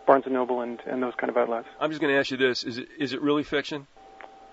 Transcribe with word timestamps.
Barnes 0.05 0.25
and 0.25 0.33
Noble, 0.33 0.61
and, 0.61 0.79
and 0.85 1.01
those 1.01 1.13
kind 1.17 1.29
of 1.29 1.37
outlets. 1.37 1.67
I'm 1.79 1.89
just 1.89 2.01
going 2.01 2.13
to 2.13 2.19
ask 2.19 2.31
you 2.31 2.37
this: 2.37 2.63
is 2.63 2.77
it 2.77 2.87
is 2.99 3.13
it 3.13 3.21
really 3.21 3.43
fiction? 3.43 3.87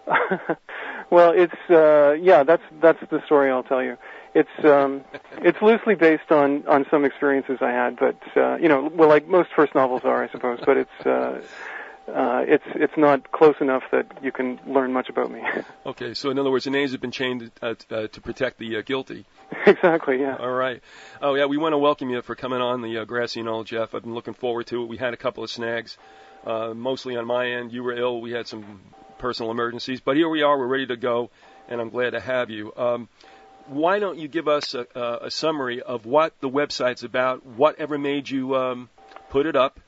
well, 1.10 1.32
it's 1.32 1.52
uh, 1.68 2.12
yeah, 2.12 2.44
that's 2.44 2.62
that's 2.80 2.98
the 3.10 3.22
story 3.26 3.50
I'll 3.50 3.62
tell 3.62 3.82
you. 3.82 3.96
It's 4.34 4.64
um, 4.64 5.04
it's 5.42 5.60
loosely 5.60 5.94
based 5.94 6.30
on 6.30 6.66
on 6.66 6.86
some 6.90 7.04
experiences 7.04 7.58
I 7.60 7.70
had, 7.70 7.96
but 7.98 8.18
uh, 8.36 8.56
you 8.56 8.68
know, 8.68 8.90
well, 8.94 9.08
like 9.08 9.28
most 9.28 9.50
first 9.54 9.74
novels 9.74 10.02
are, 10.04 10.24
I 10.24 10.30
suppose. 10.30 10.60
But 10.64 10.76
it's 10.76 11.06
uh, 11.06 11.42
uh, 12.14 12.44
it's 12.46 12.64
it's 12.74 12.96
not 12.96 13.30
close 13.32 13.54
enough 13.60 13.82
that 13.92 14.06
you 14.22 14.32
can 14.32 14.60
learn 14.66 14.92
much 14.92 15.08
about 15.08 15.30
me. 15.30 15.42
Okay, 15.86 16.14
so 16.14 16.30
in 16.30 16.38
other 16.38 16.50
words, 16.50 16.64
the 16.64 16.70
names 16.70 16.92
have 16.92 17.00
been 17.00 17.10
changed 17.10 17.50
uh, 17.62 17.74
uh, 17.90 18.06
to 18.08 18.20
protect 18.20 18.58
the 18.58 18.76
uh, 18.76 18.82
guilty. 18.82 19.24
exactly. 19.66 20.20
Yeah. 20.20 20.36
All 20.36 20.50
right. 20.50 20.82
Oh 21.22 21.34
yeah, 21.34 21.46
we 21.46 21.56
want 21.56 21.72
to 21.72 21.78
welcome 21.78 22.10
you 22.10 22.20
for 22.22 22.34
coming 22.34 22.60
on 22.60 22.82
the 22.82 22.98
uh, 22.98 23.04
Grassy 23.04 23.42
Knoll, 23.42 23.64
Jeff. 23.64 23.94
I've 23.94 24.02
been 24.02 24.14
looking 24.14 24.34
forward 24.34 24.66
to 24.68 24.82
it. 24.82 24.88
We 24.88 24.98
had 24.98 25.14
a 25.14 25.16
couple 25.16 25.42
of 25.42 25.50
snags, 25.50 25.96
uh, 26.44 26.74
mostly 26.74 27.16
on 27.16 27.26
my 27.26 27.50
end. 27.50 27.72
You 27.72 27.82
were 27.82 27.94
ill. 27.94 28.20
We 28.20 28.32
had 28.32 28.46
some 28.46 28.80
personal 29.18 29.50
emergencies, 29.50 30.00
but 30.00 30.16
here 30.16 30.28
we 30.28 30.42
are. 30.42 30.58
We're 30.58 30.66
ready 30.66 30.86
to 30.86 30.96
go, 30.96 31.30
and 31.68 31.80
I'm 31.80 31.90
glad 31.90 32.10
to 32.10 32.20
have 32.20 32.50
you. 32.50 32.72
Um, 32.76 33.08
why 33.66 33.98
don't 33.98 34.18
you 34.18 34.28
give 34.28 34.48
us 34.48 34.74
a, 34.74 34.86
a, 35.22 35.30
summary 35.30 35.80
of 35.80 36.04
what 36.04 36.38
the 36.40 36.48
website's 36.48 37.04
about, 37.04 37.46
whatever 37.46 37.98
made 37.98 38.28
you 38.28 38.56
um, 38.56 38.88
put 39.30 39.46
it 39.46 39.54
up, 39.54 39.78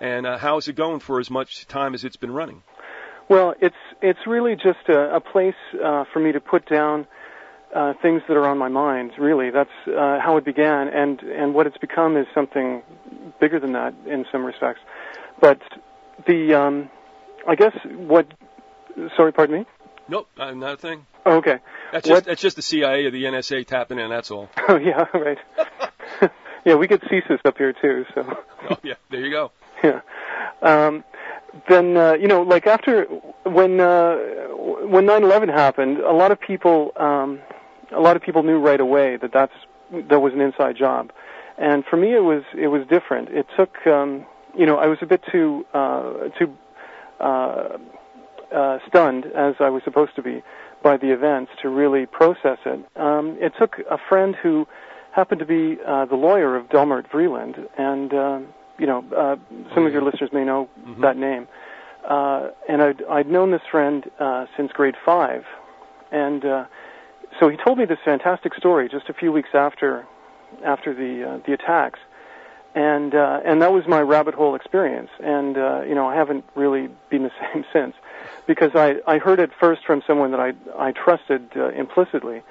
and 0.00 0.26
uh, 0.26 0.38
how 0.38 0.58
is 0.58 0.68
it 0.68 0.74
going 0.74 1.00
for 1.00 1.20
as 1.20 1.30
much 1.30 1.66
time 1.66 1.94
as 1.94 2.04
it's 2.04 2.16
been 2.16 2.32
running? 2.32 2.62
Well, 3.28 3.54
it's 3.60 3.76
it's 4.02 4.20
really 4.26 4.54
just 4.54 4.88
a, 4.88 5.16
a 5.16 5.20
place 5.20 5.54
uh, 5.82 6.04
for 6.12 6.20
me 6.20 6.32
to 6.32 6.40
put 6.40 6.68
down 6.68 7.06
uh, 7.74 7.94
things 8.00 8.22
that 8.28 8.36
are 8.36 8.46
on 8.46 8.58
my 8.58 8.68
mind. 8.68 9.12
Really, 9.18 9.50
that's 9.50 9.70
uh, 9.86 10.20
how 10.20 10.36
it 10.36 10.44
began, 10.44 10.88
and 10.88 11.20
and 11.20 11.54
what 11.54 11.66
it's 11.66 11.78
become 11.78 12.16
is 12.16 12.26
something 12.34 12.82
bigger 13.40 13.58
than 13.58 13.72
that 13.72 13.94
in 14.06 14.24
some 14.30 14.44
respects. 14.44 14.80
But 15.40 15.60
the 16.26 16.54
um, 16.54 16.90
I 17.46 17.54
guess 17.54 17.76
what. 17.84 18.26
Sorry, 19.16 19.32
pardon 19.32 19.60
me. 19.60 19.66
Nope, 20.08 20.28
uh, 20.38 20.52
not 20.52 20.74
a 20.74 20.76
thing. 20.76 21.06
Oh, 21.26 21.38
okay. 21.38 21.58
That's 21.92 22.06
just 22.08 22.24
that's 22.24 22.40
just 22.40 22.56
the 22.56 22.62
CIA 22.62 23.04
or 23.06 23.10
the 23.10 23.24
NSA 23.24 23.66
tapping 23.66 23.98
in. 23.98 24.08
That's 24.08 24.30
all. 24.30 24.48
Oh 24.68 24.76
yeah, 24.76 25.04
right. 25.12 25.38
yeah, 26.64 26.74
we 26.74 26.86
get 26.86 27.02
CSIS 27.02 27.40
up 27.44 27.58
here 27.58 27.72
too. 27.72 28.04
So. 28.14 28.22
Oh 28.70 28.76
yeah, 28.82 28.94
there 29.10 29.20
you 29.20 29.30
go. 29.30 29.52
Yeah. 29.84 30.00
Um, 30.62 31.04
then 31.68 31.96
uh, 31.96 32.14
you 32.14 32.28
know, 32.28 32.42
like 32.42 32.66
after 32.66 33.04
when 33.44 33.80
uh, 33.80 34.16
when 34.56 35.06
9/11 35.06 35.48
happened, 35.52 35.98
a 35.98 36.12
lot 36.12 36.30
of 36.30 36.40
people 36.40 36.92
um, 36.96 37.40
a 37.92 38.00
lot 38.00 38.16
of 38.16 38.22
people 38.22 38.42
knew 38.42 38.58
right 38.58 38.80
away 38.80 39.16
that 39.16 39.32
that's 39.32 39.52
that 40.08 40.20
was 40.20 40.32
an 40.32 40.40
inside 40.40 40.76
job, 40.76 41.12
and 41.58 41.84
for 41.84 41.96
me 41.96 42.14
it 42.14 42.22
was 42.22 42.42
it 42.56 42.68
was 42.68 42.86
different. 42.88 43.28
It 43.30 43.46
took 43.56 43.86
um, 43.86 44.26
you 44.56 44.66
know 44.66 44.76
I 44.76 44.86
was 44.86 44.98
a 45.02 45.06
bit 45.06 45.22
too 45.30 45.64
uh, 45.72 46.28
too 46.38 46.56
uh, 47.20 47.78
uh, 48.54 48.78
stunned 48.88 49.26
as 49.26 49.54
I 49.60 49.70
was 49.70 49.82
supposed 49.84 50.14
to 50.16 50.22
be 50.22 50.42
by 50.82 50.96
the 50.96 51.12
events 51.12 51.52
to 51.62 51.68
really 51.68 52.06
process 52.06 52.58
it. 52.64 52.84
Um, 52.96 53.36
it 53.40 53.52
took 53.58 53.78
a 53.90 53.98
friend 54.08 54.36
who 54.42 54.66
happened 55.12 55.40
to 55.40 55.46
be 55.46 55.78
uh, 55.86 56.04
the 56.04 56.14
lawyer 56.14 56.56
of 56.56 56.68
Delmart 56.68 57.08
Vreeland, 57.10 57.66
and 57.78 58.12
uh, 58.12 58.40
you 58.78 58.86
know, 58.86 59.04
uh, 59.16 59.36
some 59.74 59.86
of 59.86 59.92
your 59.92 60.02
listeners 60.02 60.30
may 60.32 60.44
know 60.44 60.68
mm-hmm. 60.80 61.02
that 61.02 61.16
name. 61.16 61.48
Uh, 62.06 62.50
and 62.68 62.82
I'd, 62.82 63.02
I'd 63.04 63.28
known 63.28 63.50
this 63.50 63.62
friend 63.70 64.08
uh, 64.20 64.46
since 64.56 64.70
grade 64.72 64.94
five, 65.04 65.44
and 66.12 66.44
uh, 66.44 66.64
so 67.40 67.48
he 67.48 67.56
told 67.56 67.78
me 67.78 67.84
this 67.84 67.98
fantastic 68.04 68.54
story 68.54 68.88
just 68.88 69.08
a 69.08 69.12
few 69.12 69.32
weeks 69.32 69.50
after 69.54 70.06
after 70.64 70.94
the 70.94 71.28
uh, 71.28 71.38
the 71.44 71.52
attacks, 71.52 71.98
and 72.76 73.12
uh, 73.12 73.40
and 73.44 73.60
that 73.62 73.72
was 73.72 73.88
my 73.88 74.00
rabbit 74.00 74.34
hole 74.34 74.54
experience. 74.54 75.10
And 75.18 75.58
uh, 75.58 75.82
you 75.82 75.96
know, 75.96 76.06
I 76.06 76.14
haven't 76.14 76.44
really 76.54 76.88
been 77.10 77.24
the 77.24 77.32
same 77.52 77.64
since, 77.72 77.94
because 78.46 78.76
I 78.76 79.00
I 79.06 79.18
heard 79.18 79.40
it 79.40 79.50
first 79.58 79.84
from 79.84 80.02
someone 80.06 80.30
that 80.30 80.40
I 80.40 80.52
I 80.78 80.92
trusted 80.92 81.48
uh, 81.56 81.70
implicitly, 81.70 82.42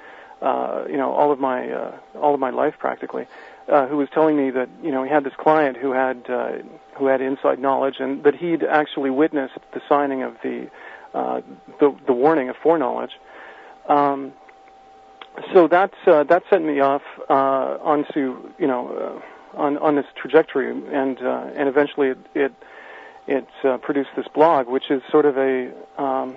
uh, 0.42 0.84
you 0.88 0.98
know, 0.98 1.12
all 1.12 1.32
of 1.32 1.40
my 1.40 1.70
uh, 1.70 1.96
all 2.20 2.34
of 2.34 2.40
my 2.40 2.50
life 2.50 2.74
practically 2.78 3.26
uh, 3.68 3.86
who 3.86 3.96
was 3.96 4.08
telling 4.12 4.36
me 4.36 4.50
that 4.50 4.68
you 4.82 4.90
know 4.90 5.02
he 5.02 5.10
had 5.10 5.24
this 5.24 5.34
client 5.38 5.76
who 5.76 5.92
had 5.92 6.28
uh, 6.28 6.52
who 6.96 7.06
had 7.06 7.20
inside 7.20 7.58
knowledge 7.58 7.96
and 7.98 8.22
that 8.24 8.34
he'd 8.34 8.62
actually 8.62 9.10
witnessed 9.10 9.58
the 9.72 9.80
signing 9.88 10.22
of 10.22 10.36
the 10.42 10.70
uh, 11.14 11.40
the, 11.80 11.94
the 12.06 12.12
warning 12.12 12.48
of 12.48 12.56
foreknowledge. 12.62 13.12
Um, 13.88 14.32
so 15.52 15.68
that 15.68 15.92
uh, 16.06 16.24
that 16.24 16.42
sent 16.50 16.64
me 16.64 16.80
off 16.80 17.02
uh, 17.28 17.32
onto 17.82 18.50
you 18.58 18.66
know 18.66 19.22
uh, 19.56 19.58
on 19.58 19.78
on 19.78 19.96
this 19.96 20.06
trajectory, 20.14 20.70
and 20.70 21.18
uh, 21.20 21.50
and 21.54 21.68
eventually 21.68 22.08
it 22.08 22.18
it, 22.34 22.52
it 23.26 23.48
uh, 23.64 23.78
produced 23.78 24.10
this 24.16 24.26
blog, 24.34 24.68
which 24.68 24.90
is 24.90 25.02
sort 25.10 25.26
of 25.26 25.36
a 25.36 25.72
um, 26.00 26.36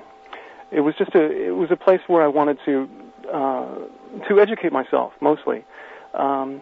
it 0.72 0.82
was 0.82 0.96
just 0.96 1.16
a 1.16 1.48
it 1.48 1.56
was 1.56 1.72
a 1.72 1.78
place 1.78 2.02
where 2.08 2.24
I 2.24 2.28
wanted 2.28 2.58
to 2.66 2.90
uh, 3.32 3.76
to 4.28 4.40
educate 4.40 4.72
myself 4.72 5.14
mostly. 5.22 5.64
Um, 6.14 6.62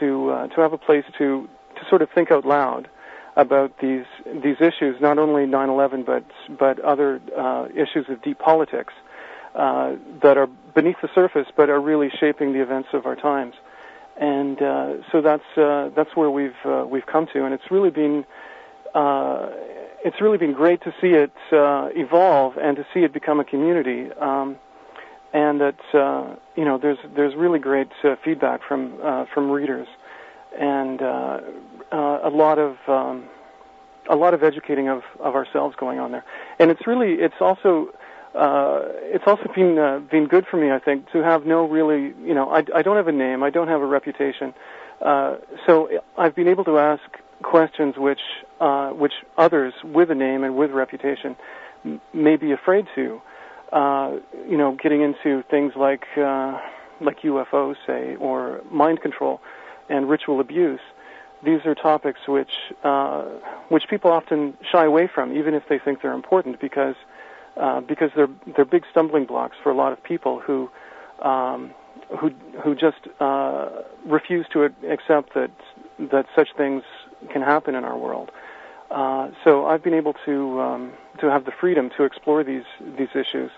to 0.00 0.30
uh, 0.30 0.46
to 0.48 0.60
have 0.60 0.72
a 0.72 0.78
place 0.78 1.04
to 1.18 1.48
to 1.76 1.88
sort 1.88 2.02
of 2.02 2.08
think 2.14 2.30
out 2.30 2.44
loud 2.44 2.88
about 3.36 3.78
these 3.80 4.06
these 4.42 4.56
issues, 4.60 5.00
not 5.00 5.18
only 5.18 5.46
9/11 5.46 6.04
but 6.04 6.24
but 6.58 6.78
other 6.80 7.20
uh, 7.36 7.68
issues 7.74 8.06
of 8.08 8.22
deep 8.22 8.38
politics 8.38 8.94
uh, 9.54 9.94
that 10.22 10.36
are 10.36 10.48
beneath 10.74 10.96
the 11.02 11.08
surface 11.14 11.46
but 11.56 11.68
are 11.68 11.80
really 11.80 12.10
shaping 12.20 12.52
the 12.52 12.62
events 12.62 12.88
of 12.92 13.06
our 13.06 13.16
times. 13.16 13.54
And 14.18 14.60
uh, 14.62 14.94
so 15.12 15.20
that's 15.20 15.58
uh, 15.58 15.90
that's 15.94 16.16
where 16.16 16.30
we've 16.30 16.62
uh, 16.64 16.86
we've 16.88 17.06
come 17.06 17.26
to, 17.34 17.44
and 17.44 17.52
it's 17.52 17.70
really 17.70 17.90
been 17.90 18.24
it's 20.04 20.20
really 20.20 20.38
been 20.38 20.52
great 20.52 20.80
to 20.82 20.94
see 21.00 21.08
it 21.08 21.32
evolve 21.52 22.56
and 22.56 22.76
to 22.76 22.86
see 22.94 23.00
it 23.00 23.12
become 23.12 23.40
a 23.40 23.44
community. 23.44 24.10
Um, 24.18 24.56
and 25.36 25.60
that 25.60 25.80
uh, 25.92 26.34
you 26.56 26.64
know 26.64 26.78
there's 26.78 26.98
there's 27.14 27.34
really 27.34 27.58
great 27.58 27.90
uh, 28.04 28.16
feedback 28.24 28.60
from 28.66 28.80
uh, 29.04 29.26
from 29.34 29.50
readers, 29.50 29.86
and 30.58 31.02
uh, 31.02 31.40
uh, 31.92 32.20
a 32.24 32.30
lot 32.30 32.58
of 32.58 32.76
um, 32.88 33.28
a 34.08 34.16
lot 34.16 34.32
of 34.32 34.42
educating 34.42 34.88
of, 34.88 35.02
of 35.20 35.34
ourselves 35.34 35.76
going 35.76 35.98
on 35.98 36.10
there, 36.12 36.24
and 36.58 36.70
it's 36.70 36.86
really 36.86 37.12
it's 37.26 37.40
also 37.40 37.88
uh, 38.34 38.80
it's 39.14 39.24
also 39.26 39.46
been 39.54 39.78
uh, 39.78 39.98
been 40.10 40.26
good 40.26 40.46
for 40.50 40.56
me 40.56 40.70
I 40.72 40.78
think 40.78 41.10
to 41.12 41.18
have 41.22 41.44
no 41.44 41.68
really 41.68 42.14
you 42.28 42.34
know 42.34 42.48
I, 42.50 42.60
I 42.74 42.80
don't 42.82 42.96
have 42.96 43.08
a 43.08 43.18
name 43.26 43.42
I 43.42 43.50
don't 43.50 43.68
have 43.68 43.82
a 43.82 43.86
reputation, 43.98 44.54
uh, 45.02 45.36
so 45.66 45.90
I've 46.16 46.34
been 46.34 46.48
able 46.48 46.64
to 46.64 46.78
ask 46.78 47.02
questions 47.42 47.96
which 47.98 48.22
uh, 48.58 48.88
which 48.90 49.12
others 49.36 49.74
with 49.84 50.10
a 50.10 50.14
name 50.14 50.44
and 50.44 50.56
with 50.56 50.70
reputation 50.70 51.36
m- 51.84 52.00
may 52.14 52.36
be 52.36 52.52
afraid 52.52 52.86
to. 52.94 53.16
uh, 53.16 53.20
you 53.72 54.56
know, 54.56 54.76
getting 54.80 55.02
into 55.02 55.42
things 55.50 55.72
like 55.76 56.04
uh, 56.16 56.58
like 57.00 57.20
UFOs, 57.20 57.76
say, 57.86 58.16
or 58.16 58.60
mind 58.70 59.00
control 59.00 59.40
and 59.88 60.08
ritual 60.08 60.40
abuse. 60.40 60.80
These 61.42 61.60
are 61.66 61.74
topics 61.74 62.20
which 62.26 62.50
uh, 62.82 63.24
which 63.68 63.84
people 63.88 64.10
often 64.10 64.56
shy 64.70 64.84
away 64.84 65.08
from, 65.12 65.36
even 65.36 65.54
if 65.54 65.64
they 65.68 65.78
think 65.78 66.02
they're 66.02 66.12
important, 66.12 66.60
because 66.60 66.96
uh, 67.56 67.80
because 67.80 68.10
they're 68.16 68.30
they're 68.54 68.64
big 68.64 68.84
stumbling 68.90 69.26
blocks 69.26 69.56
for 69.62 69.70
a 69.70 69.74
lot 69.74 69.92
of 69.92 70.02
people 70.02 70.40
who 70.40 70.70
um, 71.22 71.72
who 72.18 72.30
who 72.62 72.74
just 72.74 73.08
uh, 73.20 73.68
refuse 74.06 74.46
to 74.52 74.64
accept 74.88 75.34
that 75.34 75.50
that 75.98 76.26
such 76.34 76.48
things 76.56 76.82
can 77.30 77.42
happen 77.42 77.74
in 77.74 77.84
our 77.84 77.96
world. 77.96 78.30
Uh, 78.90 79.28
so 79.44 79.66
I've 79.66 79.82
been 79.82 79.94
able 79.94 80.14
to 80.24 80.60
um, 80.60 80.92
to 81.20 81.30
have 81.30 81.44
the 81.44 81.52
freedom 81.60 81.90
to 81.96 82.04
explore 82.04 82.44
these 82.44 82.64
these 82.98 83.08
issues 83.14 83.50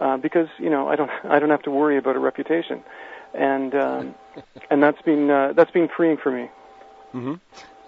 uh, 0.00 0.16
because 0.16 0.48
you 0.58 0.70
know 0.70 0.88
I 0.88 0.96
don't 0.96 1.10
I 1.24 1.38
don't 1.38 1.50
have 1.50 1.62
to 1.62 1.70
worry 1.70 1.96
about 1.96 2.16
a 2.16 2.18
reputation, 2.18 2.82
and 3.34 3.74
um, 3.74 4.14
and 4.70 4.82
that's 4.82 5.00
been 5.02 5.30
uh, 5.30 5.52
that's 5.54 5.70
been 5.70 5.88
freeing 5.96 6.16
for 6.16 6.30
me. 6.30 6.50
Mm-hmm. 7.14 7.34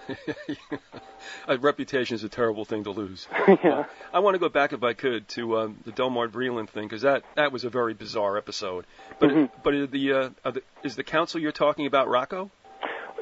a 1.48 1.56
reputation 1.56 2.14
is 2.14 2.24
a 2.24 2.28
terrible 2.28 2.64
thing 2.64 2.84
to 2.84 2.90
lose. 2.90 3.26
yeah. 3.48 3.70
Uh, 3.70 3.84
I 4.12 4.18
want 4.18 4.34
to 4.34 4.38
go 4.38 4.50
back, 4.50 4.74
if 4.74 4.82
I 4.82 4.92
could, 4.92 5.26
to 5.28 5.58
um, 5.58 5.78
the 5.84 5.92
Delmar 5.92 6.28
Vreeland 6.28 6.68
thing 6.68 6.86
because 6.86 7.02
that 7.02 7.24
that 7.36 7.52
was 7.52 7.64
a 7.64 7.70
very 7.70 7.94
bizarre 7.94 8.36
episode. 8.36 8.86
But 9.18 9.30
mm-hmm. 9.30 9.60
but 9.62 9.90
the, 9.90 10.12
uh, 10.12 10.50
the, 10.50 10.62
is 10.82 10.96
the 10.96 11.04
counsel 11.04 11.40
you're 11.40 11.52
talking 11.52 11.86
about 11.86 12.08
Rocco? 12.08 12.50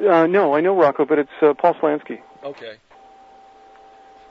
Uh, 0.01 0.27
no, 0.27 0.55
I 0.55 0.61
know 0.61 0.77
Rocco, 0.77 1.05
but 1.05 1.19
it's 1.19 1.31
uh, 1.41 1.55
Paul 1.55 1.75
Slansky. 1.75 2.21
Okay. 2.43 2.77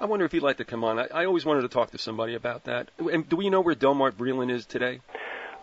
I 0.02 0.06
wonder 0.06 0.26
if 0.26 0.32
he'd 0.32 0.42
like 0.42 0.58
to 0.58 0.66
come 0.66 0.84
on. 0.84 0.98
I, 0.98 1.08
I 1.14 1.26
always 1.26 1.46
wanted 1.46 1.62
to 1.62 1.70
talk 1.70 1.92
to 1.92 2.00
somebody 2.00 2.34
about 2.34 2.64
that. 2.64 2.90
And 2.98 3.30
do 3.30 3.36
we 3.36 3.52
know 3.52 3.62
where 3.62 3.76
Delmar 3.76 4.12
Vreeland 4.12 4.52
is 4.52 4.66
today? 4.66 5.00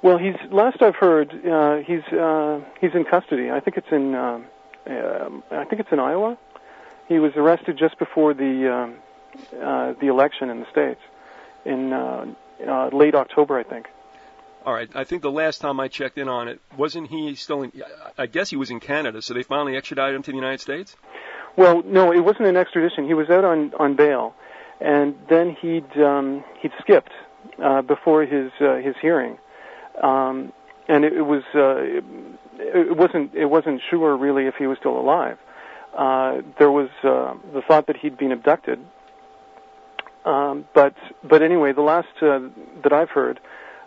Well, 0.01 0.17
he's 0.17 0.37
last 0.53 0.81
I've 0.81 0.95
heard, 0.95 1.31
uh, 1.45 1.79
he's 1.79 2.05
uh, 2.13 2.61
he's 2.81 2.95
in 2.95 3.05
custody. 3.05 3.51
I 3.51 3.59
think 3.59 3.77
it's 3.77 3.91
in 3.91 4.15
uh, 4.15 4.41
uh, 4.89 5.29
I 5.51 5.65
think 5.65 5.81
it's 5.81 5.91
in 5.91 5.99
Iowa. 5.99 6.39
He 7.09 7.19
was 7.19 7.33
arrested 7.35 7.77
just 7.77 7.99
before 7.99 8.33
the 8.33 8.73
um, 8.73 8.95
uh, 9.61 9.95
the 10.01 10.07
election 10.07 10.51
in 10.51 10.61
the 10.61 10.71
states 10.71 11.01
in 11.65 11.93
uh, 11.93 12.27
uh, 12.65 12.91
late 12.93 13.17
October, 13.17 13.59
I 13.59 13.65
think. 13.65 13.89
All 14.65 14.73
right. 14.73 14.89
I 14.95 15.03
think 15.03 15.23
the 15.23 15.33
last 15.33 15.61
time 15.61 15.81
I 15.81 15.89
checked 15.89 16.17
in 16.17 16.29
on 16.29 16.47
it, 16.47 16.61
wasn't 16.77 17.09
he 17.09 17.35
still 17.35 17.63
in? 17.63 17.73
I 18.17 18.27
guess 18.27 18.51
he 18.51 18.57
was 18.57 18.71
in 18.71 18.79
Canada. 18.79 19.21
So 19.21 19.35
they 19.35 19.43
finally 19.43 19.77
extradited 19.77 20.15
him 20.15 20.23
to 20.23 20.31
the 20.31 20.37
United 20.37 20.61
States. 20.61 20.95
Well, 21.59 21.83
no, 21.85 22.13
it 22.13 22.21
wasn't 22.21 22.47
an 22.47 22.57
extradition. 22.57 23.07
He 23.07 23.15
was 23.15 23.29
out 23.29 23.45
on 23.45 23.73
on 23.79 23.97
bail, 23.97 24.35
and 24.81 25.15
then 25.29 25.57
he'd 25.61 25.91
um, 26.01 26.45
he'd 26.63 26.73
skipped 26.81 27.13
uh, 27.63 27.83
before 27.83 28.23
his 28.25 28.51
uh, 28.61 28.77
his 28.77 28.95
hearing, 29.03 29.37
um, 30.03 30.53
and 30.89 31.05
it, 31.05 31.13
it 31.13 31.23
was 31.23 31.43
uh, 31.55 31.77
it, 31.83 32.05
it 32.61 32.97
wasn't 32.97 33.35
it 33.35 33.47
wasn't 33.47 33.83
sure 33.91 34.17
really 34.17 34.47
if 34.47 34.55
he 34.55 34.67
was 34.67 34.79
still 34.79 34.99
alive 34.99 35.39
uh, 35.97 36.43
there 36.59 36.71
was 36.71 36.89
uh, 37.03 37.35
the 37.53 37.63
thought 37.67 37.87
that 37.87 37.97
he'd 37.97 38.17
been 38.17 38.33
abducted. 38.33 38.79
Um, 40.25 40.67
but 40.75 40.95
but 41.25 41.43
anyway, 41.43 41.73
the 41.73 41.83
last 41.83 42.09
uh, 42.21 42.41
that 42.83 42.93
I've 42.93 43.11
heard, 43.11 43.41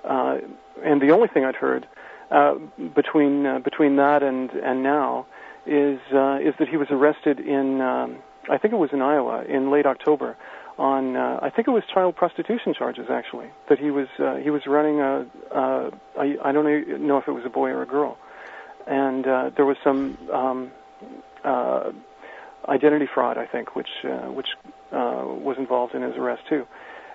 uh, 0.03 0.37
and 0.83 1.01
the 1.01 1.11
only 1.11 1.27
thing 1.27 1.45
I'd 1.45 1.55
heard 1.55 1.87
uh, 2.31 2.55
between 2.95 3.45
uh, 3.45 3.59
between 3.59 3.97
that 3.97 4.23
and 4.23 4.49
and 4.51 4.81
now 4.81 5.27
is 5.65 5.99
uh, 6.13 6.39
is 6.41 6.53
that 6.59 6.67
he 6.69 6.77
was 6.77 6.87
arrested 6.89 7.39
in 7.39 7.81
um, 7.81 8.17
I 8.49 8.57
think 8.57 8.73
it 8.73 8.77
was 8.77 8.91
in 8.93 9.01
Iowa 9.01 9.43
in 9.43 9.71
late 9.71 9.85
October 9.85 10.37
on 10.77 11.15
uh, 11.15 11.39
I 11.41 11.49
think 11.49 11.67
it 11.67 11.71
was 11.71 11.83
child 11.93 12.15
prostitution 12.15 12.73
charges 12.73 13.05
actually 13.09 13.47
that 13.69 13.79
he 13.79 13.91
was 13.91 14.07
uh, 14.19 14.35
he 14.35 14.49
was 14.49 14.65
running 14.65 14.99
a, 14.99 15.25
I 16.17 16.51
don't 16.51 17.05
know 17.05 17.17
if 17.17 17.27
it 17.27 17.31
was 17.31 17.45
a 17.45 17.49
boy 17.49 17.69
or 17.69 17.83
a 17.83 17.87
girl, 17.87 18.17
and 18.87 19.27
uh, 19.27 19.51
there 19.55 19.65
was 19.65 19.77
some 19.83 20.17
um, 20.33 20.71
uh, 21.43 21.91
identity 22.67 23.07
fraud, 23.11 23.37
I 23.37 23.45
think, 23.45 23.75
which 23.75 23.89
uh, 24.03 24.31
which 24.31 24.47
uh, 24.91 25.23
was 25.25 25.57
involved 25.57 25.95
in 25.95 26.01
his 26.01 26.15
arrest 26.15 26.43
too, 26.49 26.65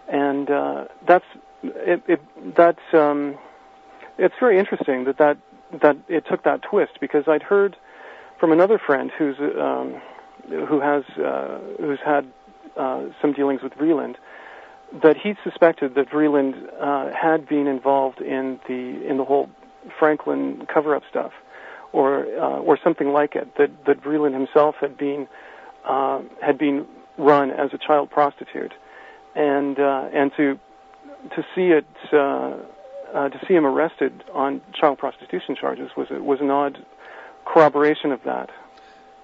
and 0.09 0.51
uh, 0.51 0.85
that's 1.07 1.25
it, 1.63 2.03
it, 2.07 2.21
that's 2.57 2.79
um, 2.93 3.39
it's 4.19 4.35
very 4.41 4.59
interesting 4.59 5.05
that 5.05 5.19
that 5.19 5.39
that 5.83 5.97
it 6.09 6.25
took 6.29 6.45
that 6.45 6.63
twist 6.63 6.93
because 7.01 7.25
I'd 7.27 7.43
heard 7.43 7.77
from 8.39 8.53
another 8.53 8.79
friend 8.79 9.11
who's 9.17 9.37
um, 9.39 10.01
who 10.49 10.81
has 10.81 11.05
uh, 11.19 11.59
who's 11.81 12.01
had 12.05 12.27
uh, 12.77 13.05
some 13.21 13.33
dealings 13.33 13.63
with 13.63 13.73
Vreeland 13.75 14.17
that 15.03 15.17
he 15.17 15.35
suspected 15.43 15.95
that 15.95 16.09
Vreeland 16.09 16.55
uh, 16.81 17.13
had 17.13 17.49
been 17.49 17.67
involved 17.67 18.21
in 18.21 18.61
the 18.69 19.07
in 19.09 19.17
the 19.19 19.25
whole 19.25 19.49
Franklin 19.99 20.67
cover-up 20.73 21.03
stuff 21.11 21.33
or 21.93 22.27
uh, 22.39 22.59
or 22.61 22.79
something 22.83 23.09
like 23.13 23.35
it. 23.35 23.57
That 23.57 23.71
that 23.87 24.03
Vreeland 24.03 24.35
himself 24.35 24.77
had 24.81 24.97
been 24.97 25.29
uh, 25.85 26.21
had 26.41 26.59
been 26.59 26.87
run 27.19 27.51
as 27.51 27.71
a 27.73 27.79
child 27.79 28.11
prostitute, 28.11 28.75
and 29.35 29.79
uh, 29.79 30.09
and 30.13 30.31
to 30.37 30.59
to 31.35 31.43
see 31.55 31.69
it 31.69 31.87
uh, 32.13 32.57
uh, 33.15 33.29
to 33.29 33.39
see 33.49 33.55
him 33.55 33.67
arrested 33.67 34.25
on 34.33 34.61
child 34.79 34.99
prostitution 34.99 35.57
charges 35.59 35.91
was 35.97 36.09
was 36.11 36.41
an 36.41 36.51
odd 36.51 36.85
corroboration 37.47 38.13
of 38.13 38.23
that. 38.25 38.51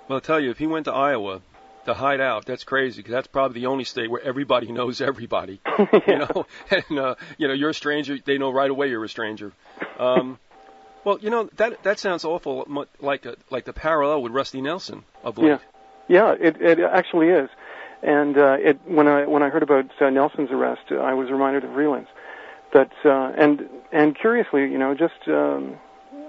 Well, 0.09 0.17
I'll 0.17 0.21
tell 0.21 0.41
you, 0.41 0.51
if 0.51 0.59
he 0.59 0.67
went 0.67 0.87
to 0.87 0.93
Iowa 0.93 1.43
to 1.85 1.95
hide 1.95 2.21
out, 2.21 2.47
that's 2.47 2.65
crazy 2.65 3.01
because 3.03 3.13
that's 3.13 3.27
probably 3.27 3.61
the 3.61 3.67
only 3.67 3.85
state 3.85 4.11
where 4.11 4.23
everybody 4.23 4.73
knows 4.73 5.01
everybody. 5.01 5.61
yeah. 5.79 6.01
You 6.07 6.19
know, 6.19 6.47
and 6.71 6.99
uh, 6.99 7.15
you 7.39 7.49
know 7.49 7.55
you're 7.55 7.71
a 7.71 7.75
stranger; 7.75 8.19
they 8.25 8.39
know 8.39 8.51
right 8.51 8.71
away 8.71 8.89
you're 8.89 9.05
a 9.05 9.09
stranger. 9.09 9.53
Um, 9.99 10.39
well, 11.05 11.19
you 11.21 11.31
know 11.31 11.51
that 11.57 11.83
that 11.83 11.99
sounds 11.99 12.25
awful 12.25 12.67
like 13.01 13.27
a, 13.27 13.37
like 13.51 13.65
the 13.65 13.73
parallel 13.73 14.23
with 14.23 14.33
Rusty 14.33 14.61
Nelson 14.61 15.05
of 15.25 15.39
late. 15.39 15.59
Yeah, 16.09 16.35
yeah, 16.41 16.49
it 16.49 16.61
it 16.61 16.79
actually 16.81 17.29
is. 17.29 17.51
And 18.03 18.37
uh, 18.37 18.57
it 18.59 18.81
when 18.87 19.07
I 19.07 19.27
when 19.27 19.43
I 19.43 19.49
heard 19.49 19.63
about 19.63 19.91
uh, 20.01 20.11
Nelson's 20.11 20.51
arrest, 20.51 20.91
uh, 20.91 20.97
I 20.97 21.15
was 21.15 21.31
reminded 21.31 21.65
of 21.65 21.71
Vreeland's. 21.71 22.09
That 22.73 22.91
uh, 23.05 23.33
and 23.37 23.69
and 23.93 24.19
curiously, 24.19 24.63
you 24.63 24.79
know, 24.79 24.95
just 24.95 25.29
um, 25.29 25.79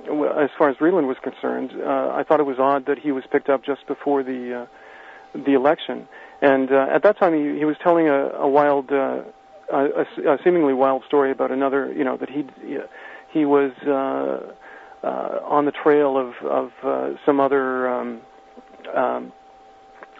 as 0.05 0.49
far 0.57 0.69
as 0.69 0.77
Vreeland 0.77 1.07
was 1.07 1.17
concerned, 1.21 1.71
uh, 1.79 2.13
I 2.13 2.23
thought 2.23 2.39
it 2.39 2.45
was 2.45 2.59
odd 2.59 2.85
that 2.87 2.99
he 2.99 3.11
was 3.11 3.23
picked 3.31 3.49
up 3.49 3.63
just 3.63 3.85
before 3.87 4.23
the 4.23 4.61
uh, 4.61 5.39
the 5.45 5.53
election. 5.53 6.07
And 6.41 6.71
uh, 6.71 6.87
at 6.91 7.03
that 7.03 7.17
time, 7.17 7.33
he, 7.33 7.57
he 7.57 7.65
was 7.65 7.77
telling 7.81 8.07
a, 8.09 8.29
a 8.31 8.47
wild, 8.47 8.91
uh, 8.91 9.21
a, 9.71 10.05
a 10.25 10.37
seemingly 10.43 10.73
wild 10.73 11.03
story 11.07 11.31
about 11.31 11.51
another, 11.51 11.91
you 11.91 12.03
know, 12.03 12.17
that 12.17 12.29
he 12.29 12.45
he 13.31 13.45
was. 13.45 13.71
Uh, 13.85 14.53
uh, 15.03 15.39
on 15.43 15.65
the 15.65 15.71
trail 15.71 16.17
of 16.17 16.33
of 16.45 16.71
uh, 16.81 17.09
some 17.25 17.41
other 17.41 17.89
um, 17.89 18.21
um, 18.95 19.33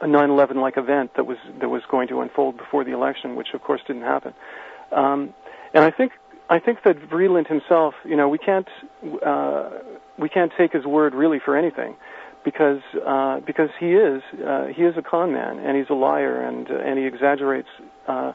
a 0.02 0.06
9/11 0.06 0.56
like 0.56 0.78
event 0.78 1.12
that 1.16 1.26
was 1.26 1.38
that 1.60 1.70
was 1.70 1.82
going 1.90 2.08
to 2.10 2.22
unfold 2.22 2.58
before 2.58 2.84
the 2.84 2.92
election, 2.92 3.36
which 3.36 3.54
of 3.54 3.62
course 3.62 3.82
didn't 3.88 4.02
happen. 4.02 4.34
Um, 4.92 5.34
and 5.74 5.84
I 5.84 5.92
think 5.92 6.12
I 6.54 6.60
think 6.60 6.84
that 6.84 6.98
Vreeland 7.10 7.48
himself, 7.48 7.96
you 8.06 8.16
know, 8.16 8.30
we 8.30 8.38
can't 8.38 8.68
uh, 9.26 9.72
we 10.20 10.30
can't 10.30 10.52
take 10.56 10.72
his 10.72 10.86
word 10.86 11.16
really 11.16 11.40
for 11.44 11.58
anything, 11.58 11.96
because 12.46 12.82
uh, 13.14 13.40
because 13.40 13.72
he 13.80 13.94
is 13.94 14.22
uh, 14.46 14.68
he 14.68 14.84
is 14.84 14.96
a 14.96 15.02
con 15.02 15.34
man 15.34 15.58
and 15.58 15.76
he's 15.76 15.90
a 15.90 15.96
liar 15.96 16.36
and 16.48 16.70
uh, 16.70 16.76
and 16.76 17.00
he 17.00 17.06
exaggerates. 17.06 17.70
Uh, 18.08 18.34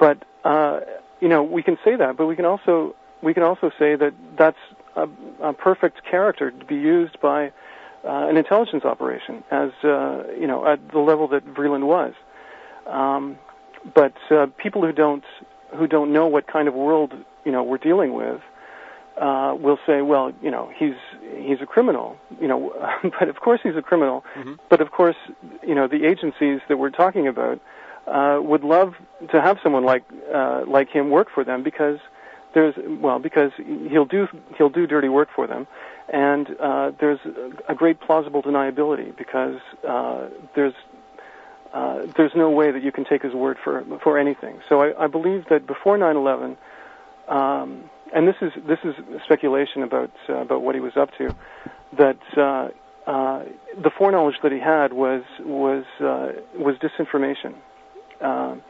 but 0.00 0.18
uh, 0.42 0.80
you 1.20 1.28
know, 1.28 1.44
we 1.44 1.62
can 1.62 1.78
say 1.84 1.94
that, 1.94 2.16
but 2.16 2.26
we 2.26 2.34
can 2.34 2.46
also 2.46 2.96
we 3.22 3.32
can 3.32 3.44
also 3.44 3.70
say 3.78 3.94
that 3.94 4.12
that's 4.36 4.62
a, 4.96 5.06
a 5.40 5.52
perfect 5.52 6.04
character 6.10 6.50
to 6.50 6.64
be 6.64 6.74
used 6.74 7.20
by 7.20 7.52
uh, 8.04 8.26
an 8.30 8.36
intelligence 8.36 8.84
operation, 8.84 9.44
as 9.52 9.70
uh, 9.84 10.24
you 10.36 10.48
know, 10.48 10.66
at 10.66 10.80
the 10.90 10.98
level 10.98 11.28
that 11.28 11.46
Vreeland 11.54 11.86
was. 11.86 12.12
Um, 12.88 13.38
but 13.94 14.14
uh, 14.32 14.46
people 14.64 14.82
who 14.82 14.92
don't 14.92 15.24
who 15.78 15.86
don't 15.86 16.12
know 16.12 16.26
what 16.26 16.48
kind 16.48 16.66
of 16.66 16.74
world 16.74 17.12
you 17.44 17.52
know 17.52 17.62
we're 17.62 17.78
dealing 17.78 18.14
with 18.14 18.40
uh, 19.20 19.54
will 19.58 19.78
say, 19.86 20.00
well, 20.00 20.32
you 20.42 20.50
know, 20.50 20.70
he's 20.76 20.94
he's 21.36 21.60
a 21.60 21.66
criminal, 21.66 22.16
you 22.40 22.48
know, 22.48 22.72
but 23.18 23.28
of 23.28 23.40
course 23.40 23.60
he's 23.62 23.76
a 23.76 23.82
criminal. 23.82 24.24
Mm-hmm. 24.36 24.54
But 24.68 24.80
of 24.80 24.90
course, 24.90 25.16
you 25.62 25.74
know, 25.74 25.86
the 25.86 26.06
agencies 26.06 26.60
that 26.68 26.78
we're 26.78 26.90
talking 26.90 27.28
about 27.28 27.60
uh, 28.06 28.40
would 28.42 28.64
love 28.64 28.94
to 29.30 29.40
have 29.40 29.58
someone 29.62 29.84
like 29.84 30.04
uh, 30.32 30.64
like 30.66 30.88
him 30.88 31.10
work 31.10 31.28
for 31.32 31.44
them 31.44 31.62
because 31.62 31.98
there's 32.54 32.74
well 33.00 33.18
because 33.18 33.52
he'll 33.56 34.06
do 34.06 34.28
he'll 34.56 34.70
do 34.70 34.86
dirty 34.86 35.08
work 35.08 35.28
for 35.34 35.46
them, 35.46 35.66
and 36.08 36.48
uh, 36.58 36.92
there's 36.98 37.20
a 37.68 37.74
great 37.74 38.00
plausible 38.00 38.42
deniability 38.42 39.16
because 39.16 39.60
uh, 39.86 40.28
there's 40.54 40.74
uh, 41.74 42.06
there's 42.16 42.32
no 42.34 42.50
way 42.50 42.70
that 42.70 42.82
you 42.82 42.92
can 42.92 43.04
take 43.04 43.22
his 43.22 43.34
word 43.34 43.58
for 43.62 43.84
for 44.02 44.18
anything. 44.18 44.60
So 44.68 44.80
I, 44.80 45.04
I 45.04 45.06
believe 45.06 45.46
that 45.50 45.66
before 45.66 45.98
9/11, 45.98 46.56
um, 47.28 47.90
and 48.14 48.28
this 48.28 48.36
is 48.40 48.52
this 48.66 48.78
is 48.84 48.94
speculation 49.24 49.82
about 49.82 50.10
uh, 50.28 50.34
about 50.34 50.62
what 50.62 50.74
he 50.74 50.80
was 50.80 50.96
up 50.96 51.10
to, 51.18 51.34
that 51.96 52.18
uh, 52.36 52.68
uh, 53.10 53.44
the 53.82 53.90
foreknowledge 53.96 54.36
that 54.42 54.52
he 54.52 54.60
had 54.60 54.92
was 54.92 55.22
was 55.40 55.84
uh, 56.00 56.32
was 56.58 56.76
disinformation. 56.76 57.54
Um, 58.20 58.62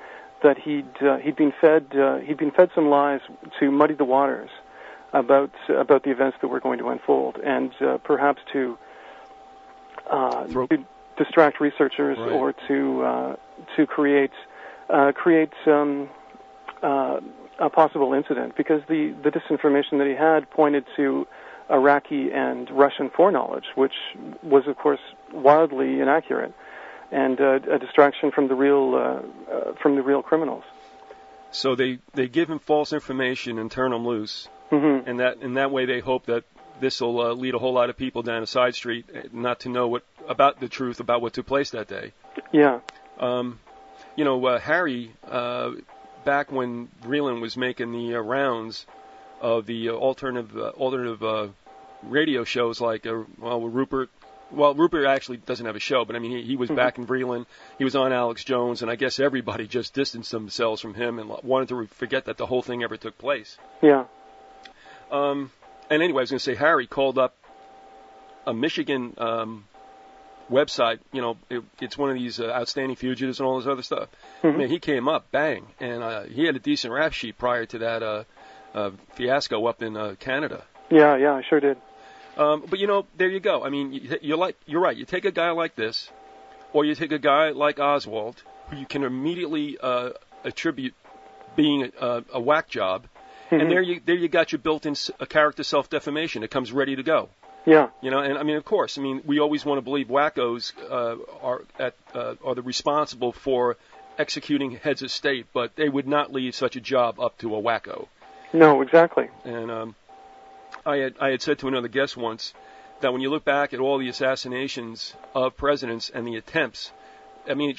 that 0.43 0.59
he'd 0.59 0.91
uh, 1.01 1.19
he'd 1.19 1.37
been 1.37 1.53
fed 1.61 1.87
uh, 1.95 2.19
he'd 2.19 2.39
been 2.39 2.51
fed 2.51 2.71
some 2.75 2.89
lies 2.89 3.21
to 3.61 3.71
muddy 3.71 3.95
the 3.95 4.05
waters 4.05 4.51
about 5.13 5.51
about 5.69 6.05
the 6.05 6.11
events 6.11 6.37
that 6.41 6.49
were 6.49 6.61
going 6.61 6.79
to 6.79 6.89
unfold, 6.89 7.39
and 7.45 7.73
uh, 7.81 7.99
perhaps 7.99 8.41
to, 8.53 8.79
uh, 10.11 10.47
to 10.47 10.85
distract 11.17 11.61
researchers 11.61 12.19
right. 12.19 12.33
or 12.33 12.55
to 12.69 13.03
uh, 13.03 13.37
to 13.77 13.87
create 13.87 14.33
uh, 14.91 15.13
create 15.13 15.53
um, 15.67 16.09
uh, 16.83 17.21
a 17.63 17.71
possible 17.71 18.13
incident 18.13 18.57
because 18.57 18.83
the 18.89 19.15
the 19.23 19.31
disinformation 19.31 19.99
that 19.99 20.07
he 20.07 20.15
had 20.15 20.51
pointed 20.51 20.85
to 20.97 21.27
Iraqi 21.71 22.31
and 22.33 22.71
Russian 22.71 23.09
foreknowledge, 23.11 23.65
which 23.77 23.95
was, 24.43 24.65
of 24.67 24.77
course, 24.77 25.01
wildly 25.33 26.01
inaccurate 26.01 26.53
and 27.11 27.41
uh, 27.41 27.61
a 27.71 27.79
distraction 27.79 28.31
from 28.31 28.49
the 28.49 28.55
real 28.55 28.95
uh, 28.95 29.53
uh, 29.53 29.73
from 29.81 29.97
the 29.97 30.03
real 30.03 30.23
criminals. 30.23 30.65
So 31.53 31.77
they 31.77 31.99
they 32.15 32.29
give 32.29 32.51
him 32.51 32.59
false 32.59 32.93
information 32.93 33.59
and 33.59 33.71
turn 33.71 33.93
him 33.93 34.07
loose, 34.07 34.49
mm-hmm. 34.71 35.09
and 35.09 35.21
that 35.21 35.39
in 35.43 35.55
that 35.55 35.71
way 35.71 35.87
they 35.87 36.01
hope 36.01 36.27
that 36.27 36.45
this 36.81 37.01
will 37.01 37.21
uh, 37.21 37.33
lead 37.35 37.55
a 37.55 37.59
whole 37.59 37.75
lot 37.75 37.91
of 37.91 37.97
people 37.97 38.23
down 38.23 38.43
a 38.43 38.47
side 38.47 38.75
street 38.75 39.07
uh, 39.15 39.21
not 39.33 39.61
to 39.61 39.69
know 39.69 39.89
what 39.89 40.03
about 40.29 40.59
the 40.59 40.69
truth 40.69 41.01
about 41.01 41.23
what 41.23 41.33
took 41.35 41.47
place 41.47 41.71
that 41.71 41.87
day. 41.87 42.13
Yeah. 42.53 42.81
Um, 43.21 43.61
you 44.17 44.25
know, 44.25 44.45
uh, 44.45 44.59
Harry, 44.59 45.13
uh, 45.31 45.73
back 46.25 46.51
when 46.53 46.89
Vreeland 47.03 47.41
was 47.41 47.57
making 47.57 47.93
the 47.93 48.17
uh, 48.17 48.21
rounds 48.21 48.87
of 49.41 49.67
the 49.67 49.89
uh, 49.89 49.93
alternative 49.93 50.57
uh, 50.57 50.71
alternative 50.71 51.23
uh, 51.23 51.49
radio 52.03 52.45
shows 52.45 52.81
like 52.81 53.07
uh, 53.07 53.23
well 53.39 53.61
Ruppert 53.61 54.09
well, 54.51 54.75
Ruppert 54.75 55.09
actually 55.09 55.39
doesn't 55.39 55.65
have 55.65 55.77
a 55.77 55.81
show, 55.81 56.05
but 56.05 56.15
I 56.15 56.19
mean, 56.19 56.31
he, 56.33 56.43
he 56.43 56.57
was 56.57 56.69
Mhm. 56.69 56.77
back 56.77 56.99
in 56.99 57.07
Vreeland. 57.07 57.47
He 57.79 57.85
was 57.85 57.97
on 57.97 58.13
Alex 58.13 58.45
Jones, 58.45 58.83
and 58.83 58.91
I 58.91 58.97
guess 58.97 59.19
everybody 59.19 59.67
just 59.67 59.95
distanced 59.95 60.31
themselves 60.31 60.83
from 60.83 60.93
him 60.93 61.19
and 61.19 61.31
wanted 61.43 61.69
to 61.71 61.87
forget 61.87 62.27
that 62.27 62.37
the 62.37 62.45
whole 62.45 62.61
thing 62.61 62.83
ever 62.83 62.99
took 62.99 63.17
place. 63.17 63.57
Yeah. 63.81 64.05
Um, 65.11 65.51
and 65.89 66.03
anyway, 66.03 66.21
I 66.21 66.25
was 66.25 66.31
going 66.31 66.39
to 66.39 66.45
say 66.45 66.55
Harry 66.55 66.87
called 66.87 67.17
up 67.19 67.35
a 68.47 68.53
Michigan 68.53 69.15
um, 69.17 69.65
website. 70.53 70.99
You 71.13 71.23
know, 71.23 71.37
it, 71.51 71.63
it's 71.81 71.97
one 71.99 72.11
of 72.11 72.17
these 72.17 72.39
uh, 72.41 72.47
outstanding 72.47 72.97
fugitives 72.97 73.41
and 73.41 73.47
all 73.47 73.59
this 73.59 73.67
other 73.67 73.83
stuff. 73.83 74.09
Mhm. 74.43 74.59
Man, 74.59 74.69
he 74.69 74.79
came 74.79 75.09
up 75.09 75.31
bang, 75.33 75.67
and 75.81 76.03
uh, 76.03 76.23
he 76.25 76.45
had 76.47 76.55
a 76.57 76.61
decent 76.61 76.93
rap 76.93 77.13
sheet 77.13 77.37
prior 77.39 77.67
to 77.67 77.79
that 77.79 78.03
uh, 78.03 78.25
uh, 78.75 78.91
fiasco 79.15 79.67
up 79.67 79.83
in 79.83 79.97
uh, 79.97 80.15
Canada. 80.21 80.65
Yeah. 80.91 81.17
Yeah. 81.17 81.35
I 81.35 81.43
sure 81.49 81.61
did. 81.61 81.77
Um, 82.37 82.65
but 82.69 82.79
you 82.79 82.87
know, 82.87 83.07
there 83.17 83.29
you 83.29 83.41
go. 83.41 83.63
I 83.65 83.69
mean, 83.71 83.93
you, 83.93 84.19
you're 84.23 84.39
like 84.39 84.57
you're 84.67 84.81
right. 84.81 84.97
You 84.97 85.05
take 85.05 85.25
a 85.27 85.33
guy 85.33 85.51
like 85.51 85.75
this, 85.75 86.11
or 86.73 86.85
you 86.85 86.95
take 86.95 87.13
a 87.13 87.19
guy 87.19 87.51
like 87.51 87.79
Oswald, 87.81 88.43
who 88.69 88.77
you 88.77 88.87
can 88.87 89.03
immediately 89.05 89.77
uh, 89.83 90.11
attribute 90.45 90.95
being 91.57 91.91
a, 92.01 92.25
a 92.33 92.41
whack 92.41 92.69
job, 92.69 93.07
Mhm. 93.51 93.61
and 93.61 93.71
there 93.71 93.83
you 93.83 94.01
there 94.07 94.15
you 94.17 94.29
got 94.29 94.51
your 94.53 94.61
built-in 94.61 94.93
s- 94.93 95.11
a 95.21 95.27
character 95.27 95.63
self-defamation. 95.63 96.43
It 96.43 96.51
comes 96.51 96.73
ready 96.73 96.97
to 96.97 97.03
go. 97.03 97.29
Yeah. 97.65 97.91
You 98.01 98.11
know, 98.11 98.19
and 98.19 98.39
I 98.39 98.43
mean, 98.43 98.57
of 98.57 98.65
course, 98.65 98.99
I 98.99 99.03
mean, 99.03 99.23
we 99.25 99.39
always 99.39 99.65
want 99.65 99.79
to 99.79 99.83
believe 99.83 100.09
wackos 100.09 100.73
uh, 100.91 101.17
are 101.43 101.63
at 101.79 101.95
uh, 102.15 102.35
are 102.45 102.55
the 102.55 102.63
responsible 102.63 103.33
for 103.33 103.77
executing 104.19 104.73
heads 104.73 105.03
of 105.03 105.11
state, 105.11 105.47
but 105.53 105.77
they 105.77 105.89
would 105.89 106.07
not 106.07 106.33
leave 106.33 106.55
such 106.55 106.77
a 106.77 106.81
job 106.81 107.21
up 107.21 107.39
to 107.39 107.55
a 107.55 107.63
wacko. 107.63 108.09
No. 108.53 108.83
Exactly. 108.83 109.29
And 109.45 109.71
um, 109.71 109.95
I 110.85 110.97
had 110.97 111.15
I 111.21 111.31
had 111.31 111.43
said 111.43 111.59
to 111.61 111.69
another 111.69 111.89
guest 111.89 112.17
once 112.17 112.53
that 113.01 113.13
when 113.13 113.23
you 113.23 113.31
look 113.31 113.45
back 113.45 113.73
at 113.73 113.81
all 113.81 113.99
the 113.99 114.09
assassinations 114.09 115.15
of 115.35 115.57
presidents 115.57 116.11
and 116.11 116.27
the 116.27 116.37
attempts, 116.37 116.93
I 117.49 117.55
mean, 117.55 117.77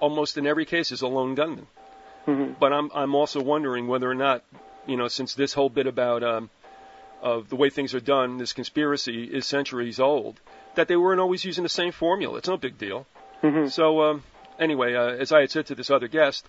almost 0.00 0.38
in 0.38 0.46
every 0.46 0.64
case 0.64 0.92
is 0.92 1.02
a 1.02 1.08
lone 1.08 1.34
gunman. 1.34 1.66
hmm 2.24 2.52
But 2.60 2.72
I'm 2.72 2.90
I'm 2.94 3.14
also 3.14 3.42
wondering 3.42 3.88
whether 3.88 4.10
or 4.10 4.14
not, 4.14 4.42
you 4.86 4.96
know, 4.96 5.08
since 5.08 5.34
this 5.34 5.52
whole 5.52 5.68
bit 5.68 5.86
about 5.86 6.22
um, 6.22 6.50
of 7.32 7.48
the 7.48 7.56
way 7.56 7.68
things 7.70 7.92
are 7.94 8.04
done, 8.16 8.38
this 8.38 8.52
conspiracy 8.52 9.24
is 9.38 9.44
centuries 9.46 9.98
old, 9.98 10.40
that 10.76 10.86
they 10.88 10.96
weren't 10.96 11.20
always 11.20 11.44
using 11.44 11.64
the 11.64 11.76
same 11.80 11.92
formula. 11.92 12.38
It's 12.38 12.48
no 12.48 12.56
big 12.56 12.78
deal. 12.78 13.06
hmm 13.42 13.66
So 13.78 13.86
um, 14.06 14.22
anyway, 14.66 14.94
uh, 14.94 15.22
as 15.24 15.32
I 15.32 15.40
had 15.40 15.50
said 15.50 15.66
to 15.66 15.74
this 15.74 15.90
other 15.90 16.08
guest, 16.08 16.46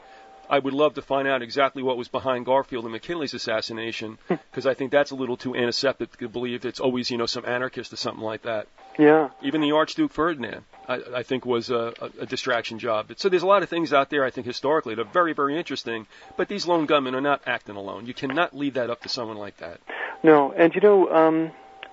I 0.50 0.60
would 0.60 0.74
love 0.74 0.94
to 0.94 1.02
find 1.02 1.28
out 1.28 1.42
exactly 1.42 1.84
what 1.84 1.98
was 1.98 2.08
behind 2.08 2.46
Garfield 2.46 2.86
and 2.86 2.94
McKinley's 2.94 3.34
assassination, 3.34 4.18
because 4.30 4.66
I 4.66 4.76
think 4.76 4.92
that's 4.92 5.12
a 5.12 5.16
little 5.16 5.36
too 5.36 5.56
antiseptic 5.56 6.16
to 6.18 6.30
believe 6.30 6.64
it's 6.64 6.80
always 6.80 7.12
you 7.12 7.18
know 7.18 7.26
some 7.26 7.46
anarchist 7.46 7.92
or 7.92 7.98
something 7.98 8.24
like 8.24 8.44
that. 8.44 8.68
Yeah. 8.98 9.30
Even 9.44 9.62
the 9.62 9.74
Archduke 9.74 10.12
Ferdinand, 10.12 10.64
I, 10.88 11.02
I 11.18 11.24
think, 11.24 11.46
was 11.46 11.70
a, 11.70 11.94
a, 12.06 12.24
a 12.24 12.26
distraction 12.26 12.80
job. 12.80 13.12
So 13.18 13.30
there's 13.30 13.44
a 13.44 13.48
lot 13.56 13.62
of 13.64 13.70
things 13.70 13.94
out 13.94 14.10
there 14.10 14.24
I 14.24 14.32
think 14.32 14.48
historically 14.48 14.96
that 14.96 15.02
are 15.08 15.14
very 15.22 15.34
very 15.34 15.58
interesting, 15.58 16.08
but 16.38 16.48
these 16.48 16.66
lone 16.66 16.86
gunmen 16.86 17.14
are 17.14 17.28
not 17.32 17.42
acting 17.46 17.76
alone. 17.76 18.06
You 18.06 18.14
cannot 18.14 18.56
leave 18.56 18.76
that 18.76 18.90
up 18.90 19.02
to 19.02 19.10
someone 19.10 19.38
like 19.38 19.58
that. 19.58 19.82
No, 20.24 20.52
and 20.52 20.74
you 20.74 20.82
know 20.82 21.10
um, 21.10 21.52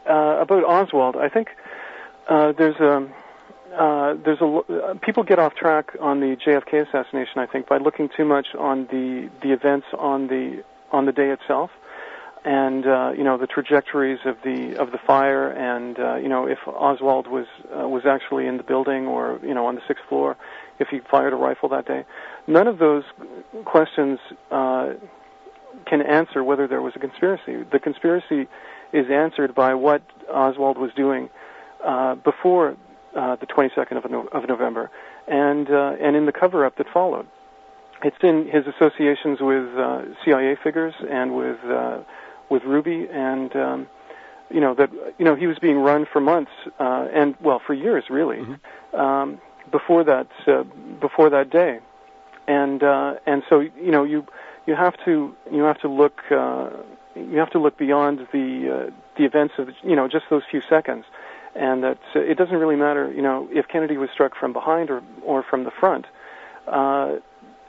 uh, 0.09 0.39
about 0.41 0.65
Oswald, 0.65 1.17
I 1.17 1.29
think 1.29 1.49
uh, 2.29 2.53
there's 2.53 2.77
a 2.77 3.09
uh, 3.75 4.15
there's 4.25 4.41
a 4.41 4.47
uh, 4.47 4.95
people 5.03 5.23
get 5.23 5.39
off 5.39 5.55
track 5.55 5.97
on 6.01 6.21
the 6.21 6.37
JFK 6.37 6.87
assassination. 6.89 7.39
I 7.39 7.47
think 7.47 7.69
by 7.69 7.79
looking 7.79 8.09
too 8.17 8.25
much 8.25 8.49
on 8.59 8.87
the 8.87 9.31
the 9.43 9.53
events 9.53 9.87
on 9.99 10.29
the 10.29 10.63
on 10.93 11.07
the 11.07 11.13
day 11.13 11.31
itself, 11.31 11.71
and 12.45 12.87
uh, 12.87 13.13
you 13.17 13.25
know 13.25 13.37
the 13.37 13.47
trajectories 13.47 14.21
of 14.25 14.37
the 14.45 14.77
of 14.77 14.93
the 14.93 14.99
fire, 14.99 15.51
and 15.51 15.99
uh, 15.99 16.17
you 16.17 16.29
know 16.29 16.47
if 16.47 16.59
Oswald 16.67 17.27
was 17.27 17.47
uh, 17.77 17.89
was 17.89 18.07
actually 18.07 18.47
in 18.47 18.57
the 18.57 18.63
building 18.63 19.07
or 19.07 19.41
you 19.43 19.55
know 19.55 19.67
on 19.67 19.75
the 19.75 19.83
sixth 19.89 20.05
floor, 20.09 20.37
if 20.79 20.89
he 20.89 21.01
fired 21.11 21.33
a 21.33 21.37
rifle 21.37 21.69
that 21.71 21.87
day. 21.87 22.05
None 22.47 22.69
of 22.69 22.79
those 22.79 23.05
questions 23.65 24.19
uh, 24.51 24.95
can 25.87 26.01
answer 26.03 26.43
whether 26.45 26.67
there 26.67 26.83
was 26.83 26.95
a 26.97 26.99
conspiracy. 26.99 27.63
The 27.71 27.79
conspiracy 27.79 28.49
is 28.93 29.11
answered 29.11 29.55
by 29.55 29.75
what 29.75 30.03
Oswald 30.33 30.79
was 30.79 30.93
doing 30.95 31.29
uh, 31.85 32.15
before 32.17 32.77
uh, 33.17 33.37
the 33.37 33.47
22nd 33.47 33.97
of, 34.05 34.11
no- 34.11 34.29
of 34.33 34.49
November, 34.49 34.91
and 35.29 35.71
uh, 35.71 35.97
and 36.01 36.17
in 36.17 36.27
the 36.27 36.33
cover-up 36.33 36.77
that 36.77 36.87
followed. 36.93 37.27
It's 38.03 38.17
in 38.23 38.49
his 38.49 38.67
associations 38.67 39.39
with 39.41 39.67
uh, 39.79 40.03
CIA 40.25 40.57
figures 40.63 40.95
and 41.09 41.35
with 41.37 41.59
uh, 41.65 41.99
with 42.51 42.63
Ruby, 42.65 43.07
and 43.11 43.55
um, 43.57 43.87
you 44.51 44.61
know 44.61 44.75
that 44.75 44.91
you 45.19 45.25
know 45.25 45.35
he 45.35 45.47
was 45.47 45.59
being 45.59 45.79
run 45.79 46.07
for 46.13 46.21
months 46.21 46.51
uh, 46.79 47.09
and 47.13 47.35
well 47.41 47.61
for 47.67 47.73
years 47.75 48.05
really 48.11 48.39
Mhm. 48.39 48.59
um, 48.99 49.41
before 49.71 50.05
that 50.05 50.27
uh, 50.47 50.65
before 51.01 51.31
that 51.31 51.49
day, 51.51 51.79
and 52.47 52.83
uh, 52.83 53.15
and 53.27 53.43
so 53.49 53.61
you 53.61 53.91
know 53.91 54.05
you 54.05 54.27
you 54.67 54.75
have 54.75 54.95
to 55.05 55.35
you 55.51 55.63
have 55.63 55.81
to 55.81 55.89
look 55.89 56.21
uh, 56.31 56.71
you 57.15 57.39
have 57.39 57.51
to 57.51 57.59
look 57.59 57.77
beyond 57.77 58.27
the 58.33 58.89
uh, 58.89 58.91
the 59.17 59.25
events 59.25 59.55
of 59.59 59.71
you 59.83 59.97
know 59.97 60.09
just 60.09 60.27
those 60.31 60.43
few 60.51 60.63
seconds, 60.63 61.05
and 61.55 61.85
that 61.85 61.99
uh, 62.15 62.21
it 62.21 62.37
doesn't 62.37 62.57
really 62.57 62.77
matter 62.77 63.11
you 63.13 63.23
know 63.23 63.49
if 63.53 63.69
Kennedy 63.69 63.97
was 63.97 64.11
struck 64.11 64.37
from 64.37 64.53
behind 64.53 64.91
or 64.91 65.03
or 65.23 65.43
from 65.43 65.65
the 65.65 65.71
front, 65.71 66.07
uh, 66.67 67.17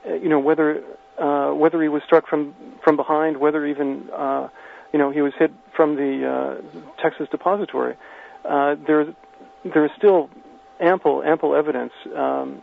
you 0.04 0.28
know 0.28 0.40
whether 0.40 0.82
uh, 1.18 1.52
whether 1.52 1.80
he 1.82 1.88
was 1.88 2.02
struck 2.02 2.26
from 2.26 2.54
from 2.82 2.96
behind, 2.96 3.38
whether 3.38 3.66
even 3.66 4.08
uh, 4.12 4.48
you 4.92 4.98
know 4.98 5.10
he 5.10 5.22
was 5.22 5.32
hit 5.38 5.52
from 5.74 5.96
the 5.96 6.26
uh, 6.26 7.02
Texas 7.02 7.28
Depository, 7.30 7.96
uh, 8.44 8.76
there 8.86 9.14
there 9.64 9.84
is 9.84 9.90
still 9.96 10.30
ample 10.80 11.22
ample 11.22 11.54
evidence 11.54 11.92
um, 12.14 12.62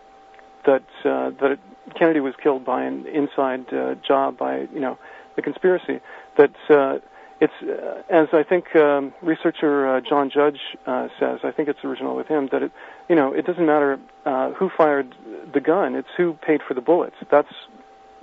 that 0.66 0.84
uh, 1.06 1.30
that 1.42 1.60
Kennedy 1.98 2.20
was 2.20 2.34
killed 2.42 2.64
by 2.66 2.84
an 2.84 3.06
inside 3.08 3.72
uh, 3.74 3.96
job 4.08 4.38
by 4.38 4.62
you 4.74 4.80
know 4.80 4.98
the 5.36 5.42
conspiracy. 5.42 6.00
That 6.38 6.54
uh, 6.70 7.00
it's 7.42 7.54
uh, 7.62 8.02
as 8.10 8.28
I 8.34 8.44
think 8.44 8.76
um, 8.76 9.14
researcher 9.22 9.88
uh, 9.98 10.02
John 10.02 10.30
Judge 10.30 10.60
uh, 10.86 11.08
says. 11.20 11.40
I 11.44 11.52
think 11.52 11.70
it's 11.70 11.84
original 11.84 12.16
with 12.16 12.28
him 12.28 12.48
that 12.52 12.64
it 12.64 12.72
you 13.10 13.16
know 13.16 13.34
it 13.34 13.46
doesn't 13.46 13.66
matter 13.66 14.00
uh, 14.26 14.52
who 14.54 14.70
fired 14.78 15.14
the 15.54 15.60
gun. 15.60 15.96
It's 15.96 16.08
who 16.18 16.34
paid 16.34 16.62
for 16.68 16.74
the 16.74 16.82
bullets. 16.82 17.16
That's 17.30 17.54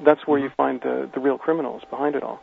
that's 0.04 0.26
where 0.26 0.38
you 0.38 0.50
find 0.56 0.80
the 0.80 1.08
the 1.12 1.20
real 1.20 1.38
criminals 1.38 1.82
behind 1.90 2.14
it 2.14 2.22
all. 2.22 2.40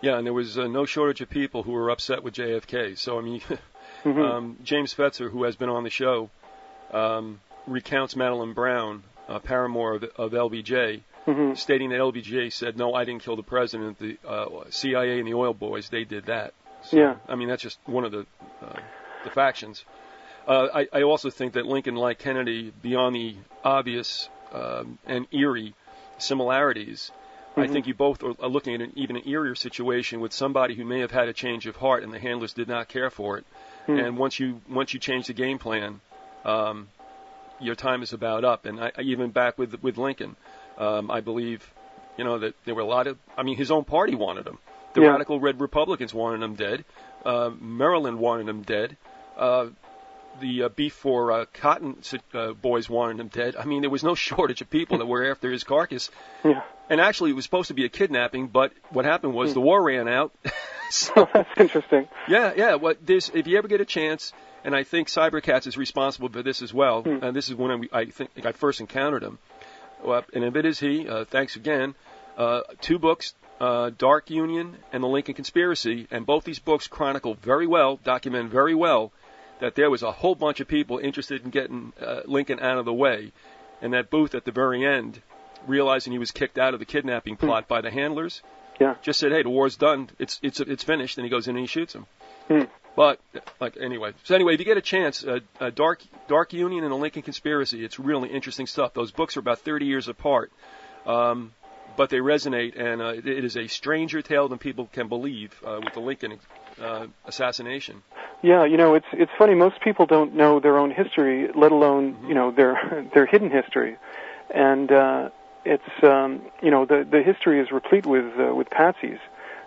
Yeah, 0.00 0.18
and 0.18 0.26
there 0.26 0.34
was 0.34 0.58
uh, 0.58 0.66
no 0.66 0.84
shortage 0.84 1.22
of 1.22 1.30
people 1.30 1.62
who 1.62 1.72
were 1.72 1.88
upset 1.88 2.22
with 2.22 2.34
JFK. 2.34 2.98
So 2.98 3.18
I 3.18 3.22
mean, 3.22 3.40
Mhm. 4.04 4.22
um, 4.22 4.56
James 4.62 4.92
Fetzer, 4.92 5.30
who 5.30 5.44
has 5.44 5.56
been 5.56 5.70
on 5.70 5.82
the 5.82 5.88
show, 5.88 6.28
um, 6.92 7.40
recounts 7.66 8.16
Madeline 8.16 8.52
Brown, 8.52 9.02
uh, 9.28 9.38
paramour 9.38 9.94
of, 9.94 10.04
of 10.16 10.32
LBJ, 10.32 11.00
Mhm. 11.26 11.56
stating 11.56 11.88
that 11.90 12.00
LBJ 12.00 12.50
said, 12.52 12.76
"No, 12.76 12.92
I 12.94 13.04
didn't 13.04 13.22
kill 13.22 13.36
the 13.36 13.42
president. 13.42 13.98
The 13.98 14.18
uh, 14.28 14.64
CIA 14.70 15.18
and 15.18 15.26
the 15.26 15.32
oil 15.34 15.54
boys, 15.54 15.88
they 15.88 16.04
did 16.04 16.26
that." 16.26 16.52
So, 16.82 16.98
Yeah. 16.98 17.16
I 17.28 17.34
mean, 17.34 17.48
that's 17.48 17.62
just 17.62 17.78
one 17.86 18.04
of 18.04 18.12
the 18.12 18.26
uh, 18.62 18.78
the 19.24 19.30
factions. 19.30 19.84
Uh, 20.46 20.68
I, 20.74 20.88
I 20.92 21.02
also 21.02 21.30
think 21.30 21.54
that 21.54 21.64
Lincoln, 21.64 21.94
like 21.96 22.18
Kennedy, 22.18 22.70
beyond 22.82 23.14
the 23.16 23.36
obvious 23.64 24.28
um, 24.52 24.98
and 25.06 25.26
eerie 25.32 25.74
similarities, 26.18 27.10
I 27.56 27.66
Mhm. 27.66 27.72
think 27.72 27.86
you 27.86 27.94
both 27.94 28.22
are, 28.22 28.34
are 28.40 28.48
looking 28.48 28.74
at 28.74 28.82
an 28.82 28.92
even 28.94 29.16
an 29.16 29.22
eerier 29.22 29.56
situation 29.56 30.20
with 30.20 30.32
somebody 30.34 30.74
who 30.74 30.84
may 30.84 31.00
have 31.00 31.10
had 31.10 31.28
a 31.28 31.32
change 31.32 31.66
of 31.66 31.76
heart 31.76 32.02
and 32.02 32.12
the 32.12 32.18
handlers 32.18 32.52
did 32.52 32.68
not 32.68 32.88
care 32.88 33.08
for 33.10 33.38
it. 33.38 33.46
Hmm. 33.86 33.98
And 33.98 34.18
once 34.18 34.38
you 34.38 34.60
once 34.68 34.92
you 34.92 35.00
change 35.00 35.26
the 35.28 35.32
game 35.32 35.58
plan, 35.58 36.00
um, 36.44 36.88
your 37.60 37.74
time 37.74 38.02
is 38.02 38.12
about 38.12 38.44
up. 38.44 38.66
And 38.66 38.80
I, 38.80 38.92
I 38.96 39.02
even 39.02 39.30
back 39.30 39.58
with 39.58 39.82
with 39.82 39.96
Lincoln, 39.98 40.36
um, 40.78 41.10
I 41.10 41.20
believe, 41.20 41.68
you 42.18 42.24
know, 42.24 42.38
that 42.38 42.54
there 42.64 42.74
were 42.74 42.82
a 42.82 42.86
lot 42.86 43.06
of. 43.06 43.18
I 43.36 43.42
mean, 43.42 43.56
his 43.56 43.70
own 43.70 43.84
party 43.84 44.14
wanted 44.14 44.46
him. 44.46 44.58
The 44.94 45.02
Yeah. 45.02 45.08
radical 45.10 45.40
red 45.40 45.60
Republicans 45.60 46.14
wanted 46.14 46.42
him 46.42 46.54
dead. 46.54 46.84
Uh, 47.24 47.50
Maryland 47.58 48.18
wanted 48.18 48.48
him 48.48 48.62
dead. 48.62 48.96
Uh, 49.36 49.66
the 50.40 50.64
uh, 50.64 50.68
beef 50.68 50.92
for 50.94 51.30
uh, 51.32 51.44
Cotton 51.54 51.96
uh, 52.32 52.52
boys 52.52 52.88
wanted 52.90 53.20
him 53.20 53.28
dead. 53.28 53.54
I 53.56 53.64
mean, 53.66 53.82
there 53.82 53.90
was 53.90 54.02
no 54.04 54.14
shortage 54.26 54.60
of 54.60 54.70
people 54.70 54.98
that 54.98 55.06
were 55.06 55.30
after 55.30 55.50
his 55.50 55.64
carcass. 55.64 56.10
Yeah. 56.44 56.62
And 56.90 57.00
actually, 57.00 57.30
it 57.30 57.34
was 57.34 57.44
supposed 57.44 57.68
to 57.68 57.74
be 57.74 57.84
a 57.84 57.88
kidnapping, 57.88 58.48
but 58.48 58.72
what 58.90 59.04
happened 59.04 59.32
was 59.32 59.50
Hmm. 59.50 59.54
the 59.54 59.60
war 59.60 59.82
ran 59.82 60.08
out. 60.08 60.32
Oh, 61.16 61.26
that's 61.34 61.48
interesting. 61.58 62.06
Yeah, 62.28 62.52
yeah. 62.56 62.74
What 62.76 63.04
this? 63.04 63.28
If 63.34 63.46
you 63.48 63.58
ever 63.58 63.66
get 63.66 63.80
a 63.80 63.84
chance, 63.86 64.32
and 64.64 64.74
I 64.74 64.82
think 64.84 65.08
Cybercats 65.08 65.66
is 65.66 65.76
responsible 65.76 66.28
for 66.28 66.42
this 66.42 66.62
as 66.62 66.72
well. 66.74 67.02
Hmm. 67.02 67.18
And 67.22 67.36
this 67.36 67.48
is 67.48 67.54
when 67.54 67.88
I, 67.92 67.98
I 68.00 68.04
think 68.06 68.30
I 68.44 68.52
first 68.52 68.80
encountered 68.80 69.22
him. 69.22 69.38
Well, 70.02 70.24
and 70.34 70.44
if 70.44 70.56
it 70.56 70.64
is 70.64 70.80
he, 70.80 71.08
uh, 71.08 71.24
thanks 71.24 71.56
again. 71.56 71.94
Uh, 72.36 72.62
two 72.80 72.98
books, 72.98 73.34
uh, 73.60 73.90
Dark 73.96 74.28
Union 74.30 74.76
and 74.92 75.02
The 75.02 75.06
Lincoln 75.08 75.34
Conspiracy, 75.34 76.06
and 76.10 76.26
both 76.26 76.44
these 76.44 76.58
books 76.58 76.88
chronicle 76.88 77.34
very 77.34 77.66
well, 77.66 77.98
document 78.02 78.50
very 78.50 78.74
well, 78.74 79.12
that 79.60 79.76
there 79.76 79.88
was 79.88 80.02
a 80.02 80.10
whole 80.10 80.34
bunch 80.34 80.60
of 80.60 80.66
people 80.68 80.98
interested 80.98 81.44
in 81.44 81.50
getting 81.50 81.92
uh, 82.00 82.20
Lincoln 82.26 82.58
out 82.60 82.76
of 82.78 82.84
the 82.84 82.92
way, 82.92 83.32
and 83.80 83.92
that 83.94 84.10
Booth 84.10 84.34
at 84.34 84.44
the 84.44 84.50
very 84.50 84.84
end, 84.84 85.22
realizing 85.66 86.12
he 86.12 86.18
was 86.18 86.32
kicked 86.32 86.58
out 86.58 86.74
of 86.74 86.80
the 86.80 86.86
kidnapping 86.86 87.36
plot 87.36 87.68
by 87.68 87.80
the 87.80 87.90
handlers, 87.90 88.42
Yeah. 88.80 88.96
just 89.02 89.20
said, 89.20 89.30
"Hey, 89.30 89.42
the 89.44 89.48
war's 89.50 89.76
done. 89.76 90.10
It's 90.18 90.40
it's 90.42 90.58
it's 90.60 90.82
finished." 90.84 91.16
And 91.16 91.24
he 91.24 91.30
goes 91.30 91.46
in 91.46 91.54
and 91.56 91.62
he 91.62 91.68
shoots 91.68 91.94
him. 91.94 92.06
Hmm. 92.48 92.62
But 92.96 93.20
like 93.60 93.76
anyway, 93.80 94.12
so 94.22 94.34
anyway, 94.34 94.54
if 94.54 94.60
you 94.60 94.66
get 94.66 94.76
a 94.76 94.82
chance, 94.82 95.24
uh, 95.24 95.40
uh, 95.60 95.70
Dark 95.70 96.02
Dark 96.28 96.52
Union 96.52 96.84
and 96.84 96.92
the 96.92 96.96
Lincoln 96.96 97.22
Conspiracy, 97.22 97.84
it's 97.84 97.98
really 97.98 98.28
interesting 98.28 98.66
stuff. 98.66 98.94
Those 98.94 99.10
books 99.10 99.36
are 99.36 99.40
about 99.40 99.60
30 99.60 99.86
years 99.86 100.06
apart, 100.06 100.52
um, 101.04 101.52
but 101.96 102.10
they 102.10 102.18
resonate, 102.18 102.78
and 102.78 103.02
uh, 103.02 103.06
it, 103.08 103.26
it 103.26 103.44
is 103.44 103.56
a 103.56 103.66
stranger 103.66 104.22
tale 104.22 104.48
than 104.48 104.58
people 104.58 104.88
can 104.92 105.08
believe 105.08 105.60
uh, 105.66 105.80
with 105.84 105.94
the 105.94 106.00
Lincoln 106.00 106.38
uh, 106.80 107.06
assassination. 107.24 108.02
Yeah, 108.42 108.64
you 108.64 108.76
know, 108.76 108.94
it's 108.94 109.06
it's 109.12 109.32
funny. 109.38 109.54
Most 109.54 109.80
people 109.80 110.06
don't 110.06 110.34
know 110.34 110.60
their 110.60 110.78
own 110.78 110.90
history, 110.90 111.48
let 111.54 111.72
alone 111.72 112.26
you 112.28 112.34
know 112.34 112.52
their 112.52 113.08
their 113.14 113.26
hidden 113.26 113.50
history, 113.50 113.96
and 114.54 114.92
uh, 114.92 115.30
it's 115.64 116.04
um, 116.04 116.42
you 116.62 116.70
know 116.70 116.84
the 116.84 117.06
the 117.10 117.22
history 117.22 117.60
is 117.60 117.72
replete 117.72 118.06
with 118.06 118.26
uh, 118.38 118.54
with 118.54 118.68
patsies, 118.70 119.18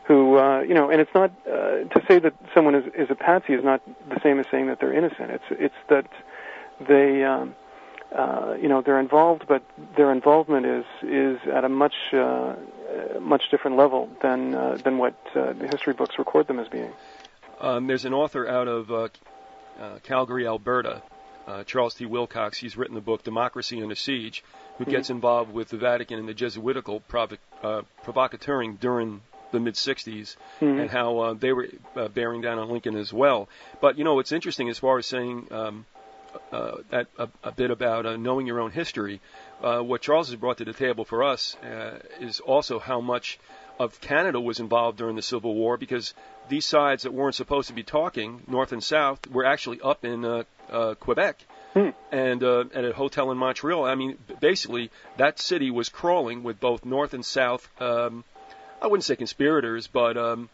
who 0.08 0.38
uh, 0.38 0.62
you 0.62 0.74
know, 0.74 0.90
and 0.90 1.02
it's 1.02 1.14
not 1.14 1.32
uh, 1.46 1.84
to 1.84 2.02
say 2.08 2.20
that 2.20 2.34
someone 2.54 2.76
is 2.76 2.86
is 2.98 3.10
a 3.10 3.16
patsy 3.16 3.54
is 3.54 3.64
not 3.64 3.82
the 4.10 4.20
same 4.24 4.40
as 4.40 4.46
saying 4.50 4.68
that 4.68 4.80
they're 4.80 4.94
innocent. 4.94 5.32
It's 5.32 5.44
it's 5.52 5.76
that 5.90 6.10
they 6.88 7.24
um, 7.24 7.56
uh, 8.16 8.56
you 8.62 8.70
know 8.70 8.82
they're 8.82 9.00
involved, 9.00 9.46
but 9.48 9.64
their 9.98 10.12
involvement 10.12 10.66
is 10.66 10.86
is 11.04 11.40
at 11.54 11.66
a 11.66 11.70
much 11.70 11.96
uh, 12.14 12.18
uh, 12.18 12.56
much 13.20 13.44
different 13.52 13.76
level 13.76 14.10
than 14.22 14.56
uh, 14.56 14.78
than 14.82 14.98
what 14.98 15.16
uh, 15.36 15.54
the 15.54 15.68
history 15.68 15.94
books 15.94 16.16
record 16.18 16.48
them 16.48 16.60
as 16.60 16.70
being. 16.70 16.92
Um, 17.60 17.88
there's 17.88 18.06
an 18.06 18.14
author 18.14 18.48
out 18.48 18.68
of 18.68 18.92
uh, 18.92 19.08
uh, 19.80 20.00
Calgary, 20.04 20.48
Alberta, 20.48 21.02
uh, 21.48 21.64
Charles 21.66 21.96
T. 21.96 22.06
Wilcox. 22.06 22.58
He's 22.58 22.78
written 22.78 22.96
the 22.96 23.02
book 23.02 23.24
Democracy 23.24 23.82
Under 23.82 23.96
Siege, 23.96 24.44
who 24.78 24.86
gets 24.86 25.10
involved 25.10 25.52
with 25.52 25.70
the 25.70 25.78
Vatican 25.78 26.20
and 26.20 26.30
the 26.30 26.34
Jesuitical 26.34 27.00
provo- 27.02 27.38
uh, 27.64 27.82
provocateuring 28.06 28.80
during 28.80 29.22
the 29.52 29.60
mid 29.60 29.76
60s 29.76 30.36
Mhm. 30.62 30.82
and 30.82 30.90
how 30.90 31.20
uh, 31.20 31.34
they 31.34 31.54
were 31.54 31.68
uh, 31.96 32.08
bearing 32.10 32.42
down 32.42 32.60
on 32.60 32.70
Lincoln 32.70 32.96
as 32.98 33.12
well. 33.14 33.48
But 33.82 33.98
you 33.98 34.04
know, 34.04 34.16
what's 34.16 34.32
interesting 34.32 34.70
as 34.70 34.78
far 34.80 34.98
as 34.98 35.06
saying 35.06 35.48
um, 35.52 35.86
uh, 36.52 36.78
that 36.90 37.08
a, 37.18 37.28
a 37.44 37.52
bit 37.52 37.72
about 37.72 38.06
uh, 38.06 38.16
knowing 38.18 38.46
your 38.48 38.60
own 38.60 38.72
history. 38.72 39.22
Uh, 39.64 39.80
what 39.80 40.02
Charles 40.02 40.28
has 40.30 40.36
brought 40.36 40.58
to 40.60 40.66
the 40.66 40.74
table 40.74 41.04
for 41.06 41.24
us 41.24 41.56
uh, 41.64 41.98
is 42.20 42.40
also 42.40 42.78
how 42.80 43.02
much 43.02 43.40
of 43.80 44.00
Canada 44.02 44.40
was 44.40 44.60
involved 44.60 44.98
during 44.98 45.16
the 45.16 45.22
Civil 45.22 45.54
War 45.56 45.78
because 45.78 46.14
these 46.50 46.66
sides 46.66 47.04
that 47.04 47.14
weren't 47.14 47.36
supposed 47.36 47.68
to 47.70 47.74
be 47.74 47.84
talking, 47.84 48.42
North 48.48 48.72
and 48.72 48.84
South, 48.84 49.26
were 49.32 49.46
actually 49.46 49.80
up 49.82 50.04
in 50.06 50.26
uh, 50.26 50.44
uh, 50.72 50.94
Quebec 50.96 51.38
Hmm. 51.74 51.90
and 52.12 52.44
uh, 52.44 52.64
at 52.74 52.86
a 52.86 52.94
hotel 52.94 53.30
in 53.32 53.38
Montreal. 53.38 53.86
I 53.86 53.96
mean, 53.96 54.18
basically, 54.40 54.90
that 55.18 55.38
city 55.40 55.70
was 55.70 55.90
crawling 55.90 56.44
with 56.44 56.60
both 56.60 56.86
North 56.86 57.14
and 57.14 57.26
South. 57.26 57.68
Um, 57.82 58.24
I 58.82 58.88
wouldn't 58.88 59.04
say 59.04 59.16
conspirators, 59.16 59.88
but 59.88 60.18
um, 60.18 60.50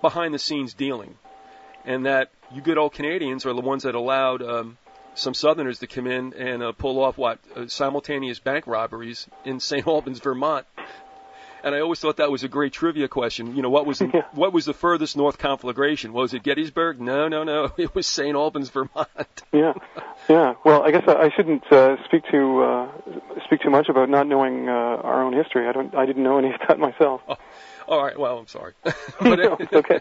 behind 0.00 0.34
the 0.34 0.38
scenes 0.38 0.74
dealing, 0.74 1.16
and 1.84 2.06
that 2.06 2.30
you 2.52 2.60
good 2.60 2.78
old 2.78 2.92
Canadians 2.92 3.46
are 3.46 3.52
the 3.52 3.60
ones 3.60 3.84
that 3.84 3.94
allowed 3.94 4.42
um, 4.42 4.76
some 5.14 5.34
Southerners 5.34 5.78
to 5.78 5.86
come 5.86 6.06
in 6.06 6.34
and 6.34 6.62
uh, 6.62 6.72
pull 6.72 7.02
off 7.02 7.16
what 7.16 7.38
uh, 7.54 7.66
simultaneous 7.68 8.38
bank 8.38 8.66
robberies 8.66 9.28
in 9.44 9.60
St. 9.60 9.86
Albans, 9.86 10.20
Vermont. 10.20 10.66
And 11.64 11.74
I 11.74 11.80
always 11.80 11.98
thought 11.98 12.18
that 12.18 12.30
was 12.30 12.44
a 12.44 12.48
great 12.48 12.74
trivia 12.74 13.08
question. 13.08 13.56
You 13.56 13.62
know, 13.62 13.70
what 13.70 13.86
was 13.86 13.98
the, 13.98 14.10
Yeah. 14.14 14.22
what 14.32 14.52
was 14.52 14.66
the 14.66 14.74
furthest 14.74 15.16
north 15.16 15.38
conflagration? 15.38 16.12
Was 16.12 16.34
it 16.34 16.42
Gettysburg? 16.42 17.00
No, 17.00 17.26
no, 17.28 17.42
no. 17.42 17.72
It 17.78 17.94
was 17.94 18.06
St. 18.06 18.36
Albans, 18.36 18.68
Vermont. 18.68 19.08
Yeah, 19.52 19.72
yeah. 20.28 20.54
Well, 20.64 20.82
I 20.82 20.90
guess 20.90 21.04
I, 21.06 21.14
I 21.14 21.30
shouldn't 21.34 21.64
uh, 21.72 21.96
speak 22.06 22.24
too 22.30 22.60
uh, 22.62 22.88
speak 23.46 23.60
too 23.62 23.70
much 23.70 23.88
about 23.88 24.08
not 24.10 24.26
knowing 24.26 24.68
uh, 24.68 24.72
our 24.72 25.22
own 25.22 25.32
history. 25.32 25.68
I 25.68 25.72
don't. 25.72 25.94
I 25.94 26.06
didn't 26.06 26.24
know 26.24 26.38
any 26.38 26.48
of 26.52 26.60
that 26.66 26.78
myself. 26.78 27.20
All 27.86 28.02
right. 28.04 28.18
Well, 28.18 28.38
I'm 28.38 28.48
sorry. 28.48 28.72
No, 29.22 29.56
okay. 29.72 30.00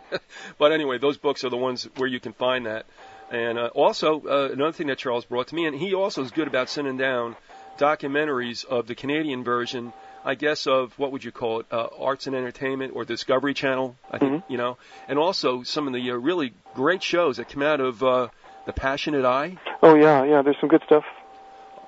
but 0.58 0.71
anyway, 0.71 0.97
those 0.97 1.17
books 1.17 1.43
are 1.43 1.49
the 1.49 1.58
ones 1.58 1.88
where 1.97 2.10
you 2.10 2.19
can 2.19 2.34
find 2.34 2.65
that. 2.65 2.88
And 3.30 3.60
uh, 3.60 3.67
also 3.76 4.21
uh, 4.21 4.49
another 4.52 4.71
thing 4.71 4.88
that 4.88 4.97
Charles 4.97 5.26
brought 5.26 5.47
to 5.49 5.56
me, 5.56 5.67
and 5.67 5.76
he 5.76 5.93
also 5.93 6.23
is 6.23 6.32
good 6.32 6.47
about 6.47 6.67
sending 6.69 6.97
down 6.97 7.36
documentaries 7.78 8.65
of 8.65 8.88
the 8.88 8.95
Canadian 8.95 9.43
version. 9.43 9.93
I 10.26 10.36
guess 10.36 10.68
of 10.68 10.98
what 10.98 11.12
would 11.12 11.24
you 11.24 11.32
call 11.32 11.60
it, 11.62 11.66
uh, 11.72 11.88
arts 12.00 12.28
and 12.28 12.36
entertainment 12.36 12.94
or 12.96 13.04
Discovery 13.06 13.54
Channel. 13.54 13.96
I 14.10 14.18
think 14.20 14.32
Mhm. 14.34 14.44
you 14.50 14.58
know, 14.58 14.78
and 15.08 15.20
also 15.20 15.64
some 15.64 15.88
of 15.88 15.94
the 15.94 16.12
uh, 16.12 16.16
really 16.16 16.54
great 16.76 17.04
shows 17.04 17.38
that 17.38 17.50
come 17.50 17.62
out 17.64 17.82
of 17.82 18.02
uh, 18.04 18.28
the 18.66 18.74
Passionate 18.74 19.26
Eye. 19.26 19.58
Oh 19.82 19.96
yeah, 19.96 20.24
yeah. 20.24 20.42
There's 20.42 20.58
some 20.60 20.70
good 20.70 20.84
stuff. 20.86 21.04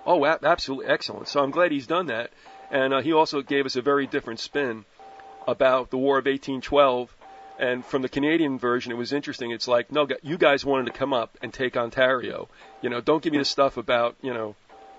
Oh, 0.05 0.23
a- 0.25 0.39
absolutely 0.43 0.87
excellent. 0.87 1.27
So 1.27 1.41
I'm 1.41 1.51
glad 1.51 1.71
he's 1.71 1.87
done 1.87 2.07
that. 2.07 2.31
And 2.71 2.93
uh, 2.93 3.01
he 3.01 3.13
also 3.13 3.41
gave 3.41 3.65
us 3.65 3.75
a 3.75 3.81
very 3.81 4.05
different 4.07 4.39
spin 4.39 4.85
about 5.47 5.89
the 5.91 5.97
War 5.97 6.17
of 6.17 6.25
1812. 6.25 7.15
And 7.57 7.85
from 7.85 8.01
the 8.01 8.09
Canadian 8.09 8.59
version, 8.59 8.91
it 8.91 8.95
was 8.95 9.13
interesting. 9.13 9.51
It's 9.51 9.67
like, 9.67 9.91
no, 9.91 10.07
you 10.23 10.37
guys 10.37 10.65
wanted 10.65 10.87
to 10.87 10.91
come 10.91 11.13
up 11.13 11.37
and 11.41 11.53
take 11.53 11.77
Ontario. 11.77 12.49
You 12.81 12.89
know, 12.89 12.99
don't 13.01 13.23
give 13.23 13.31
me 13.31 13.39
the 13.39 13.45
stuff 13.45 13.77
about, 13.77 14.15
you 14.21 14.33
know, 14.33 14.55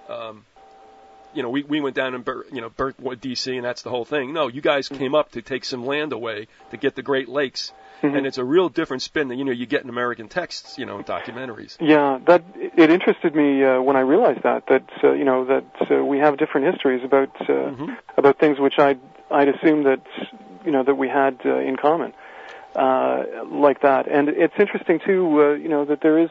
um, 0.08 0.44
you 1.36 1.42
know, 1.42 1.50
we, 1.50 1.62
we 1.62 1.80
went 1.80 1.94
down 1.94 2.14
and 2.14 2.24
bur- 2.24 2.46
you 2.52 2.60
know 2.62 2.70
burnt 2.70 2.96
D.C. 3.20 3.54
and 3.56 3.64
that's 3.64 3.82
the 3.82 3.90
whole 3.90 4.04
thing. 4.04 4.32
No, 4.32 4.48
you 4.48 4.60
guys 4.62 4.88
came 4.88 5.14
up 5.14 5.32
to 5.32 5.42
take 5.42 5.64
some 5.64 5.84
land 5.84 6.12
away 6.12 6.48
to 6.70 6.76
get 6.76 6.94
the 6.96 7.02
Great 7.02 7.28
Lakes, 7.28 7.72
Mhm. 8.02 8.16
and 8.16 8.26
it's 8.26 8.38
a 8.38 8.44
real 8.44 8.68
different 8.68 9.02
spin 9.02 9.28
than 9.28 9.38
you 9.38 9.44
know 9.44 9.52
you 9.52 9.66
get 9.66 9.82
in 9.84 9.88
American 9.90 10.28
texts, 10.28 10.78
you 10.78 10.86
know, 10.86 10.98
in 10.98 11.04
documentaries. 11.04 11.76
Yeah, 11.80 12.18
that 12.26 12.42
it 12.56 12.90
interested 12.90 13.34
me 13.34 13.62
uh, 13.64 13.80
when 13.80 13.96
I 13.96 14.00
realized 14.00 14.42
that 14.42 14.66
that 14.68 14.84
uh, 15.04 15.12
you 15.12 15.24
know 15.24 15.44
that 15.44 15.64
uh, 15.90 16.04
we 16.04 16.18
have 16.18 16.36
different 16.38 16.72
histories 16.72 17.02
about 17.04 17.30
uh, 17.42 17.52
Mhm. 17.52 17.96
about 18.16 18.38
things 18.38 18.58
which 18.58 18.78
I'd 18.78 19.00
I'd 19.30 19.48
assumed 19.48 19.86
that 19.86 20.00
you 20.64 20.72
know 20.72 20.82
that 20.82 20.94
we 20.96 21.08
had 21.08 21.34
uh, 21.44 21.56
in 21.58 21.76
common, 21.76 22.12
uh, 22.74 23.24
like 23.50 23.80
that. 23.82 24.08
And 24.08 24.28
it's 24.28 24.54
interesting 24.58 25.00
too, 25.04 25.42
uh, 25.42 25.52
you 25.54 25.68
know, 25.68 25.84
that 25.84 26.00
there 26.00 26.18
is. 26.18 26.30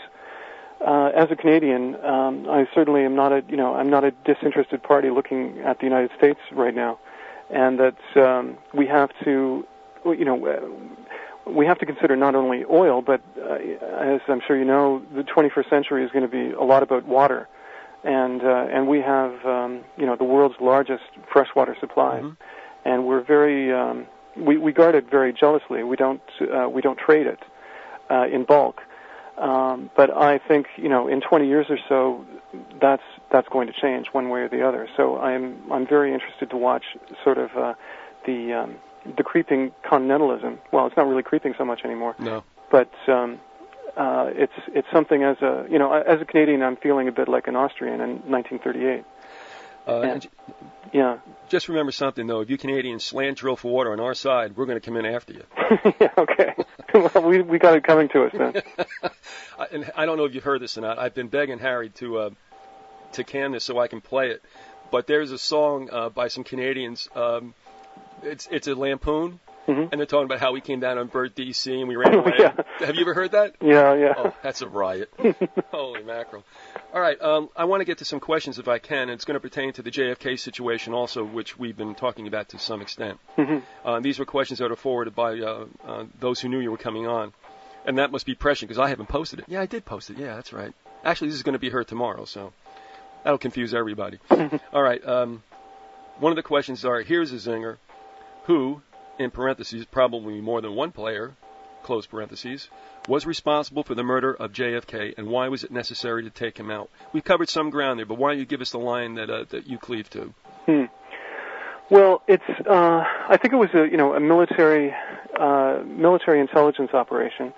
Uh, 0.85 1.09
as 1.15 1.31
a 1.31 1.35
Canadian, 1.35 1.95
um, 2.05 2.47
I 2.47 2.67
certainly 2.75 3.03
am 3.05 3.15
not 3.15 3.31
a 3.33 3.43
you 3.49 3.57
know 3.57 3.73
I'm 3.73 3.89
not 3.89 4.03
a 4.03 4.11
disinterested 4.23 4.83
party 4.83 5.09
looking 5.09 5.59
at 5.65 5.79
the 5.79 5.85
United 5.85 6.11
States 6.15 6.39
right 6.51 6.75
now, 6.75 6.99
and 7.49 7.79
that 7.79 7.97
um, 8.15 8.57
we 8.71 8.85
have 8.85 9.09
to, 9.23 9.65
you 10.05 10.25
know, 10.25 10.35
we 11.47 11.65
have 11.65 11.79
to 11.79 11.87
consider 11.87 12.15
not 12.15 12.35
only 12.35 12.63
oil, 12.69 13.01
but 13.01 13.21
uh, 13.41 13.55
as 13.99 14.21
I'm 14.27 14.41
sure 14.45 14.55
you 14.57 14.65
know, 14.65 15.01
the 15.15 15.23
21st 15.23 15.69
century 15.71 16.03
is 16.05 16.11
going 16.11 16.29
to 16.29 16.31
be 16.31 16.51
a 16.53 16.63
lot 16.63 16.83
about 16.83 17.05
water, 17.07 17.47
and 18.03 18.43
uh, 18.43 18.67
and 18.71 18.87
we 18.87 18.99
have 19.01 19.43
um, 19.43 19.81
you 19.97 20.05
know 20.05 20.15
the 20.15 20.23
world's 20.23 20.55
largest 20.61 21.05
freshwater 21.33 21.75
supply, 21.79 22.19
Mhm. 22.21 22.37
and 22.85 23.07
we're 23.07 23.21
very 23.21 23.73
um, 23.73 24.05
we 24.37 24.57
we 24.57 24.71
guard 24.71 24.93
it 24.93 25.09
very 25.09 25.33
jealously. 25.33 25.81
We 25.81 25.95
don't 25.95 26.21
uh, 26.41 26.69
we 26.69 26.81
don't 26.83 26.99
trade 26.99 27.25
it 27.25 27.39
uh, 28.11 28.27
in 28.31 28.43
bulk. 28.43 28.81
Um, 29.37 29.89
but 29.95 30.15
I 30.15 30.37
think 30.37 30.67
you 30.77 30.87
know 30.89 31.07
in 31.07 31.21
20 31.21 31.47
years 31.47 31.67
or 31.69 31.77
so, 31.89 32.25
that's 32.79 33.03
that's 33.31 33.47
going 33.49 33.67
to 33.67 33.73
change 33.73 34.07
one 34.13 34.29
way 34.29 34.41
or 34.41 34.49
the 34.49 34.65
other. 34.67 34.87
So 34.95 35.17
I'm 35.19 35.61
I'm 35.71 35.85
very 35.85 36.13
interested 36.13 36.49
to 36.51 36.57
watch 36.57 36.85
sort 37.23 37.37
of 37.37 37.55
uh, 37.57 37.73
the 38.25 38.53
um, 38.53 38.75
the 39.17 39.23
creeping 39.23 39.71
continentalism. 39.87 40.59
Well, 40.71 40.87
it's 40.87 40.97
not 40.97 41.07
really 41.07 41.23
creeping 41.23 41.53
so 41.57 41.65
much 41.65 41.81
anymore, 41.83 42.15
No. 42.17 42.43
but 42.71 42.89
um, 43.07 43.39
uh, 43.97 44.29
it's 44.33 44.53
it's 44.67 44.87
something 44.91 45.23
as 45.23 45.37
a 45.41 45.65
you 45.69 45.79
know 45.79 45.91
as 45.93 46.21
a 46.21 46.25
Canadian, 46.25 46.63
I'm 46.63 46.77
feeling 46.77 47.07
a 47.07 47.11
bit 47.11 47.27
like 47.27 47.47
an 47.47 47.55
Austrian 47.55 48.01
in 48.01 48.09
1938. 48.31 49.03
Uh, 49.87 50.01
Yeah. 50.01 50.11
and 50.13 50.21
j- 50.21 50.29
Yeah, 50.93 51.17
just 51.49 51.67
remember 51.69 51.91
something 51.91 52.25
though: 52.27 52.41
if 52.41 52.49
you 52.49 52.57
Canadians 52.57 53.03
slant 53.03 53.37
drill 53.37 53.55
for 53.55 53.71
water 53.71 53.91
on 53.91 53.99
our 53.99 54.13
side, 54.13 54.55
we're 54.55 54.65
going 54.65 54.79
to 54.79 54.85
come 54.85 54.95
in 54.97 55.05
after 55.05 55.33
you. 55.33 55.43
yeah, 55.99 56.09
okay. 56.17 56.53
well, 56.93 57.23
we 57.23 57.41
we 57.41 57.59
got 57.59 57.75
it 57.75 57.83
coming 57.83 58.07
to 58.09 58.23
us 58.25 58.31
then. 58.33 58.61
I- 59.59 59.67
and 59.71 59.91
I 59.95 60.05
don't 60.05 60.17
know 60.17 60.25
if 60.25 60.33
you've 60.33 60.43
heard 60.43 60.61
this 60.61 60.77
or 60.77 60.81
not. 60.81 60.97
I've 60.99 61.13
been 61.13 61.27
begging 61.27 61.59
Harry 61.59 61.89
to 62.01 62.17
uh, 62.19 62.29
to 63.13 63.23
can 63.23 63.51
this 63.51 63.63
so 63.63 63.77
I 63.79 63.87
can 63.87 64.01
play 64.01 64.29
it. 64.29 64.41
But 64.91 65.07
there's 65.07 65.31
a 65.31 65.37
song 65.37 65.89
uh, 65.91 66.09
by 66.09 66.27
some 66.29 66.43
Canadians. 66.43 67.09
Um, 67.15 67.53
it's 68.23 68.47
it's 68.51 68.67
a 68.67 68.75
lampoon, 68.75 69.39
Mhm. 69.67 69.89
and 69.91 69.99
they're 69.99 70.05
talking 70.05 70.25
about 70.25 70.39
how 70.39 70.51
we 70.51 70.61
came 70.61 70.79
down 70.79 70.97
on 70.97 71.07
Bert 71.07 71.35
DC 71.35 71.79
and 71.79 71.87
we 71.87 71.95
ran 71.95 72.13
away. 72.13 72.33
yeah. 72.39 72.53
Have 72.79 72.95
you 72.95 73.01
ever 73.01 73.13
heard 73.13 73.31
that? 73.31 73.55
Yeah, 73.61 73.95
yeah. 73.95 74.13
Oh, 74.17 74.33
that's 74.43 74.61
a 74.61 74.67
riot. 74.69 75.11
Holy 75.71 76.03
mackerel. 76.03 76.43
All 76.93 77.01
right, 77.01 77.19
um, 77.21 77.49
I 77.55 77.65
want 77.65 77.81
to 77.81 77.85
get 77.85 77.97
to 77.99 78.05
some 78.05 78.19
questions 78.19 78.59
if 78.59 78.67
I 78.67 78.77
can. 78.79 79.03
and 79.03 79.11
It's 79.11 79.25
going 79.25 79.35
to 79.35 79.39
pertain 79.39 79.73
to 79.73 79.81
the 79.81 79.89
JFK 79.91 80.37
situation 80.39 80.93
also, 80.93 81.23
which 81.23 81.57
we've 81.57 81.75
been 81.75 81.95
talking 81.95 82.27
about 82.27 82.49
to 82.49 82.59
some 82.59 82.81
extent. 82.81 83.19
Mhm. 83.37 83.63
Uh, 83.83 83.99
these 84.01 84.19
were 84.19 84.25
questions 84.25 84.59
that 84.59 84.69
were 84.69 84.75
forwarded 84.75 85.15
by 85.15 85.39
uh, 85.39 85.65
uh, 85.87 86.03
those 86.19 86.39
who 86.39 86.49
knew 86.49 86.59
you 86.59 86.71
were 86.71 86.77
coming 86.77 87.07
on. 87.07 87.33
And 87.87 87.97
that 87.99 88.11
must 88.11 88.25
be 88.25 88.33
prescient 88.35 88.69
because 88.69 88.79
I 88.79 88.89
haven't 88.89 89.09
posted 89.09 89.39
it. 89.39 89.45
Yeah, 89.47 89.61
I 89.61 89.67
did 89.67 89.85
post 89.85 90.09
it. 90.09 90.17
Yeah, 90.17 90.35
that's 90.35 90.51
right. 90.53 90.73
Actually, 91.03 91.27
this 91.27 91.35
is 91.37 91.43
going 91.43 91.53
to 91.53 91.59
be 91.59 91.69
heard 91.69 91.87
tomorrow, 91.87 92.25
so 92.25 92.51
that'll 93.23 93.37
confuse 93.37 93.73
everybody. 93.75 94.17
All 94.73 94.81
right. 94.81 95.05
Um, 95.07 95.43
one 96.19 96.31
of 96.31 96.35
the 96.35 96.41
questions 96.43 96.83
are 96.83 97.01
here's 97.01 97.31
a 97.31 97.35
zinger 97.35 97.77
who, 98.45 98.81
in 99.19 99.31
parentheses, 99.31 99.85
probably 99.85 100.41
more 100.41 100.61
than 100.61 100.75
one 100.75 100.91
player, 100.91 101.33
close 101.83 102.05
parentheses, 102.05 102.69
was 103.07 103.25
responsible 103.25 103.83
for 103.83 103.95
the 103.95 104.03
murder 104.03 104.33
of 104.33 104.51
JFK 104.51 105.13
and 105.17 105.27
why 105.27 105.47
was 105.49 105.63
it 105.63 105.71
necessary 105.71 106.23
to 106.23 106.29
take 106.29 106.57
him 106.57 106.71
out? 106.71 106.89
We've 107.13 107.23
covered 107.23 107.49
some 107.49 107.69
ground 107.69 107.99
there, 107.99 108.05
but 108.05 108.17
why 108.17 108.31
don't 108.31 108.39
you 108.39 108.45
give 108.45 108.61
us 108.61 108.71
the 108.71 108.79
line 108.79 109.15
that, 109.15 109.29
uh, 109.29 109.45
that 109.49 109.67
you 109.67 109.77
cleave 109.77 110.09
to? 110.11 110.33
Hmm. 110.65 110.85
Well, 111.89 112.23
it's. 112.27 112.43
Uh, 112.67 113.03
I 113.29 113.37
think 113.37 113.53
it 113.53 113.57
was 113.57 113.69
a 113.75 113.85
you 113.85 113.95
know 113.97 114.15
a 114.15 114.19
military 114.19 114.91
uh, 115.39 115.83
military 115.85 116.39
intelligence 116.39 116.89
operation, 116.95 117.53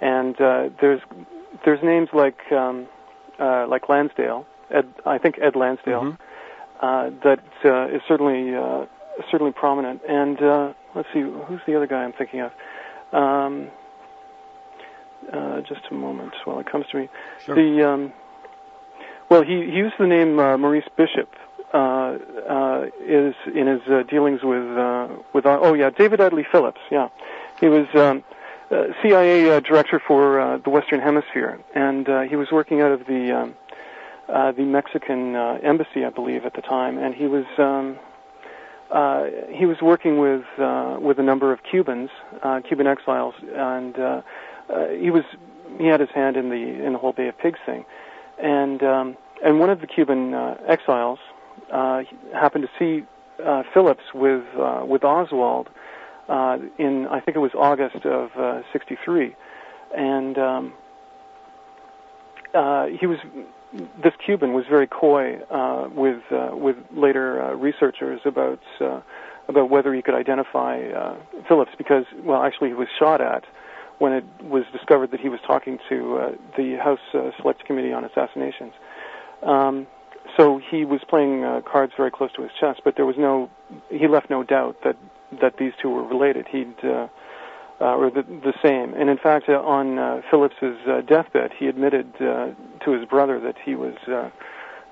and 0.00 0.40
uh, 0.40 0.68
there's 0.80 1.00
there's 1.64 1.82
names 1.82 2.08
like 2.12 2.38
um, 2.52 2.86
uh, 3.40 3.66
like 3.66 3.88
Lansdale. 3.88 4.46
Ed, 4.70 4.86
I 5.04 5.18
think 5.18 5.40
Ed 5.42 5.56
Lansdale. 5.56 6.02
Mhm. 6.02 6.18
Uh, 6.80 7.10
that 7.24 7.44
uh, 7.64 7.94
is 7.94 8.02
certainly 8.06 8.54
uh, 8.54 8.86
certainly 9.30 9.52
prominent. 9.52 10.00
And 10.08 10.40
uh, 10.40 10.72
let's 10.94 11.08
see, 11.12 11.20
who's 11.20 11.60
the 11.66 11.76
other 11.76 11.86
guy 11.86 12.04
I'm 12.04 12.12
thinking 12.12 12.40
of? 12.40 12.52
Um, 13.12 13.68
uh, 15.32 15.60
just 15.60 15.82
a 15.90 15.94
moment 15.94 16.32
while 16.44 16.58
it 16.58 16.70
comes 16.70 16.86
to 16.90 16.96
me. 16.96 17.08
Sure. 17.44 17.54
The 17.54 17.88
um, 17.88 18.12
well, 19.28 19.42
he, 19.42 19.64
he 19.70 19.76
used 19.76 19.94
the 19.98 20.06
name 20.06 20.38
uh, 20.38 20.58
Maurice 20.58 20.88
Bishop. 20.96 21.28
Uh, 21.72 22.18
uh, 22.50 22.86
is 23.00 23.34
in 23.54 23.66
his 23.66 23.80
uh, 23.90 24.02
dealings 24.02 24.40
with 24.42 24.76
uh, 24.76 25.08
with 25.32 25.46
uh, 25.46 25.58
oh 25.58 25.72
yeah 25.72 25.88
David 25.88 26.18
Dudley 26.18 26.44
Phillips 26.52 26.82
yeah 26.90 27.08
he 27.60 27.66
was 27.66 27.86
um, 27.94 28.22
uh, 28.70 28.88
CIA 29.00 29.56
uh, 29.56 29.60
director 29.60 29.98
for 30.06 30.38
uh, 30.38 30.58
the 30.58 30.68
Western 30.68 31.00
Hemisphere 31.00 31.58
and 31.74 32.06
uh, 32.10 32.20
he 32.22 32.36
was 32.36 32.48
working 32.52 32.82
out 32.82 32.92
of 32.92 33.06
the 33.06 33.32
um, 33.32 33.54
uh, 34.28 34.52
the 34.52 34.64
Mexican 34.64 35.34
uh, 35.34 35.60
embassy 35.62 36.04
I 36.04 36.10
believe 36.10 36.44
at 36.44 36.52
the 36.52 36.60
time 36.60 36.98
and 36.98 37.14
he 37.14 37.26
was 37.26 37.46
um, 37.56 37.98
uh, 38.92 39.24
he 39.50 39.66
was 39.66 39.80
working 39.80 40.18
with 40.18 40.44
uh, 40.58 40.98
with 41.00 41.18
a 41.18 41.22
number 41.22 41.52
of 41.52 41.60
Cubans 41.68 42.10
uh, 42.42 42.60
Cuban 42.66 42.86
exiles 42.86 43.34
and 43.54 43.98
uh, 43.98 44.22
uh, 44.72 44.88
he 44.88 45.10
was 45.10 45.24
he 45.78 45.86
had 45.86 46.00
his 46.00 46.10
hand 46.10 46.36
in 46.36 46.50
the 46.50 46.84
in 46.84 46.92
the 46.92 46.98
whole 46.98 47.12
Bay 47.12 47.28
of 47.28 47.38
Pigs 47.38 47.58
thing. 47.64 47.84
And 48.42 48.82
um, 48.82 49.16
and 49.44 49.58
one 49.58 49.70
of 49.70 49.80
the 49.80 49.86
Cuban 49.86 50.34
uh, 50.34 50.56
exiles 50.66 51.18
uh, 51.72 52.02
happened 52.32 52.66
to 52.66 52.70
see 52.78 53.06
uh, 53.44 53.62
Phillips 53.72 54.04
with 54.14 54.44
uh, 54.58 54.84
with 54.86 55.04
Oswald 55.04 55.68
uh, 56.28 56.58
in 56.78 57.06
I 57.08 57.20
think 57.20 57.36
it 57.36 57.40
was 57.40 57.52
August 57.56 58.04
of 58.04 58.30
uh, 58.36 58.62
'63, 58.72 59.34
and 59.96 60.38
um, 60.38 60.72
uh, 62.54 62.86
he 62.86 63.06
was 63.06 63.18
this 63.72 64.12
Cuban 64.24 64.52
was 64.52 64.64
very 64.68 64.86
coy 64.86 65.38
uh, 65.50 65.88
with 65.94 66.20
uh, 66.30 66.50
with 66.52 66.76
later 66.94 67.42
uh, 67.42 67.54
researchers 67.54 68.20
about 68.24 68.60
uh, 68.80 69.00
about 69.48 69.70
whether 69.70 69.94
he 69.94 70.02
could 70.02 70.14
identify 70.14 70.82
uh, 70.88 71.16
Phillips 71.48 71.72
because 71.78 72.04
well 72.22 72.42
actually 72.42 72.68
he 72.68 72.74
was 72.74 72.88
shot 72.98 73.20
at 73.20 73.44
when 73.98 74.12
it 74.12 74.24
was 74.42 74.64
discovered 74.72 75.12
that 75.12 75.20
he 75.20 75.28
was 75.28 75.40
talking 75.46 75.78
to 75.88 76.16
uh, 76.16 76.30
the 76.56 76.76
House 76.76 76.98
uh, 77.14 77.30
Select 77.40 77.64
Committee 77.64 77.92
on 77.92 78.04
Assassinations. 78.04 78.72
Um, 79.42 79.86
so 80.36 80.60
he 80.70 80.84
was 80.84 81.00
playing 81.08 81.44
uh, 81.44 81.60
cards 81.60 81.92
very 81.96 82.10
close 82.10 82.32
to 82.32 82.42
his 82.42 82.50
chest, 82.58 82.80
but 82.84 82.96
there 82.96 83.06
was 83.06 83.16
no, 83.18 83.50
he 83.90 84.08
left 84.08 84.30
no 84.30 84.42
doubt 84.42 84.76
that 84.84 84.96
that 85.40 85.56
these 85.56 85.72
two 85.80 85.88
were 85.88 86.02
related. 86.02 86.46
He'd 86.50 86.74
uh, 86.84 87.08
uh, 87.82 87.96
or 87.96 88.10
the, 88.10 88.22
the 88.22 88.54
same, 88.62 88.94
and 88.94 89.10
in 89.10 89.18
fact, 89.18 89.48
uh, 89.48 89.60
on 89.60 89.98
uh, 89.98 90.22
Phillips's 90.30 90.78
uh, 90.86 91.00
deathbed, 91.00 91.50
he 91.58 91.66
admitted 91.66 92.14
uh, 92.20 92.50
to 92.84 92.90
his 92.92 93.04
brother 93.06 93.40
that 93.40 93.56
he 93.64 93.74
was 93.74 93.96
uh, 94.06 94.30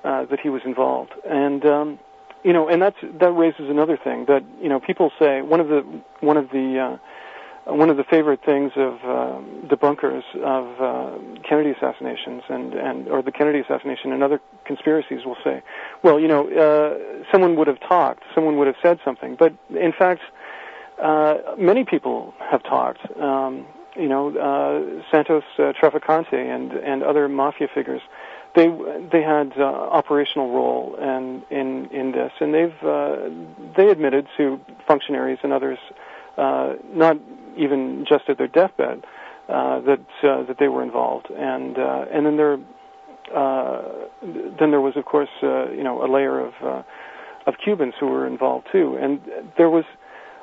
uh, 0.04 0.24
that 0.26 0.40
he 0.40 0.48
was 0.48 0.62
involved, 0.64 1.12
and 1.24 1.64
um, 1.64 1.98
you 2.42 2.52
know, 2.52 2.68
and 2.68 2.82
that's 2.82 2.96
that 3.02 3.30
raises 3.30 3.70
another 3.70 3.96
thing 3.96 4.24
that 4.26 4.42
you 4.60 4.68
know 4.68 4.80
people 4.80 5.12
say 5.18 5.40
one 5.40 5.60
of 5.60 5.68
the 5.68 5.84
one 6.20 6.36
of 6.36 6.50
the 6.50 6.78
uh, 6.78 6.96
one 7.66 7.90
of 7.90 7.96
the 7.96 8.04
favorite 8.04 8.40
things 8.44 8.72
of 8.76 8.94
uh, 9.04 9.40
debunkers 9.66 10.22
of 10.36 10.80
uh, 10.80 11.18
Kennedy 11.46 11.70
assassinations 11.70 12.42
and, 12.48 12.74
and 12.74 13.08
or 13.08 13.22
the 13.22 13.32
Kennedy 13.32 13.60
assassination 13.60 14.12
and 14.12 14.22
other 14.22 14.40
conspiracies 14.64 15.24
will 15.24 15.36
say, 15.44 15.62
well, 16.02 16.18
you 16.18 16.28
know, 16.28 16.48
uh, 16.50 17.24
someone 17.30 17.56
would 17.56 17.66
have 17.66 17.80
talked, 17.80 18.22
someone 18.34 18.56
would 18.56 18.66
have 18.66 18.76
said 18.82 18.98
something, 19.04 19.36
but 19.36 19.52
in 19.70 19.92
fact, 19.92 20.22
uh, 21.02 21.34
many 21.58 21.84
people 21.84 22.34
have 22.50 22.62
talked. 22.62 23.00
Um, 23.18 23.66
you 23.96 24.08
know, 24.08 24.28
uh, 24.30 25.02
Santos 25.10 25.42
uh, 25.58 25.72
Traficante 25.80 26.34
and 26.34 26.72
and 26.72 27.02
other 27.02 27.28
mafia 27.28 27.68
figures. 27.74 28.02
They 28.54 28.68
they 29.12 29.22
had 29.22 29.52
uh, 29.58 29.62
operational 29.62 30.52
role 30.52 30.96
and 31.00 31.42
in 31.50 31.86
in 31.90 32.12
this, 32.12 32.32
and 32.40 32.54
they've 32.54 33.76
they 33.76 33.88
admitted 33.90 34.26
to 34.36 34.60
functionaries 34.86 35.38
and 35.42 35.52
others, 35.52 35.78
not 36.36 37.16
even 37.56 38.04
just 38.08 38.28
at 38.28 38.38
their 38.38 38.48
deathbed, 38.48 39.04
that 39.48 40.00
that 40.22 40.56
they 40.58 40.68
were 40.68 40.82
involved, 40.82 41.30
and 41.30 41.76
and 41.76 42.26
then 42.26 42.36
there 42.36 42.58
uh, 43.34 43.82
then 44.22 44.70
there 44.70 44.80
was 44.80 44.96
of 44.96 45.04
course 45.04 45.28
uh, 45.42 45.70
you 45.70 45.84
know 45.84 46.04
a 46.04 46.08
layer 46.10 46.40
of 46.40 46.52
uh, 46.62 46.82
of 47.46 47.54
Cubans 47.62 47.94
who 47.98 48.06
were 48.06 48.26
involved 48.26 48.66
too, 48.72 48.98
and 49.00 49.20
there 49.56 49.70
was 49.70 49.84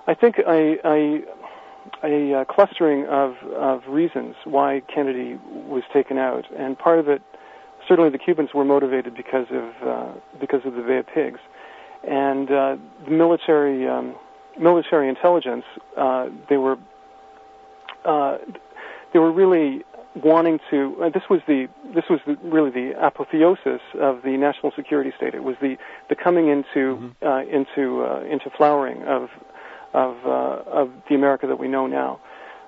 I 0.08 0.14
think 0.14 0.38
a 0.40 0.78
a, 0.86 1.22
a 2.04 2.42
uh, 2.42 2.46
clustering 2.46 3.06
of 3.08 3.36
of 3.54 3.84
reasons 3.88 4.36
why 4.46 4.82
Kennedy 4.94 5.38
was 5.52 5.84
taken 5.94 6.18
out, 6.18 6.46
and 6.58 6.78
part 6.78 7.00
of 7.00 7.08
it 7.10 7.22
certainly 7.88 8.10
the 8.10 8.18
Cubans 8.18 8.54
were 8.54 8.66
motivated 8.66 9.16
because 9.16 9.48
of 9.52 9.88
uh, 9.88 10.12
because 10.40 10.62
of 10.66 10.74
the 10.74 10.82
Bay 10.82 10.98
of 10.98 11.08
Pigs, 11.08 11.40
and 12.08 12.50
uh, 12.50 12.78
the 13.06 13.12
military 13.12 13.88
um, 13.88 14.16
military 14.60 15.10
intelligence 15.10 15.66
uh, 15.98 16.28
they 16.50 16.58
were 16.58 16.78
uh, 18.06 18.38
they 19.14 19.20
were 19.20 19.32
really 19.32 19.84
wanting 20.16 20.60
to. 20.70 20.96
Uh, 21.04 21.10
this 21.10 21.24
was 21.30 21.42
the 21.48 21.68
this 21.94 22.06
was 22.10 22.20
the, 22.26 22.36
really 22.44 22.72
the 22.72 22.94
apotheosis 23.00 23.82
of 24.00 24.22
the 24.24 24.38
national 24.38 24.72
security 24.76 25.12
state. 25.16 25.34
It 25.34 25.44
was 25.44 25.56
the 25.62 25.78
the 26.10 26.16
coming 26.16 26.48
into 26.48 27.14
uh, 27.22 27.44
into 27.44 28.06
uh, 28.06 28.22
into 28.24 28.50
flowering 28.56 29.04
of 29.04 29.30
of 29.98 30.16
uh, 30.26 30.82
of 30.82 30.92
the 31.10 31.16
America 31.16 31.48
that 31.48 31.60
we 31.60 31.68
know 31.68 31.88
now, 31.88 32.20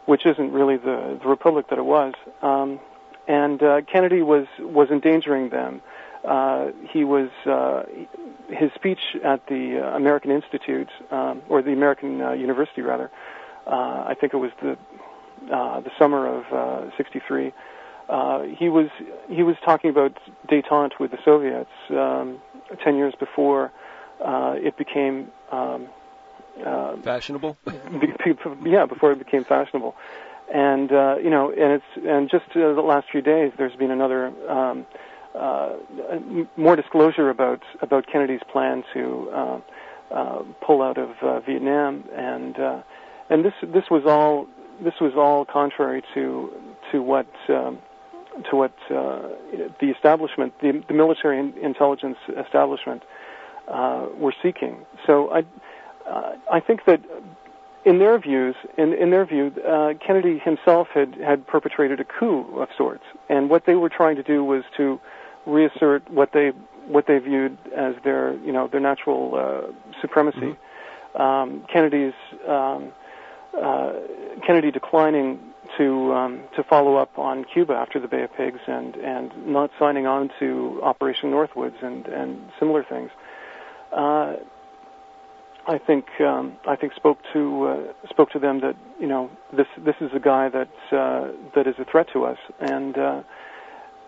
which 0.05 0.25
isn't 0.25 0.51
really 0.51 0.77
the 0.77 1.19
the 1.21 1.27
republic 1.27 1.69
that 1.69 1.77
it 1.77 1.85
was. 1.85 2.13
Um, 2.41 2.79
and 3.27 3.61
uh, 3.61 3.81
Kennedy 3.91 4.21
was 4.21 4.47
was 4.59 4.89
endangering 4.89 5.49
them. 5.49 5.81
Uh, 6.23 6.69
he 6.91 7.03
was 7.03 7.29
uh, 7.45 7.83
his 8.49 8.71
speech 8.73 8.99
at 9.23 9.45
the 9.47 9.79
uh, 9.79 9.95
American 9.95 10.31
Institute 10.31 10.89
um, 11.11 11.41
or 11.47 11.61
the 11.61 11.71
American 11.71 12.21
uh, 12.21 12.31
University 12.31 12.81
rather. 12.81 13.09
Uh, 13.67 14.11
I 14.11 14.15
think 14.19 14.33
it 14.33 14.37
was 14.37 14.51
the 14.61 14.71
uh, 15.53 15.79
the 15.81 15.91
summer 15.99 16.27
of 16.27 16.91
'63. 16.97 17.53
Uh, 18.09 18.41
he 18.57 18.69
was 18.69 18.89
he 19.29 19.43
was 19.43 19.55
talking 19.63 19.91
about 19.91 20.17
détente 20.49 20.99
with 20.99 21.11
the 21.11 21.19
Soviets 21.23 21.69
um, 21.91 22.41
ten 22.83 22.95
years 22.97 23.13
before 23.19 23.71
uh, 24.25 24.55
it 24.57 24.75
became 24.77 25.31
um, 25.51 25.87
uh, 26.65 26.97
Fashionable? 26.97 27.57
yeah 28.65 28.85
before 28.85 29.11
it 29.11 29.19
became 29.19 29.43
fashionable. 29.43 29.95
And 30.53 30.91
uh, 30.91 31.17
you 31.23 31.29
know 31.29 31.51
and 31.51 31.73
it's 31.73 32.07
and 32.07 32.29
just 32.29 32.45
uh, 32.55 32.73
the 32.73 32.81
last 32.81 33.07
few 33.11 33.21
days 33.21 33.51
there's 33.57 33.75
been 33.75 33.91
another 33.91 34.27
um, 34.49 34.85
uh, 35.35 35.75
more 36.57 36.75
disclosure 36.75 37.29
about 37.29 37.61
about 37.81 38.07
Kennedy's 38.07 38.41
plan 38.51 38.83
to 38.93 39.29
uh, 39.31 39.59
uh, 40.11 40.43
pull 40.65 40.81
out 40.81 40.97
of 40.97 41.11
uh, 41.21 41.39
Vietnam. 41.41 42.03
And 42.15 42.59
uh, 42.59 42.81
and 43.29 43.45
this 43.45 43.53
this 43.61 43.85
was 43.91 44.05
all 44.05 44.47
this 44.83 44.95
was 44.99 45.13
all 45.15 45.45
contrary 45.45 46.03
to 46.13 46.51
to 46.91 47.01
what 47.01 47.27
um, 47.49 47.79
to 48.49 48.55
what 48.55 48.73
uh, 48.89 49.29
the 49.79 49.93
establishment 49.95 50.53
the, 50.61 50.83
the 50.87 50.93
military 50.93 51.39
in- 51.39 51.57
intelligence 51.61 52.17
establishment 52.43 53.03
uh, 53.67 54.07
were 54.17 54.33
seeking. 54.41 54.85
So 55.05 55.31
I 55.31 55.43
uh, 56.09 56.33
I 56.51 56.59
think 56.59 56.85
that 56.85 57.01
in 57.85 57.99
their 57.99 58.19
views, 58.19 58.55
in, 58.77 58.93
in 58.93 59.09
their 59.09 59.25
view, 59.25 59.53
uh, 59.67 59.93
Kennedy 60.05 60.39
himself 60.39 60.87
had, 60.93 61.15
had 61.15 61.47
perpetrated 61.47 61.99
a 61.99 62.03
coup 62.03 62.59
of 62.59 62.69
sorts, 62.77 63.03
and 63.29 63.49
what 63.49 63.65
they 63.65 63.75
were 63.75 63.89
trying 63.89 64.15
to 64.17 64.23
do 64.23 64.43
was 64.43 64.63
to 64.77 64.99
reassert 65.45 66.09
what 66.11 66.31
they 66.33 66.51
what 66.87 67.05
they 67.07 67.19
viewed 67.19 67.57
as 67.75 67.95
their 68.03 68.33
you 68.39 68.51
know 68.51 68.67
their 68.67 68.79
natural 68.79 69.35
uh, 69.35 69.71
supremacy. 70.01 70.57
Um, 71.15 71.65
Kennedy's 71.71 72.13
um, 72.47 72.91
uh, 73.59 73.93
Kennedy 74.45 74.71
declining 74.71 75.39
to 75.77 76.13
um, 76.13 76.43
to 76.55 76.63
follow 76.63 76.95
up 76.97 77.17
on 77.17 77.45
Cuba 77.45 77.73
after 77.73 77.99
the 77.99 78.07
Bay 78.07 78.23
of 78.23 78.33
Pigs 78.33 78.59
and 78.67 78.95
and 78.95 79.47
not 79.47 79.71
signing 79.79 80.05
on 80.05 80.29
to 80.39 80.79
Operation 80.83 81.31
Northwoods 81.31 81.81
and 81.81 82.05
and 82.07 82.51
similar 82.59 82.83
things. 82.83 83.11
Uh, 83.91 84.35
I 85.67 85.77
think 85.77 86.05
um, 86.19 86.57
I 86.67 86.75
think 86.75 86.93
spoke 86.93 87.19
to 87.33 87.65
uh, 87.67 88.07
spoke 88.09 88.31
to 88.31 88.39
them 88.39 88.61
that 88.61 88.75
you 88.99 89.07
know 89.07 89.29
this 89.55 89.67
this 89.77 89.95
is 90.01 90.11
a 90.13 90.19
guy 90.19 90.49
that 90.49 90.69
uh, 90.91 91.31
that 91.55 91.67
is 91.67 91.75
a 91.79 91.85
threat 91.85 92.07
to 92.13 92.25
us 92.25 92.37
and 92.59 92.97
uh, 92.97 93.21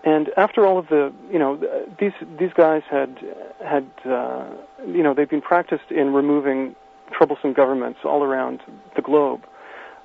and 0.03 0.29
after 0.37 0.65
all 0.65 0.77
of 0.77 0.87
the 0.87 1.13
you 1.31 1.37
know 1.37 1.59
these 1.99 2.13
these 2.39 2.53
guys 2.53 2.81
had 2.89 3.17
had 3.63 3.87
uh, 4.05 4.47
you 4.87 5.03
know 5.03 5.13
they've 5.13 5.29
been 5.29 5.41
practiced 5.41 5.91
in 5.91 6.13
removing 6.13 6.75
troublesome 7.11 7.53
governments 7.53 7.99
all 8.03 8.23
around 8.23 8.61
the 8.95 9.01
globe. 9.01 9.41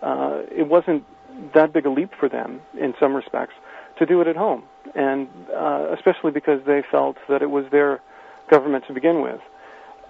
Uh, 0.02 0.42
it 0.50 0.68
wasn't 0.68 1.04
that 1.54 1.72
big 1.72 1.86
a 1.86 1.90
leap 1.90 2.10
for 2.18 2.28
them 2.28 2.60
in 2.78 2.94
some 3.00 3.14
respects 3.14 3.54
to 3.98 4.04
do 4.04 4.20
it 4.20 4.26
at 4.26 4.36
home, 4.36 4.62
and 4.94 5.28
uh, 5.54 5.86
especially 5.96 6.30
because 6.30 6.60
they 6.66 6.82
felt 6.90 7.16
that 7.28 7.40
it 7.40 7.50
was 7.50 7.64
their 7.70 8.00
government 8.50 8.84
to 8.86 8.92
begin 8.92 9.22
with. 9.22 9.40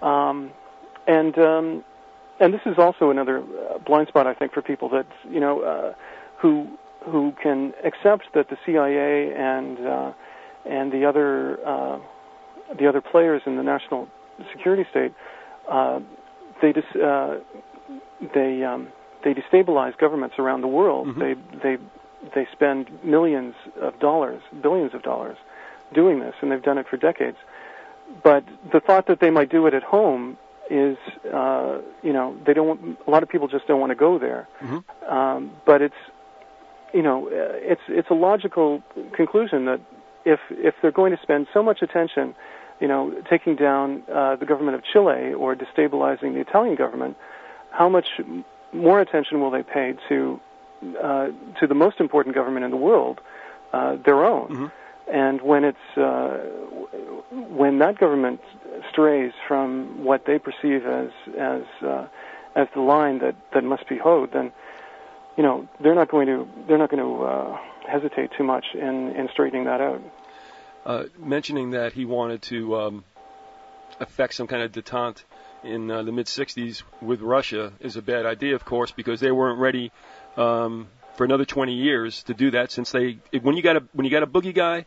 Um, 0.01 0.51
and 1.07 1.37
um, 1.37 1.83
and 2.39 2.53
this 2.53 2.61
is 2.65 2.75
also 2.77 3.09
another 3.09 3.39
uh, 3.39 3.79
blind 3.79 4.07
spot 4.09 4.27
I 4.27 4.33
think 4.33 4.53
for 4.53 4.61
people 4.61 4.89
that 4.89 5.07
you 5.29 5.39
know 5.39 5.61
uh, 5.61 5.93
who 6.41 6.67
who 7.05 7.33
can 7.41 7.73
accept 7.83 8.25
that 8.33 8.49
the 8.49 8.57
CIA 8.65 9.33
and 9.35 9.79
uh, 9.87 10.13
and 10.65 10.91
the 10.91 11.05
other 11.05 11.57
uh, 11.65 11.99
the 12.77 12.87
other 12.87 13.01
players 13.01 13.41
in 13.45 13.55
the 13.55 13.63
national 13.63 14.07
security 14.51 14.85
state 14.89 15.13
uh, 15.69 15.99
they 16.61 16.71
dis- 16.71 17.01
uh, 17.01 17.39
they 18.33 18.63
um, 18.63 18.89
they 19.23 19.33
destabilize 19.33 19.97
governments 19.97 20.35
around 20.39 20.61
the 20.61 20.67
world. 20.67 21.07
Mm-hmm. 21.07 21.19
They 21.19 21.75
they 21.75 21.83
they 22.35 22.47
spend 22.51 22.89
millions 23.03 23.55
of 23.81 23.99
dollars, 23.99 24.41
billions 24.61 24.93
of 24.93 25.03
dollars, 25.03 25.37
doing 25.93 26.19
this, 26.19 26.33
and 26.41 26.51
they've 26.51 26.63
done 26.63 26.77
it 26.77 26.87
for 26.89 26.97
decades. 26.97 27.37
But 28.23 28.43
the 28.71 28.79
thought 28.79 29.07
that 29.07 29.19
they 29.19 29.29
might 29.29 29.49
do 29.49 29.67
it 29.67 29.73
at 29.73 29.83
home 29.83 30.37
is, 30.69 30.97
uh, 31.33 31.79
you 32.03 32.13
know, 32.13 32.35
they 32.45 32.53
don't. 32.53 32.67
Want, 32.67 32.97
a 33.07 33.11
lot 33.11 33.23
of 33.23 33.29
people 33.29 33.47
just 33.47 33.67
don't 33.67 33.79
want 33.79 33.91
to 33.91 33.95
go 33.95 34.17
there. 34.19 34.47
Mhm. 34.61 34.83
Um, 35.09 35.51
but 35.65 35.81
it's, 35.81 35.95
you 36.93 37.01
know, 37.01 37.27
uh, 37.27 37.31
it's 37.73 37.81
it's 37.87 38.09
a 38.09 38.13
logical 38.13 38.81
conclusion 39.13 39.65
that 39.65 39.79
if 40.25 40.39
if 40.51 40.75
they're 40.81 40.91
going 40.91 41.15
to 41.15 41.21
spend 41.21 41.47
so 41.53 41.63
much 41.63 41.81
attention, 41.81 42.35
you 42.79 42.87
know, 42.87 43.11
taking 43.29 43.55
down 43.55 44.03
uh, 44.11 44.35
the 44.35 44.45
government 44.45 44.75
of 44.75 44.83
Chile 44.83 45.33
or 45.33 45.55
destabilizing 45.55 46.33
the 46.33 46.39
Italian 46.41 46.75
government, 46.75 47.17
how 47.71 47.89
much 47.89 48.07
more 48.73 48.99
attention 48.99 49.39
will 49.41 49.51
they 49.51 49.63
pay 49.63 49.95
to 50.09 50.39
uh, 51.01 51.27
to 51.59 51.67
the 51.67 51.75
most 51.75 51.99
important 51.99 52.35
government 52.35 52.65
in 52.65 52.71
the 52.71 52.77
world, 52.77 53.21
uh, 53.73 53.95
their 54.05 54.23
own? 54.25 54.47
Mhm. 54.49 54.71
And 55.11 55.41
when 55.41 55.63
it's 55.63 55.97
uh, 55.97 56.37
when 57.31 57.79
that 57.79 57.97
government 57.97 58.41
strays 58.91 59.31
from 59.47 60.03
what 60.03 60.25
they 60.25 60.37
perceive 60.39 60.85
as 60.85 61.09
as 61.37 61.63
uh, 61.81 62.07
as 62.55 62.67
the 62.73 62.81
line 62.81 63.19
that, 63.19 63.35
that 63.53 63.63
must 63.63 63.87
be 63.87 63.97
hoed, 63.97 64.33
then 64.33 64.51
you 65.37 65.43
know 65.43 65.67
they're 65.79 65.95
not 65.95 66.09
going 66.09 66.27
to 66.27 66.47
they're 66.67 66.77
not 66.77 66.89
going 66.89 67.03
to 67.03 67.23
uh, 67.23 67.57
hesitate 67.87 68.31
too 68.37 68.43
much 68.43 68.65
in, 68.73 69.15
in 69.15 69.29
straightening 69.31 69.65
that 69.65 69.79
out. 69.79 70.01
Uh, 70.85 71.03
mentioning 71.17 71.71
that 71.71 71.93
he 71.93 72.05
wanted 72.05 72.41
to 72.41 72.75
um, 72.77 73.03
affect 73.99 74.33
some 74.33 74.47
kind 74.47 74.63
of 74.63 74.71
detente 74.71 75.23
in 75.63 75.89
uh, 75.89 76.03
the 76.03 76.11
mid 76.11 76.27
60s 76.27 76.83
with 77.01 77.21
Russia 77.21 77.73
is 77.79 77.97
a 77.97 78.01
bad 78.01 78.25
idea, 78.25 78.55
of 78.55 78.63
course, 78.63 78.91
because 78.91 79.19
they 79.19 79.31
weren't 79.31 79.59
ready 79.59 79.91
um, 80.37 80.87
for 81.17 81.25
another 81.25 81.45
20 81.45 81.73
years 81.73 82.23
to 82.23 82.33
do 82.33 82.51
that. 82.51 82.71
Since 82.71 82.91
they, 82.91 83.17
when 83.41 83.57
you 83.57 83.63
got 83.63 83.75
a 83.77 83.83
when 83.93 84.05
you 84.05 84.11
got 84.11 84.23
a 84.23 84.27
boogie 84.27 84.53
guy, 84.53 84.85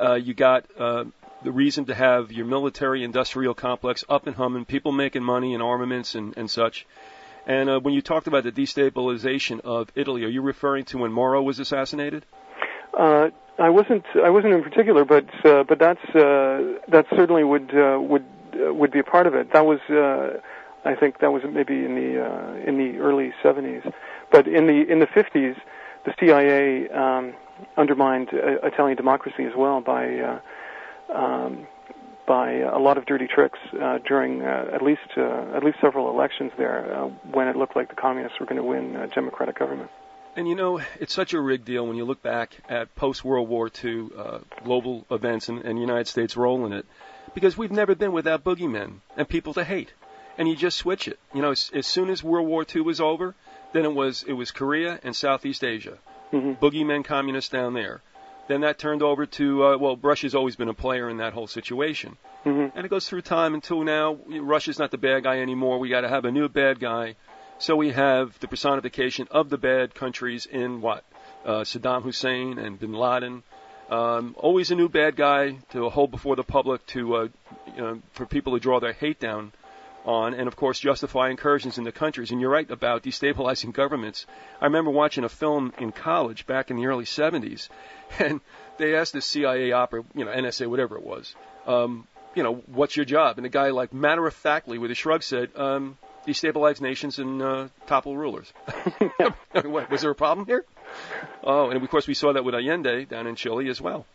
uh, 0.00 0.14
you 0.14 0.34
got 0.34 0.66
uh, 0.78 1.04
the 1.42 1.50
reason 1.50 1.86
to 1.86 1.94
have 1.94 2.30
your 2.30 2.46
military 2.46 3.02
industrial 3.02 3.54
complex 3.54 4.04
up 4.08 4.26
and 4.26 4.36
humming, 4.36 4.64
people 4.64 4.92
making 4.92 5.24
money 5.24 5.54
and 5.54 5.62
armaments 5.62 6.14
and, 6.14 6.36
and 6.36 6.50
such. 6.50 6.86
And 7.46 7.68
uh, 7.68 7.80
when 7.80 7.94
you 7.94 8.02
talked 8.02 8.28
about 8.28 8.44
the 8.44 8.52
destabilization 8.52 9.60
of 9.60 9.90
Italy, 9.96 10.24
are 10.24 10.28
you 10.28 10.42
referring 10.42 10.84
to 10.86 10.98
when 10.98 11.10
Moro 11.10 11.42
was 11.42 11.58
assassinated? 11.58 12.24
Uh, 12.96 13.30
I 13.58 13.70
wasn't 13.70 14.04
I 14.22 14.30
wasn't 14.30 14.54
in 14.54 14.62
particular, 14.62 15.04
but 15.04 15.26
uh, 15.44 15.64
but 15.64 15.78
that's 15.78 16.04
uh, 16.14 16.78
that 16.88 17.06
certainly 17.16 17.42
would 17.42 17.70
uh, 17.74 17.98
would 18.00 18.24
uh, 18.54 18.72
would 18.72 18.92
be 18.92 19.00
a 19.00 19.04
part 19.04 19.26
of 19.26 19.34
it. 19.34 19.52
That 19.52 19.66
was 19.66 19.80
uh, 19.90 20.40
I 20.84 20.94
think 20.94 21.18
that 21.20 21.32
was 21.32 21.42
maybe 21.50 21.74
in 21.74 21.94
the 21.94 22.24
uh, 22.24 22.68
in 22.68 22.78
the 22.78 22.98
early 22.98 23.32
70s, 23.42 23.92
but 24.32 24.48
in 24.48 24.66
the 24.66 24.90
in 24.90 24.98
the 24.98 25.06
50s, 25.06 25.56
the 26.04 26.14
CIA 26.18 26.88
um, 26.88 27.34
undermined 27.76 28.30
uh, 28.32 28.66
Italian 28.66 28.96
democracy 28.96 29.44
as 29.44 29.52
well 29.56 29.80
by 29.80 30.18
uh, 30.18 30.40
um, 31.14 31.66
by 32.26 32.52
a 32.52 32.78
lot 32.78 32.98
of 32.98 33.06
dirty 33.06 33.26
tricks 33.26 33.58
uh, 33.80 33.98
during 34.06 34.42
uh, 34.42 34.70
at 34.72 34.82
least 34.82 35.00
uh, 35.16 35.56
at 35.56 35.62
least 35.64 35.78
several 35.80 36.10
elections 36.10 36.52
there 36.56 36.94
uh, 36.94 37.08
when 37.30 37.48
it 37.48 37.56
looked 37.56 37.76
like 37.76 37.88
the 37.88 37.94
communists 37.94 38.38
were 38.40 38.46
going 38.46 38.60
to 38.60 38.64
win 38.66 38.96
a 38.96 39.06
democratic 39.08 39.58
government. 39.58 39.90
And 40.34 40.48
you 40.48 40.54
know, 40.54 40.80
it's 40.98 41.12
such 41.12 41.34
a 41.34 41.40
rigged 41.40 41.66
deal 41.66 41.86
when 41.86 41.96
you 41.96 42.06
look 42.06 42.22
back 42.22 42.56
at 42.68 42.94
post 42.94 43.22
World 43.22 43.48
War 43.48 43.70
II 43.84 44.08
uh, 44.16 44.38
global 44.64 45.04
events 45.10 45.48
and, 45.48 45.58
and 45.62 45.76
the 45.76 45.80
United 45.80 46.08
States' 46.08 46.36
role 46.36 46.64
in 46.64 46.72
it, 46.72 46.86
because 47.34 47.58
we've 47.58 47.70
never 47.70 47.94
been 47.94 48.12
without 48.12 48.42
boogeymen 48.42 49.00
and 49.16 49.28
people 49.28 49.52
to 49.54 49.64
hate, 49.64 49.92
and 50.38 50.48
you 50.48 50.56
just 50.56 50.78
switch 50.78 51.06
it. 51.06 51.18
You 51.34 51.42
know, 51.42 51.50
as, 51.50 51.70
as 51.74 51.86
soon 51.86 52.08
as 52.08 52.22
World 52.22 52.48
War 52.48 52.64
II 52.74 52.80
was 52.82 53.00
over, 53.00 53.34
then 53.72 53.84
it 53.84 53.94
was 53.94 54.22
it 54.26 54.32
was 54.32 54.50
Korea 54.50 55.00
and 55.02 55.14
Southeast 55.14 55.64
Asia, 55.64 55.98
hmm 56.30 56.52
boogeymen 56.52 57.04
communists 57.04 57.50
down 57.50 57.74
there. 57.74 58.02
Then 58.48 58.62
that 58.62 58.78
turned 58.78 59.02
over 59.02 59.26
to 59.26 59.64
uh, 59.64 59.78
well, 59.78 59.96
Russia's 59.96 60.34
always 60.34 60.56
been 60.56 60.68
a 60.68 60.74
player 60.74 61.08
in 61.08 61.18
that 61.18 61.32
whole 61.32 61.46
situation, 61.46 62.16
hmm 62.44 62.66
and 62.74 62.84
it 62.84 62.88
goes 62.88 63.08
through 63.08 63.22
time 63.22 63.54
until 63.54 63.82
now. 63.82 64.18
Russia's 64.28 64.78
not 64.78 64.90
the 64.90 64.98
bad 64.98 65.24
guy 65.24 65.40
anymore. 65.40 65.78
We 65.78 65.88
got 65.88 66.02
to 66.02 66.08
have 66.08 66.24
a 66.24 66.30
new 66.30 66.48
bad 66.48 66.80
guy. 66.80 67.16
So 67.58 67.76
we 67.76 67.90
have 67.92 68.36
the 68.40 68.48
personification 68.48 69.28
of 69.30 69.48
the 69.48 69.56
bad 69.56 69.94
countries 69.94 70.46
in 70.46 70.80
what 70.80 71.04
uh, 71.44 71.60
Saddam 71.60 72.02
Hussein 72.02 72.58
and 72.58 72.76
Bin 72.78 72.92
Laden. 72.92 73.44
Um, 73.88 74.34
always 74.36 74.72
a 74.72 74.74
new 74.74 74.88
bad 74.88 75.14
guy 75.14 75.58
to 75.70 75.88
hold 75.88 76.10
before 76.10 76.34
the 76.34 76.42
public 76.42 76.84
to 76.86 77.14
uh, 77.14 77.28
you 77.76 77.82
know, 77.82 78.02
for 78.14 78.26
people 78.26 78.54
to 78.54 78.58
draw 78.58 78.80
their 78.80 78.92
hate 78.92 79.20
down 79.20 79.52
on, 80.04 80.34
and 80.34 80.48
of 80.48 80.56
course 80.56 80.78
justify 80.80 81.30
incursions 81.30 81.78
into 81.78 81.92
countries. 81.92 82.30
And 82.30 82.40
you're 82.40 82.50
right 82.50 82.70
about 82.70 83.02
destabilizing 83.02 83.72
governments. 83.72 84.26
I 84.60 84.66
remember 84.66 84.90
watching 84.90 85.24
a 85.24 85.28
film 85.28 85.72
in 85.78 85.92
college 85.92 86.46
back 86.46 86.70
in 86.70 86.76
the 86.76 86.86
early 86.86 87.04
70s, 87.04 87.68
and 88.18 88.40
they 88.78 88.94
asked 88.94 89.12
the 89.12 89.20
CIA 89.20 89.72
opera, 89.72 90.04
you 90.14 90.24
know, 90.24 90.30
NSA, 90.30 90.66
whatever 90.66 90.96
it 90.96 91.04
was, 91.04 91.34
um, 91.66 92.06
you 92.34 92.42
know, 92.42 92.54
what's 92.66 92.96
your 92.96 93.04
job? 93.04 93.38
And 93.38 93.44
the 93.44 93.50
guy, 93.50 93.70
like 93.70 93.92
matter 93.92 94.26
of 94.26 94.34
factly, 94.34 94.78
with 94.78 94.90
a 94.90 94.94
shrug, 94.94 95.22
said, 95.22 95.50
um, 95.56 95.98
destabilize 96.26 96.80
nations 96.80 97.18
and 97.18 97.42
uh, 97.42 97.68
topple 97.86 98.16
rulers. 98.16 98.52
what, 99.62 99.90
was 99.90 100.02
there 100.02 100.10
a 100.10 100.14
problem 100.14 100.46
here? 100.46 100.64
Oh, 101.42 101.70
and 101.70 101.82
of 101.82 101.90
course 101.90 102.06
we 102.06 102.14
saw 102.14 102.32
that 102.32 102.44
with 102.44 102.54
Allende 102.54 103.04
down 103.04 103.26
in 103.26 103.34
Chile 103.34 103.68
as 103.68 103.80
well. 103.80 104.06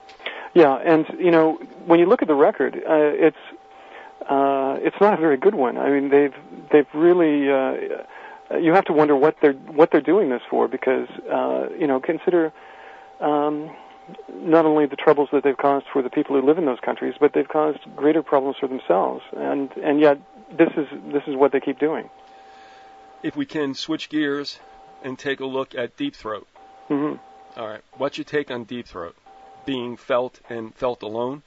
Yeah, 0.53 0.75
and 0.75 1.05
you 1.19 1.31
know 1.31 1.59
when 1.85 1.99
you 1.99 2.05
look 2.05 2.21
at 2.21 2.27
the 2.27 2.35
record, 2.35 2.75
uh, 2.75 2.79
it's 2.87 3.37
uh, 4.21 4.77
it's 4.81 4.95
not 4.99 5.13
a 5.13 5.21
very 5.21 5.37
good 5.37 5.55
one. 5.55 5.77
I 5.77 5.89
mean, 5.89 6.09
they've 6.09 6.33
they've 6.71 6.87
really 6.93 7.49
uh, 7.49 8.57
you 8.59 8.73
have 8.73 8.85
to 8.85 8.93
wonder 8.93 9.15
what 9.15 9.35
they're 9.41 9.53
what 9.53 9.91
they're 9.91 10.01
doing 10.01 10.29
this 10.29 10.41
for 10.49 10.67
because 10.67 11.07
uh, 11.31 11.67
you 11.77 11.87
know 11.87 11.99
consider 11.99 12.53
um, 13.19 13.69
not 14.31 14.65
only 14.65 14.85
the 14.85 14.95
troubles 14.95 15.29
that 15.31 15.43
they've 15.43 15.57
caused 15.57 15.85
for 15.91 16.01
the 16.01 16.09
people 16.09 16.39
who 16.39 16.45
live 16.45 16.57
in 16.57 16.65
those 16.65 16.79
countries, 16.79 17.13
but 17.19 17.33
they've 17.33 17.47
caused 17.47 17.79
greater 17.95 18.23
problems 18.23 18.57
for 18.59 18.67
themselves, 18.67 19.23
and 19.35 19.71
and 19.83 19.99
yet 19.99 20.19
this 20.57 20.69
is 20.77 20.87
this 21.11 21.23
is 21.27 21.35
what 21.35 21.51
they 21.51 21.59
keep 21.59 21.79
doing. 21.79 22.09
If 23.23 23.35
we 23.35 23.45
can 23.45 23.73
switch 23.73 24.09
gears 24.09 24.59
and 25.03 25.17
take 25.17 25.39
a 25.39 25.45
look 25.45 25.75
at 25.75 25.97
Deep 25.97 26.15
Throat. 26.15 26.47
hmm 26.87 27.13
All 27.55 27.67
right, 27.67 27.81
what's 27.97 28.17
your 28.17 28.25
take 28.25 28.51
on 28.51 28.63
Deep 28.63 28.87
Throat? 28.87 29.15
Being 29.65 29.97
felt 29.97 30.39
and 30.49 30.73
felt 30.73 31.03
alone? 31.03 31.43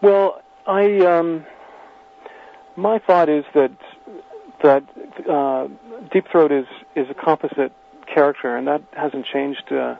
Well, 0.00 0.42
I 0.66 1.00
um, 1.00 1.46
my 2.76 2.98
thought 2.98 3.28
is 3.28 3.44
that 3.54 3.72
that 4.62 4.84
uh, 5.28 5.68
Deep 6.12 6.26
Throat 6.30 6.52
is 6.52 6.66
is 6.94 7.08
a 7.10 7.14
composite 7.14 7.72
character, 8.12 8.56
and 8.56 8.66
that 8.68 8.82
hasn't 8.92 9.26
changed 9.26 9.72
uh, 9.72 9.96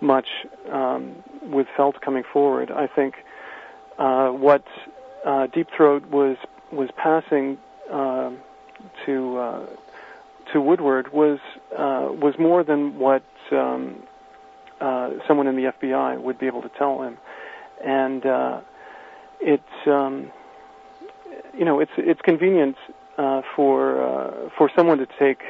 much 0.00 0.28
um, 0.70 1.16
with 1.42 1.66
Felt 1.76 2.00
coming 2.00 2.24
forward. 2.32 2.70
I 2.70 2.86
think 2.86 3.16
uh, 3.98 4.28
what 4.30 4.64
uh, 5.24 5.46
Deep 5.48 5.68
Throat 5.76 6.06
was 6.06 6.36
was 6.72 6.88
passing 6.96 7.58
uh, 7.90 8.30
to 9.06 9.38
uh, 9.38 9.66
to 10.52 10.60
Woodward 10.60 11.12
was 11.12 11.38
uh, 11.76 12.08
was 12.10 12.38
more 12.38 12.64
than 12.64 12.98
what 12.98 13.22
um, 13.52 14.02
uh, 14.80 15.10
someone 15.26 15.46
in 15.46 15.56
the 15.56 15.72
FBI 15.72 16.20
would 16.20 16.38
be 16.38 16.46
able 16.46 16.62
to 16.62 16.70
tell 16.70 17.02
him, 17.02 17.18
and 17.84 18.24
uh, 18.24 18.60
it's 19.40 19.86
um, 19.86 20.30
you 21.56 21.64
know 21.64 21.80
it's 21.80 21.92
it's 21.96 22.20
convenient 22.22 22.76
uh, 23.18 23.42
for 23.56 24.00
uh, 24.00 24.50
for 24.56 24.70
someone 24.74 24.98
to 24.98 25.06
take 25.18 25.42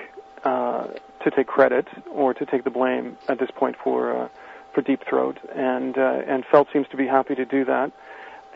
uh, 0.44 0.86
to 1.22 1.30
take 1.30 1.46
credit 1.46 1.86
or 2.10 2.34
to 2.34 2.46
take 2.46 2.64
the 2.64 2.70
blame 2.70 3.16
at 3.28 3.38
this 3.38 3.50
point 3.54 3.76
for 3.82 4.16
uh, 4.16 4.28
for 4.72 4.82
Deep 4.82 5.04
Throat, 5.08 5.38
and 5.54 5.96
uh, 5.98 6.22
and 6.26 6.44
Felt 6.46 6.68
seems 6.72 6.88
to 6.88 6.96
be 6.96 7.06
happy 7.06 7.34
to 7.34 7.44
do 7.44 7.64
that, 7.64 7.92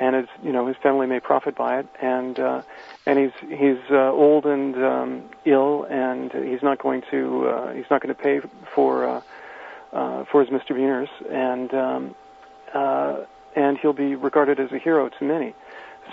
and 0.01 0.17
his 0.17 0.27
you 0.43 0.53
know 0.53 0.67
his 0.67 0.77
family 0.79 1.07
may 1.07 1.21
profit 1.21 1.55
by 1.55 1.81
it, 1.81 1.87
and 2.01 2.39
uh, 2.39 2.63
and 3.07 3.19
he's 3.19 3.51
he's 3.51 3.91
old 3.91 4.47
and 4.47 4.77
um, 4.77 5.25
ill, 5.45 5.85
and 5.85 6.33
he's 6.33 6.63
not 6.63 6.79
going 6.79 7.03
to 7.11 7.73
he's 7.75 7.91
not 7.91 8.03
going 8.03 8.15
to 8.15 8.23
pay 8.23 8.41
for 8.75 9.23
for 9.91 10.41
his 10.41 10.51
misdemeanors, 10.51 11.11
and 11.31 11.75
um, 11.75 12.15
and 13.55 13.79
he'll 13.79 13.93
be 13.93 14.15
regarded 14.15 14.61
as 14.61 14.73
a 14.73 14.79
hero 14.79 15.09
to 15.09 15.25
many. 15.25 15.55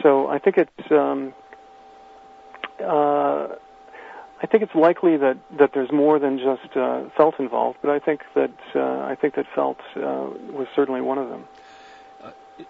So 0.01 0.27
I 0.27 0.39
think 0.39 0.57
it's 0.57 0.91
um, 0.91 1.33
uh, 2.81 3.47
I 4.41 4.47
think 4.47 4.63
it's 4.63 4.75
likely 4.75 5.17
that, 5.17 5.37
that 5.57 5.71
there's 5.73 5.91
more 5.91 6.17
than 6.17 6.37
just 6.37 6.75
uh, 6.75 7.09
Felt 7.17 7.39
involved, 7.39 7.79
but 7.81 7.91
I 7.91 7.99
think 7.99 8.21
that 8.35 8.53
uh, 8.73 8.79
I 8.79 9.15
think 9.19 9.35
that 9.35 9.45
Felt 9.53 9.79
uh, 9.95 9.99
was 9.99 10.67
certainly 10.75 11.01
one 11.01 11.17
of 11.17 11.29
them. 11.29 11.43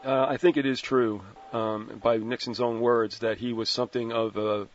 Uh, 0.04 0.26
I 0.30 0.38
think 0.38 0.58
it 0.58 0.66
is 0.66 0.82
true, 0.82 1.22
um, 1.52 2.00
by 2.02 2.18
Nixon's 2.18 2.60
own 2.60 2.80
words, 2.80 3.20
that 3.20 3.38
he 3.38 3.54
was 3.54 3.70
something 3.70 4.12
of 4.12 4.38
a 4.38 4.68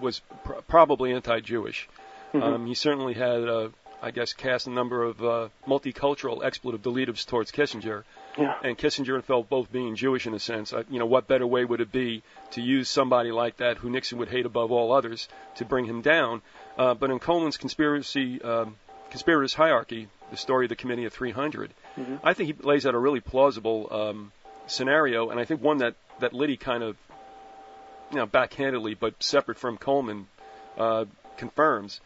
was 0.00 0.20
pr- 0.44 0.60
probably 0.68 1.12
anti-Jewish. 1.12 1.88
Mhm. 2.32 2.42
Um, 2.42 2.66
he 2.66 2.74
certainly 2.74 3.12
had, 3.12 3.46
uh, 3.46 3.68
I 4.00 4.10
guess, 4.10 4.32
cast 4.32 4.66
a 4.66 4.70
number 4.70 5.02
of 5.02 5.22
uh, 5.22 5.48
multicultural 5.66 6.42
expletive 6.44 6.82
deletives 6.82 7.24
towards 7.24 7.52
Kissinger, 7.52 8.04
Yeah. 8.38 8.54
and 8.62 8.78
Kissinger 8.78 9.14
and 9.14 9.24
Felt 9.24 9.48
both 9.50 9.70
being 9.70 9.94
Jewish 9.94 10.26
in 10.26 10.32
a 10.34 10.38
sense. 10.38 10.72
Uh, 10.72 10.84
you 10.88 10.98
know, 10.98 11.04
what 11.06 11.28
better 11.28 11.46
way 11.46 11.64
would 11.66 11.80
it 11.82 11.92
be 11.92 12.22
to 12.52 12.62
use 12.62 12.88
somebody 12.88 13.30
like 13.30 13.58
that, 13.58 13.76
who 13.76 13.90
Nixon 13.90 14.18
would 14.18 14.28
hate 14.30 14.46
above 14.46 14.72
all 14.72 14.92
others, 14.92 15.28
to 15.56 15.64
bring 15.66 15.84
him 15.84 16.00
down? 16.00 16.40
Uh, 16.78 16.94
but 16.94 17.10
in 17.10 17.18
Coleman's 17.18 17.58
conspiracy 17.58 18.40
um, 18.42 18.76
conspirators 19.10 19.52
hierarchy, 19.52 20.08
the 20.30 20.38
story 20.38 20.64
of 20.64 20.70
the 20.70 20.76
Committee 20.76 21.04
of 21.04 21.12
300, 21.12 21.74
Mhm. 21.98 22.20
I 22.24 22.32
think 22.32 22.46
he 22.56 22.62
lays 22.66 22.86
out 22.86 22.94
a 22.94 22.98
really 22.98 23.20
plausible 23.20 23.88
um, 23.90 24.32
scenario, 24.66 25.28
and 25.28 25.38
I 25.38 25.44
think 25.44 25.62
one 25.62 25.78
that 25.78 25.94
that 26.20 26.32
Liddy 26.32 26.56
kind 26.56 26.82
of, 26.82 26.96
you 28.10 28.16
know, 28.16 28.26
backhandedly 28.26 28.96
but 28.98 29.22
separate 29.22 29.58
from 29.58 29.76
Coleman, 29.76 30.26
uh, 30.78 31.04
confirms, 31.36 32.00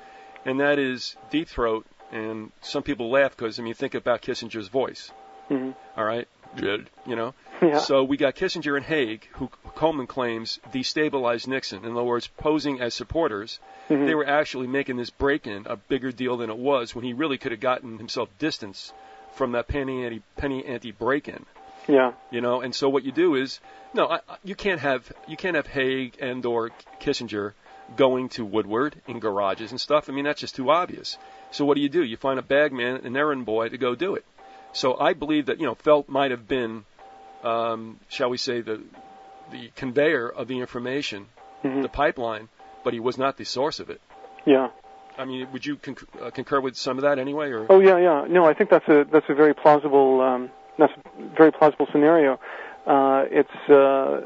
and 0.45 0.59
that 0.61 0.79
is 0.81 1.17
Deep 1.31 1.49
Throat. 1.49 1.87
And 2.11 2.51
some 2.63 2.83
people 2.83 3.11
laugh 3.11 3.37
because 3.37 3.61
I 3.61 3.63
mean, 3.63 3.75
think 3.75 3.95
about 3.95 4.23
Kissinger's 4.23 4.69
voice. 4.69 5.13
Mhm. 5.51 5.75
All 5.97 6.05
right, 6.05 6.27
you 7.07 7.17
know. 7.17 7.35
Yeah. 7.63 7.79
So 7.79 8.05
we 8.05 8.17
got 8.17 8.35
Kissinger 8.35 8.77
and 8.77 8.85
Haig, 8.85 9.29
who 9.33 9.49
Coleman 9.77 10.07
claims 10.07 10.59
destabilized 10.73 11.47
Nixon. 11.47 11.85
In 11.85 11.93
other 11.93 12.03
words, 12.03 12.27
posing 12.27 12.81
as 12.81 12.95
supporters, 12.95 13.61
Mhm. 13.89 14.07
they 14.07 14.15
were 14.15 14.27
actually 14.27 14.67
making 14.67 14.97
this 14.97 15.11
break-in 15.11 15.67
a 15.67 15.77
bigger 15.77 16.13
deal 16.13 16.37
than 16.37 16.51
it 16.51 16.57
was 16.59 16.95
when 16.95 17.05
he 17.05 17.13
really 17.13 17.39
could 17.39 17.53
have 17.53 17.61
gotten 17.61 17.99
himself 17.99 18.29
distance 18.39 18.93
from 19.35 19.53
that 19.53 19.69
penny 19.69 20.05
ante 20.05 20.23
penny 20.37 20.65
ante 20.67 20.93
break-in. 20.93 21.45
Yeah. 21.89 22.13
You 22.31 22.41
know, 22.41 22.61
and 22.63 22.75
so 22.75 22.89
what 22.89 23.05
you 23.05 23.13
do 23.13 23.37
is, 23.37 23.61
no, 23.95 24.07
I, 24.09 24.17
I- 24.29 24.37
you 24.45 24.55
can't 24.55 24.81
have 24.81 25.11
you 25.29 25.37
can't 25.37 25.57
have 25.57 25.67
Haig 25.67 26.17
and 26.21 26.45
or 26.45 26.71
Kissinger 27.01 27.53
going 27.97 28.29
to 28.31 28.45
Woodward 28.45 28.97
in 29.07 29.21
garages 29.21 29.71
and 29.71 29.81
stuff. 29.81 30.09
I 30.09 30.13
mean, 30.13 30.25
that's 30.25 30.41
just 30.41 30.57
too 30.57 30.71
obvious. 30.71 31.17
So 31.53 31.65
what 31.65 31.77
do 31.77 31.81
you 31.81 31.89
do? 31.89 32.03
You 32.03 32.17
find 32.17 32.39
a 32.39 32.43
bagman, 32.43 33.07
an 33.07 33.17
errand 33.17 33.47
boy 33.47 33.69
to 33.69 33.79
go 33.79 33.95
do 33.95 34.17
it. 34.17 34.25
So 34.77 34.95
I 34.99 35.15
believe 35.15 35.47
that 35.47 35.59
you 35.59 35.67
know 35.67 35.75
Felt 35.75 36.07
might 36.09 36.31
have 36.33 36.47
been, 36.47 36.85
um, 37.43 37.99
shall 38.09 38.29
we 38.29 38.37
say, 38.37 38.61
the 38.61 38.83
the 39.51 39.71
conveyor 39.75 40.29
of 40.29 40.49
the 40.49 40.59
information, 40.61 41.27
Mhm. 41.65 41.83
the 41.83 41.89
pipeline, 41.89 42.49
but 42.85 42.93
he 42.93 43.01
was 43.01 43.17
not 43.17 43.37
the 43.39 43.45
source 43.45 43.79
of 43.81 43.89
it. 43.91 44.01
Yeah. 44.45 44.69
I 45.19 45.25
mean, 45.25 45.49
would 45.53 45.65
you 45.65 45.77
conc- 45.77 46.05
uh, 46.23 46.31
concur 46.31 46.61
with 46.61 46.77
some 46.77 46.99
of 46.99 47.03
that 47.03 47.19
anyway, 47.19 47.51
or? 47.53 47.65
Oh 47.71 47.81
yeah, 47.81 47.97
yeah. 47.97 48.27
No, 48.29 48.45
I 48.45 48.53
think 48.53 48.69
that's 48.69 48.87
a 48.89 49.07
that's 49.11 49.29
a 49.31 49.35
very 49.35 49.55
plausible 49.55 50.21
um, 50.21 50.51
that's 50.79 50.93
a 50.93 51.37
very 51.37 51.53
plausible 51.53 51.87
scenario. 51.91 52.39
Uh, 52.87 53.25
it's 53.31 53.59
uh, 53.71 54.21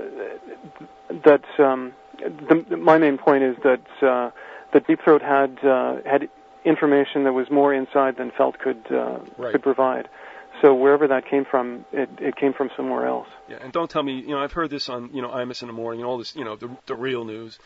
that 1.25 1.45
um, 1.61 1.93
the, 2.19 2.77
my 2.77 2.99
main 2.99 3.19
point 3.19 3.45
is 3.45 3.57
that 3.63 3.83
uh, 4.03 4.31
that 4.73 4.87
Deep 4.89 5.01
Throat 5.05 5.23
had 5.23 5.59
uh, 5.65 5.99
had 6.05 6.29
information 6.65 7.23
that 7.25 7.33
was 7.33 7.49
more 7.51 7.73
inside 7.73 8.17
than 8.17 8.33
Felt 8.37 8.59
could 8.59 8.83
uh, 8.91 9.19
Right. 9.39 9.53
could 9.53 9.63
provide. 9.63 10.09
So 10.63 10.75
wherever 10.75 11.09
that 11.09 11.27
came 11.27 11.45
from, 11.45 11.85
it, 11.93 12.09
it 12.19 12.37
came 12.37 12.53
from 12.53 12.71
somewhere 12.77 13.07
else. 13.07 13.29
Yeah, 13.49 13.59
and 13.63 13.73
don't 13.73 13.91
tell 13.91 14.03
me, 14.03 14.21
you 14.21 14.31
know, 14.31 14.39
I've 14.39 14.53
heard 14.53 14.71
this 14.71 14.89
on, 14.89 15.11
you 15.15 15.23
know, 15.23 15.29
Imus 15.31 15.63
in 15.63 15.69
the 15.69 15.73
morning 15.75 16.01
and 16.01 16.09
all 16.09 16.19
this, 16.19 16.37
you 16.37 16.45
know, 16.45 16.57
the, 16.57 16.71
the 16.87 16.95
real 16.95 17.25
news 17.25 17.59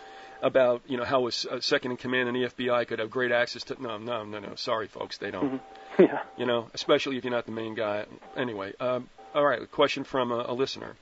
about, 0.42 0.82
you 0.86 0.96
know, 0.96 1.04
how 1.04 1.24
a, 1.26 1.30
a 1.50 1.60
second 1.62 1.92
in 1.92 1.96
command 1.96 2.28
in 2.28 2.34
the 2.34 2.48
FBI 2.48 2.86
could 2.86 2.98
have 3.00 3.10
great 3.10 3.32
access 3.32 3.64
to. 3.64 3.82
No, 3.82 3.98
no, 3.98 4.24
no, 4.24 4.38
no. 4.38 4.54
Sorry, 4.54 4.86
folks, 4.86 5.18
they 5.18 5.30
don't. 5.30 5.54
Mhm. 5.54 5.60
Yeah. 5.96 6.22
You 6.36 6.44
know, 6.44 6.66
especially 6.74 7.18
if 7.18 7.24
you're 7.24 7.32
not 7.32 7.46
the 7.46 7.52
main 7.52 7.76
guy. 7.76 8.06
Anyway, 8.36 8.72
um, 8.80 9.08
all 9.32 9.44
right, 9.44 9.62
a 9.62 9.66
question 9.66 10.02
from 10.02 10.32
a, 10.32 10.46
a 10.48 10.52
listener. 10.52 10.96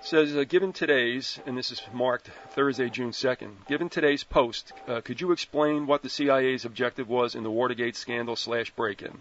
It 0.00 0.04
says, 0.04 0.36
uh, 0.36 0.42
given 0.42 0.72
today's, 0.72 1.38
and 1.46 1.56
this 1.56 1.70
is 1.70 1.80
marked 1.92 2.28
Thursday, 2.50 2.90
June 2.90 3.12
2nd, 3.12 3.68
given 3.68 3.88
today's 3.88 4.24
post, 4.24 4.72
uh, 4.88 5.00
could 5.00 5.20
you 5.20 5.30
explain 5.30 5.86
what 5.86 6.02
the 6.02 6.08
CIA's 6.08 6.64
objective 6.64 7.08
was 7.08 7.36
in 7.36 7.44
the 7.44 7.50
Watergate 7.52 7.94
scandal 7.94 8.34
slash 8.34 8.70
break-in? 8.72 9.16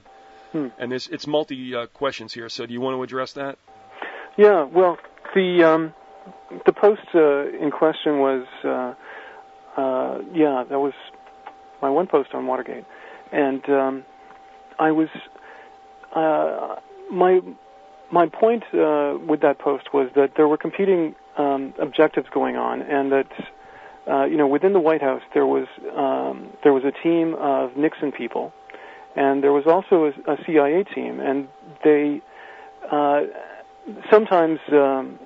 Hmm. 0.52 0.68
And 0.78 0.92
there's, 0.92 1.08
it's 1.08 1.28
multi 1.28 1.76
uh, 1.76 1.88
questions 1.88 2.34
here, 2.34 2.50
so 2.50 2.66
do 2.66 2.74
you 2.74 2.82
want 2.82 2.96
to 2.96 3.04
address 3.04 3.34
that? 3.34 3.58
Yeah, 4.38 4.64
well, 4.64 4.98
the 5.34 5.64
um, 5.64 5.94
the 6.66 6.72
post 6.72 7.02
uh, 7.14 7.48
in 7.64 7.72
question 7.72 8.20
was, 8.20 8.46
uh, 8.64 8.94
uh, 9.80 10.20
yeah, 10.34 10.64
that 10.70 10.80
was 10.80 10.94
my 11.82 11.90
one 11.90 12.08
post 12.08 12.30
on 12.34 12.46
Watergate, 12.48 12.86
and 13.32 13.68
um, 13.70 14.06
I 14.80 14.92
was 14.92 15.10
uh, 16.16 16.76
my 17.12 17.40
my 18.12 18.28
point 18.28 18.64
uh, 18.74 19.18
with 19.28 19.42
that 19.42 19.58
post 19.60 19.94
was 19.94 20.10
that 20.16 20.32
there 20.36 20.48
were 20.48 20.58
competing 20.58 21.16
um, 21.38 21.74
objectives 21.80 22.28
going 22.34 22.56
on, 22.56 22.82
and 22.82 23.12
that 23.12 23.32
uh, 24.10 24.26
you 24.26 24.38
know 24.38 24.48
within 24.48 24.74
the 24.74 24.80
White 24.80 25.02
House 25.02 25.22
there 25.34 25.46
was 25.46 25.68
um, 25.96 26.50
there 26.64 26.74
was 26.74 26.84
a 26.84 27.04
team 27.04 27.36
of 27.40 27.76
Nixon 27.76 28.12
people, 28.12 28.54
and 29.16 29.44
there 29.44 29.54
was 29.54 29.66
also 29.66 30.06
a, 30.06 30.32
a 30.32 30.38
CIA 30.46 30.84
team, 30.84 31.20
and 31.20 31.48
they 31.84 32.22
uh, 32.92 33.22
sometimes 34.12 34.60
um, 34.72 35.20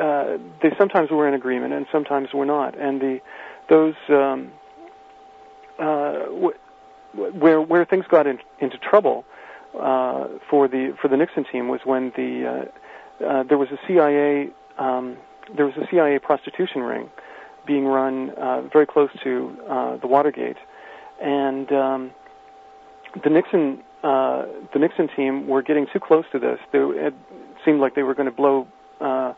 uh, 0.00 0.36
they 0.62 0.70
sometimes 0.78 1.10
were 1.10 1.26
in 1.26 1.34
agreement 1.34 1.72
and 1.72 1.86
sometimes 1.90 2.28
were 2.34 2.46
not, 2.46 2.78
and 2.78 3.00
the 3.00 3.20
those 3.68 3.94
um, 4.08 4.52
uh, 5.78 6.12
w- 6.26 6.54
where 7.14 7.60
where 7.60 7.84
things 7.84 8.04
got 8.08 8.26
in, 8.26 8.38
into 8.60 8.78
trouble 8.78 9.24
uh, 9.80 10.26
for 10.50 10.68
the 10.68 10.96
for 11.00 11.08
the 11.08 11.16
Nixon 11.16 11.44
team 11.50 11.68
was 11.68 11.80
when 11.84 12.12
the 12.16 12.68
uh, 13.22 13.24
uh, 13.24 13.42
there 13.44 13.58
was 13.58 13.68
a 13.70 13.78
CIA 13.86 14.50
um, 14.78 15.16
there 15.54 15.66
was 15.66 15.76
a 15.76 15.86
CIA 15.90 16.18
prostitution 16.18 16.82
ring 16.82 17.10
being 17.66 17.86
run 17.86 18.30
uh, 18.30 18.62
very 18.72 18.86
close 18.86 19.10
to 19.24 19.56
uh, 19.68 19.96
the 19.96 20.06
Watergate, 20.06 20.56
and 21.20 21.70
um, 21.72 22.10
the 23.22 23.30
Nixon 23.30 23.82
uh, 24.02 24.46
the 24.72 24.78
Nixon 24.78 25.08
team 25.16 25.48
were 25.48 25.62
getting 25.62 25.86
too 25.92 26.00
close 26.00 26.24
to 26.32 26.38
this. 26.38 26.58
They, 26.72 26.78
it 26.78 27.14
seemed 27.64 27.80
like 27.80 27.94
they 27.94 28.02
were 28.02 28.14
going 28.14 28.30
to 28.30 28.34
blow 28.34 28.66
uh, 29.00 29.32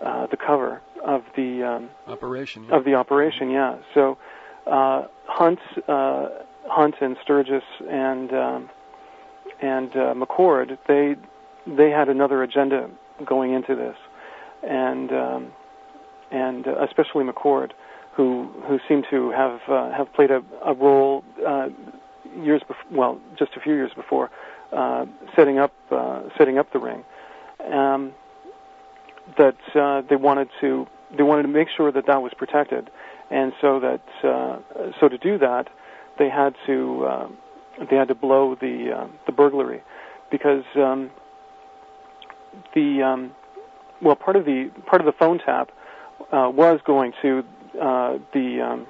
uh, 0.00 0.26
the 0.26 0.36
cover 0.36 0.82
of 1.04 1.22
the 1.36 1.62
um, 1.62 1.90
Operation. 2.06 2.64
yeah. 2.64 2.76
of 2.76 2.84
the 2.84 2.94
operation. 2.94 3.50
Yeah. 3.50 3.78
So 3.94 4.18
uh, 4.66 5.04
Hunt, 5.26 5.58
uh, 5.88 6.28
Hunt 6.68 6.96
and 7.00 7.16
Sturgis 7.22 7.62
and 7.88 8.32
um, 8.32 8.70
and 9.60 9.90
uh, 9.92 10.14
McCord, 10.14 10.78
they 10.86 11.16
they 11.66 11.90
had 11.90 12.08
another 12.08 12.42
agenda 12.42 12.90
going 13.24 13.52
into 13.52 13.74
this, 13.76 13.96
and 14.62 15.10
um, 15.12 15.52
and 16.30 16.66
uh, 16.66 16.84
especially 16.84 17.24
McCord, 17.24 17.70
who 18.14 18.50
who 18.66 18.78
seemed 18.88 19.06
to 19.10 19.30
have 19.30 19.60
uh, 19.68 19.92
have 19.92 20.12
played 20.12 20.30
a, 20.30 20.42
a 20.64 20.74
role 20.74 21.24
uh, 21.46 21.68
years 22.36 22.62
before, 22.66 22.84
well, 22.90 23.20
just 23.38 23.52
a 23.56 23.60
few 23.60 23.74
years 23.74 23.92
before, 23.94 24.30
uh, 24.72 25.06
setting 25.36 25.58
up 25.58 25.72
uh, 25.90 26.22
setting 26.38 26.58
up 26.58 26.72
the 26.72 26.78
ring. 26.78 27.04
Um, 27.70 28.12
that 29.38 29.56
uh, 29.74 30.02
they 30.08 30.16
wanted 30.16 30.48
to 30.60 30.86
they 31.16 31.22
wanted 31.22 31.42
to 31.42 31.48
make 31.48 31.68
sure 31.76 31.92
that 31.92 32.06
that 32.06 32.22
was 32.22 32.32
protected, 32.36 32.90
and 33.30 33.52
so 33.60 33.80
that 33.80 34.02
uh, 34.24 34.58
so 35.00 35.08
to 35.08 35.18
do 35.18 35.38
that, 35.38 35.68
they 36.18 36.28
had 36.28 36.54
to 36.66 37.04
uh, 37.04 37.28
they 37.90 37.96
had 37.96 38.08
to 38.08 38.14
blow 38.14 38.54
the 38.54 38.92
uh, 38.96 39.06
the 39.26 39.32
burglary, 39.32 39.82
because 40.30 40.64
um, 40.76 41.10
the 42.74 43.02
um, 43.02 43.32
well 44.00 44.16
part 44.16 44.36
of 44.36 44.44
the 44.44 44.70
part 44.86 45.00
of 45.00 45.06
the 45.06 45.12
phone 45.12 45.38
tap 45.38 45.70
uh, 46.32 46.50
was 46.52 46.80
going 46.84 47.12
to 47.22 47.44
uh, 47.80 48.18
the 48.32 48.60
um, 48.60 48.86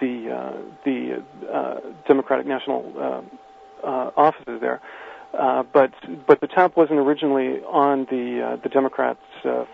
the 0.00 0.30
uh, 0.30 0.52
the 0.84 1.22
uh, 1.52 1.80
Democratic 2.06 2.46
National 2.46 2.92
uh, 2.96 3.86
uh, 3.86 4.10
offices 4.16 4.60
there. 4.60 4.80
Uh, 5.38 5.62
but 5.72 5.92
but 6.26 6.40
the 6.40 6.46
tap 6.48 6.76
wasn't 6.76 6.98
originally 6.98 7.62
on 7.64 8.06
the 8.10 8.58
the 8.62 8.68
Democrats' 8.68 9.20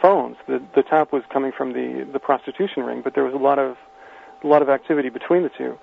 phones. 0.01 0.37
The 0.47 0.63
the 0.75 0.83
tap 0.83 1.13
was 1.13 1.23
coming 1.33 1.53
from 1.57 1.73
the 1.73 2.07
the 2.13 2.19
prostitution 2.19 2.83
ring. 2.83 3.01
But 3.03 3.15
there 3.15 3.25
was 3.25 3.35
a 3.35 3.39
lot 3.39 3.59
of 3.59 3.77
a 4.45 4.47
lot 4.47 4.63
of 4.63 4.69
activity 4.69 5.09
between 5.09 5.43
the 5.43 5.51
two. 5.51 5.79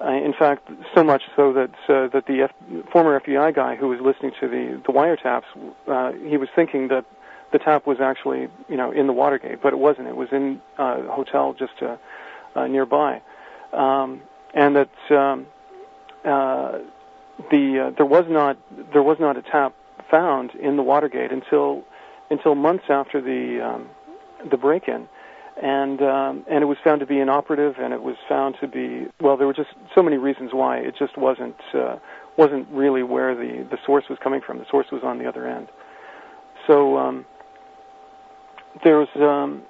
In 0.00 0.34
fact, 0.38 0.68
so 0.94 1.02
much 1.02 1.22
so 1.34 1.52
that 1.54 1.70
that 1.88 2.24
the 2.26 2.42
F- 2.42 2.90
former 2.92 3.18
FBI 3.18 3.54
guy 3.54 3.76
who 3.76 3.88
was 3.88 3.98
listening 4.00 4.32
to 4.40 4.46
the 4.46 4.80
the 4.86 4.92
wiretaps, 4.92 6.28
he 6.28 6.36
was 6.36 6.48
thinking 6.54 6.88
that 6.88 7.04
the 7.52 7.58
tap 7.58 7.86
was 7.86 7.98
actually 8.00 8.48
you 8.68 8.76
know 8.76 8.90
in 8.92 9.06
the 9.06 9.12
Watergate, 9.12 9.62
but 9.62 9.72
it 9.72 9.78
wasn't. 9.78 10.08
It 10.08 10.16
was 10.16 10.28
in 10.32 10.60
uh, 10.78 11.02
a 11.08 11.12
hotel 11.12 11.54
just 11.58 11.72
uh, 11.82 11.96
uh, 12.54 12.66
nearby, 12.66 13.22
um, 13.72 14.22
and 14.54 14.76
that 14.76 15.10
um, 15.10 15.46
uh, 16.24 16.78
the 17.50 17.86
uh, 17.86 17.90
there 17.96 18.06
was 18.06 18.24
not 18.28 18.56
there 18.92 19.02
was 19.02 19.18
not 19.20 19.36
a 19.36 19.42
tap 19.42 19.74
found 20.10 20.52
in 20.54 20.76
the 20.76 20.82
Watergate 20.82 21.32
until 21.32 21.84
until 22.30 22.54
months 22.54 22.84
after 22.88 23.20
the 23.20 23.64
um, 23.64 23.88
the 24.50 24.56
break-in 24.56 25.08
and 25.60 26.02
um, 26.02 26.44
and 26.48 26.62
it 26.62 26.66
was 26.66 26.76
found 26.84 27.00
to 27.00 27.06
be 27.06 27.18
inoperative, 27.18 27.76
and 27.78 27.94
it 27.94 28.02
was 28.02 28.16
found 28.28 28.56
to 28.60 28.68
be 28.68 29.06
well. 29.20 29.36
There 29.36 29.46
were 29.46 29.54
just 29.54 29.70
so 29.94 30.02
many 30.02 30.18
reasons 30.18 30.52
why 30.52 30.78
it 30.78 30.94
just 30.98 31.16
wasn't 31.16 31.56
uh, 31.72 31.96
wasn't 32.36 32.68
really 32.70 33.02
where 33.02 33.34
the 33.34 33.66
the 33.70 33.78
source 33.86 34.04
was 34.10 34.18
coming 34.22 34.42
from. 34.42 34.58
The 34.58 34.66
source 34.70 34.86
was 34.92 35.02
on 35.02 35.18
the 35.18 35.26
other 35.26 35.46
end. 35.46 35.68
So 36.66 36.98
um, 36.98 37.24
there's 38.84 39.08
um, 39.16 39.62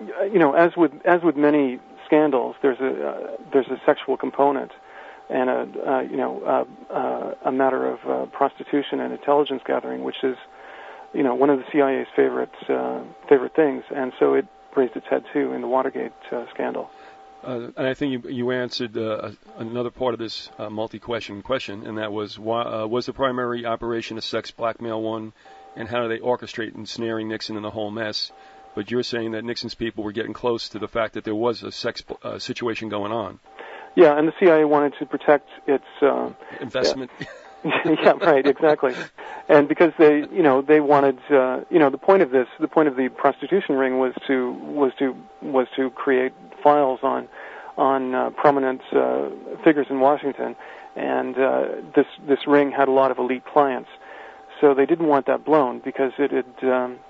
you 0.00 0.38
know 0.38 0.52
as 0.52 0.76
with 0.76 0.92
as 1.06 1.22
with 1.22 1.36
many 1.36 1.80
scandals, 2.08 2.56
there's 2.62 2.80
a 2.80 3.08
uh, 3.08 3.36
there's 3.52 3.68
a 3.68 3.80
sexual 3.86 4.16
component 4.16 4.72
and 5.28 5.50
a 5.50 5.90
uh, 5.90 6.00
you 6.00 6.16
know 6.16 6.66
a 7.44 7.52
matter 7.52 7.86
of 7.86 7.98
uh, 8.08 8.26
prostitution 8.26 9.00
and 9.00 9.12
intelligence 9.12 9.62
gathering, 9.64 10.02
which 10.02 10.22
is 10.22 10.36
you 11.12 11.22
know 11.22 11.34
one 11.34 11.50
of 11.50 11.58
the 11.58 11.64
CIA's 11.70 12.08
favorite 12.16 12.54
uh, 12.68 13.02
favorite 13.28 13.54
things, 13.54 13.84
and 13.94 14.12
so 14.18 14.34
it 14.34 14.46
raised 14.74 14.96
its 14.96 15.06
head 15.08 15.24
too 15.32 15.52
in 15.52 15.60
the 15.60 15.68
Watergate 15.68 16.12
uh, 16.32 16.44
scandal. 16.52 16.90
And 17.42 17.72
I 17.76 17.94
think 17.94 18.24
you, 18.24 18.30
you 18.30 18.50
answered 18.50 18.96
another 18.96 19.90
part 19.90 20.12
of 20.12 20.18
this 20.18 20.50
multi-question 20.58 21.42
question, 21.42 21.86
and 21.86 21.98
that 21.98 22.12
was 22.12 22.36
why, 22.36 22.82
was 22.84 23.06
the 23.06 23.12
primary 23.12 23.64
operation 23.64 24.18
a 24.18 24.20
sex 24.20 24.50
blackmail 24.50 25.00
one, 25.00 25.32
and 25.76 25.88
how 25.88 26.02
do 26.02 26.08
they 26.08 26.18
orchestrate 26.18 26.74
ensnaring 26.74 27.28
Nixon 27.28 27.56
in 27.56 27.62
the 27.62 27.70
whole 27.70 27.92
mess? 27.92 28.32
But 28.78 28.92
you're 28.92 29.02
saying 29.02 29.32
that 29.32 29.42
Nixon's 29.42 29.74
people 29.74 30.04
were 30.04 30.12
getting 30.12 30.32
close 30.32 30.68
to 30.68 30.78
the 30.78 30.86
fact 30.86 31.14
that 31.14 31.24
there 31.24 31.34
was 31.34 31.64
a 31.64 31.72
sex 31.72 32.04
uh, 32.22 32.38
situation 32.38 32.88
going 32.88 33.10
on. 33.10 33.40
Yeah, 33.96 34.16
and 34.16 34.28
the 34.28 34.32
CIA 34.38 34.64
wanted 34.66 34.94
to 35.00 35.04
protect 35.04 35.48
its 35.66 35.82
uh, 36.00 36.30
investment. 36.60 37.10
Yeah. 37.18 37.26
yeah, 38.04 38.12
right, 38.20 38.46
exactly. 38.46 38.94
And 39.48 39.66
because 39.66 39.90
they, 39.98 40.18
you 40.18 40.44
know, 40.44 40.62
they 40.62 40.78
wanted, 40.78 41.18
uh, 41.28 41.62
you 41.70 41.80
know, 41.80 41.90
the 41.90 41.98
point 41.98 42.22
of 42.22 42.30
this, 42.30 42.46
the 42.60 42.68
point 42.68 42.86
of 42.86 42.94
the 42.94 43.08
prostitution 43.08 43.74
ring 43.74 43.98
was 43.98 44.14
to 44.28 44.52
was 44.52 44.92
to 45.00 45.16
was 45.42 45.66
to 45.74 45.90
create 45.90 46.32
files 46.62 47.00
on 47.02 47.26
on 47.76 48.14
uh, 48.14 48.30
prominent 48.30 48.82
uh, 48.92 49.30
figures 49.64 49.88
in 49.90 49.98
Washington, 49.98 50.54
and 50.94 51.36
uh, 51.36 51.66
this 51.96 52.06
this 52.28 52.46
ring 52.46 52.70
had 52.70 52.86
a 52.86 52.92
lot 52.92 53.10
of 53.10 53.18
elite 53.18 53.44
clients, 53.44 53.90
so 54.60 54.72
they 54.72 54.86
didn't 54.86 55.08
want 55.08 55.26
that 55.26 55.44
blown 55.44 55.80
because 55.80 56.12
it 56.16 56.30
had, 56.30 56.70
um, 56.70 57.00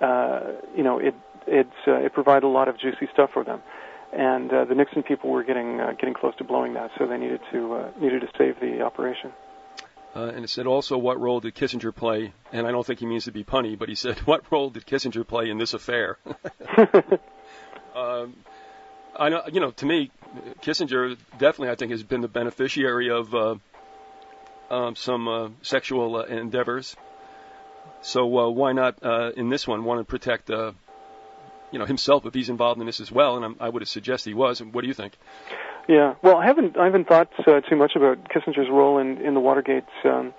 you 0.00 0.82
know, 0.82 0.98
it 0.98 1.14
it 1.46 1.68
uh, 1.86 1.92
it 1.94 2.12
provided 2.12 2.44
a 2.44 2.48
lot 2.48 2.68
of 2.68 2.78
juicy 2.78 3.08
stuff 3.12 3.30
for 3.32 3.44
them 3.44 3.60
and 4.14 4.52
uh, 4.52 4.64
the 4.64 4.74
Nixon 4.74 5.02
people 5.02 5.30
were 5.30 5.42
getting 5.42 5.80
uh, 5.80 5.92
getting 5.92 6.14
close 6.14 6.34
to 6.36 6.44
blowing 6.44 6.74
that, 6.74 6.90
so 6.98 7.06
they 7.06 7.18
needed 7.18 7.40
to 7.52 7.74
uh, 7.74 7.90
needed 8.00 8.20
to 8.20 8.28
save 8.38 8.60
the 8.60 8.82
operation. 8.82 9.32
Uh, 10.14 10.26
and 10.26 10.44
it 10.44 10.48
said 10.48 10.66
also, 10.66 10.96
what 10.96 11.20
role 11.20 11.40
did 11.40 11.56
Kissinger 11.56 11.92
play? 11.92 12.32
And 12.52 12.68
I 12.68 12.70
don't 12.70 12.86
think 12.86 13.00
he 13.00 13.06
means 13.06 13.24
to 13.24 13.32
be 13.32 13.42
punny, 13.42 13.76
but 13.76 13.88
he 13.88 13.96
said, 13.96 14.18
what 14.26 14.44
role 14.50 14.70
did 14.70 14.86
Kissinger 14.86 15.26
play 15.26 15.50
in 15.50 15.58
this 15.58 15.74
affair? 15.74 16.18
um, 17.96 18.36
I 19.16 19.28
know, 19.28 19.42
you 19.52 19.58
know, 19.58 19.72
to 19.72 19.86
me, 19.86 20.12
Kissinger 20.62 21.16
definitely, 21.32 21.70
I 21.70 21.74
think, 21.74 21.90
has 21.90 22.04
been 22.04 22.20
the 22.20 22.28
beneficiary 22.28 23.10
of 23.10 23.34
uh, 23.34 23.56
um, 24.70 24.94
some 24.94 25.26
uh, 25.26 25.48
sexual 25.62 26.16
uh, 26.16 26.24
endeavors. 26.24 26.94
So 28.04 28.38
uh, 28.38 28.50
why 28.50 28.72
not 28.72 29.02
uh, 29.02 29.32
in 29.34 29.48
this 29.48 29.66
one 29.66 29.82
want 29.82 30.00
to 30.00 30.04
protect, 30.04 30.50
uh, 30.50 30.72
you 31.70 31.78
know, 31.78 31.86
himself 31.86 32.26
if 32.26 32.34
he's 32.34 32.50
involved 32.50 32.78
in 32.78 32.86
this 32.86 33.00
as 33.00 33.10
well? 33.10 33.36
And 33.36 33.44
I'm, 33.44 33.56
I 33.58 33.70
would 33.70 33.88
suggest 33.88 34.26
he 34.26 34.34
was. 34.34 34.60
And 34.60 34.74
what 34.74 34.82
do 34.82 34.88
you 34.88 34.94
think? 34.94 35.16
Yeah, 35.88 36.14
well, 36.22 36.36
I 36.36 36.46
haven't 36.46 36.76
I 36.76 36.84
haven't 36.84 37.08
thought 37.08 37.30
uh, 37.46 37.60
too 37.62 37.76
much 37.76 37.96
about 37.96 38.28
Kissinger's 38.28 38.70
role 38.70 38.98
in 38.98 39.18
in 39.22 39.32
the 39.32 39.40
Watergate 39.40 39.84
um, 40.04 40.34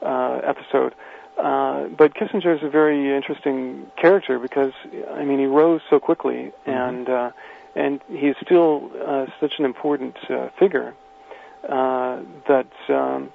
uh, 0.00 0.40
episode, 0.42 0.94
uh, 1.38 1.88
but 1.88 2.14
Kissinger 2.14 2.56
is 2.56 2.62
a 2.62 2.68
very 2.68 3.14
interesting 3.14 3.90
character 4.00 4.38
because 4.38 4.72
I 5.10 5.24
mean 5.24 5.38
he 5.38 5.46
rose 5.46 5.80
so 5.90 6.00
quickly 6.00 6.52
mm-hmm. 6.66 6.70
and 6.70 7.08
uh, 7.08 7.30
and 7.74 8.00
he's 8.08 8.34
still 8.42 8.90
uh, 9.06 9.26
such 9.40 9.54
an 9.58 9.64
important 9.64 10.16
uh, 10.30 10.48
figure 10.58 10.94
uh, 11.68 12.20
that 12.48 12.72
um, 12.88 13.30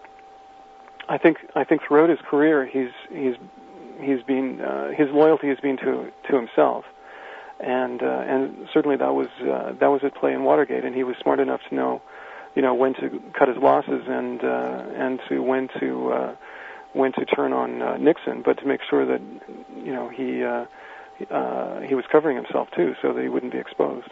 I 1.09 1.17
think 1.17 1.37
I 1.55 1.63
think 1.63 1.81
throughout 1.87 2.09
his 2.09 2.19
career 2.27 2.65
he's 2.65 2.91
he's 3.11 3.35
he's 3.99 4.23
been 4.23 4.61
uh, 4.61 4.89
his 4.89 5.09
loyalty 5.11 5.47
has 5.47 5.59
been 5.59 5.77
to 5.77 6.11
to 6.29 6.35
himself 6.35 6.85
and 7.59 8.01
uh, 8.01 8.05
and 8.05 8.67
certainly 8.73 8.97
that 8.97 9.13
was 9.13 9.27
uh, 9.41 9.73
that 9.79 9.87
was 9.87 10.01
at 10.03 10.15
play 10.15 10.33
in 10.33 10.43
Watergate, 10.43 10.83
and 10.83 10.95
he 10.95 11.03
was 11.03 11.15
smart 11.21 11.39
enough 11.39 11.61
to 11.69 11.75
know, 11.75 12.01
you 12.55 12.61
know, 12.61 12.73
when 12.75 12.93
to 12.95 13.21
cut 13.37 13.47
his 13.47 13.57
losses 13.57 14.03
and 14.07 14.43
uh, 14.43 14.83
and 14.95 15.19
to 15.29 15.41
when 15.41 15.67
to 15.79 16.11
uh, 16.11 16.35
when 16.93 17.13
to 17.13 17.25
turn 17.25 17.53
on 17.53 17.81
uh, 17.81 17.97
Nixon, 17.97 18.43
but 18.43 18.59
to 18.59 18.65
make 18.65 18.81
sure 18.89 19.05
that 19.05 19.21
you 19.83 19.91
know 19.91 20.09
he 20.09 20.43
uh, 20.43 20.65
uh, 21.33 21.81
he 21.81 21.95
was 21.95 22.05
covering 22.11 22.35
himself 22.35 22.69
too, 22.75 22.93
so 23.01 23.13
that 23.13 23.21
he 23.21 23.29
wouldn't 23.29 23.51
be 23.51 23.59
exposed. 23.59 24.09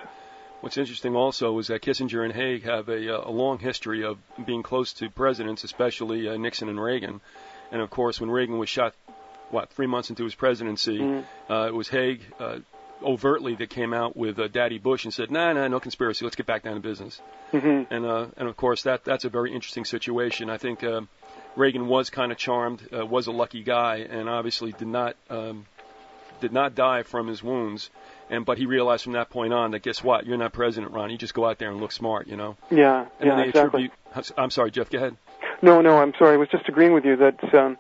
What's 0.62 0.78
interesting 0.78 1.16
also 1.16 1.60
is 1.60 1.68
that 1.68 1.84
Kissinger 1.84 2.24
and 2.24 2.34
Haig 2.34 2.64
have 2.64 2.90
a, 2.90 3.28
a 3.28 3.30
long 3.30 3.60
history 3.60 4.04
of 4.04 4.18
being 4.44 4.64
close 4.64 4.94
to 4.94 5.12
presidents, 5.12 5.64
especially 5.64 6.28
uh, 6.28 6.38
Nixon 6.38 6.70
and 6.70 6.82
Reagan. 6.82 7.22
And 7.72 7.82
of 7.82 7.92
course, 7.92 8.20
when 8.20 8.32
Reagan 8.32 8.58
was 8.58 8.70
shot, 8.70 8.96
what 9.56 9.72
three 9.72 9.88
months 9.88 10.10
into 10.10 10.24
his 10.24 10.36
presidency, 10.36 11.00
mm-hmm. 11.00 11.52
uh, 11.52 11.68
it 11.68 11.74
was 11.74 11.88
Haig 11.88 12.22
uh, 12.40 12.60
overtly 13.02 13.56
that 13.56 13.70
came 13.70 13.94
out 13.94 14.16
with 14.16 14.38
uh, 14.40 14.48
Daddy 14.48 14.78
Bush 14.78 15.06
and 15.06 15.14
said, 15.14 15.32
"Nah, 15.32 15.54
nah, 15.54 15.68
no 15.68 15.80
conspiracy. 15.80 16.26
Let's 16.26 16.36
get 16.36 16.46
back 16.46 16.64
down 16.64 16.76
to 16.76 16.82
business." 16.82 17.22
Mm-hmm. 17.54 17.94
And 17.94 18.06
uh, 18.06 18.28
and 18.38 18.48
of 18.48 18.56
course 18.58 18.84
that 18.84 19.04
that's 19.04 19.26
a 19.26 19.30
very 19.30 19.54
interesting 19.54 19.86
situation. 19.86 20.50
I 20.50 20.58
think 20.58 20.84
uh, 20.84 21.02
Reagan 21.56 21.88
was 21.88 22.10
kind 22.10 22.32
of 22.32 22.38
charmed, 22.38 22.88
uh, 22.96 23.06
was 23.06 23.28
a 23.28 23.32
lucky 23.32 23.64
guy, 23.64 24.06
and 24.10 24.30
obviously 24.30 24.74
did 24.74 24.88
not 24.88 25.16
um, 25.30 25.66
did 26.42 26.52
not 26.52 26.76
die 26.76 27.04
from 27.04 27.28
his 27.28 27.42
wounds. 27.42 27.90
And 28.30 28.46
but 28.46 28.58
he 28.58 28.66
realized 28.66 29.04
from 29.04 29.14
that 29.14 29.30
point 29.30 29.54
on 29.54 29.72
that 29.72 29.84
guess 29.84 30.04
what? 30.04 30.26
You're 30.26 30.38
not 30.38 30.52
president, 30.52 30.94
Ron. 30.94 31.12
You 31.12 31.18
just 31.18 31.34
go 31.34 31.46
out 31.46 31.60
there 31.60 31.70
and 31.70 31.80
look 31.80 31.92
smart, 31.92 32.28
you 32.28 32.36
know. 32.36 32.58
Yeah. 32.72 33.06
And 33.20 33.28
yeah. 33.28 33.36
They 33.36 33.50
exactly. 33.50 33.92
Attribute, 34.12 34.32
I'm 34.38 34.52
sorry, 34.52 34.72
Jeff. 34.72 34.90
Go 34.90 34.98
ahead. 34.98 35.16
No, 35.62 35.82
no. 35.82 35.98
I'm 35.98 36.14
sorry. 36.18 36.34
I 36.34 36.38
was 36.38 36.50
just 36.50 36.68
agreeing 36.68 36.94
with 36.94 37.06
you 37.06 37.16
that. 37.18 37.54
Um, 37.54 37.78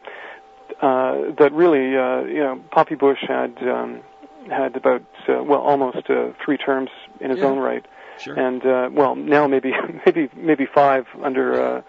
uh, 0.81 1.31
that 1.37 1.51
really, 1.53 1.95
uh, 1.95 2.21
you 2.21 2.43
know, 2.43 2.63
Poppy 2.71 2.95
Bush 2.95 3.19
had 3.27 3.57
um, 3.63 4.01
had 4.49 4.75
about 4.75 5.03
uh, 5.27 5.43
well 5.43 5.61
almost 5.61 6.09
uh, 6.09 6.31
three 6.43 6.57
terms 6.57 6.89
in 7.19 7.29
his 7.29 7.39
yeah. 7.39 7.45
own 7.45 7.59
right, 7.59 7.85
sure. 8.19 8.37
and 8.37 8.65
uh, 8.65 8.89
well 8.91 9.15
now 9.15 9.47
maybe 9.47 9.71
maybe 10.05 10.29
maybe 10.35 10.65
five 10.65 11.05
under 11.23 11.77
uh, 11.77 11.81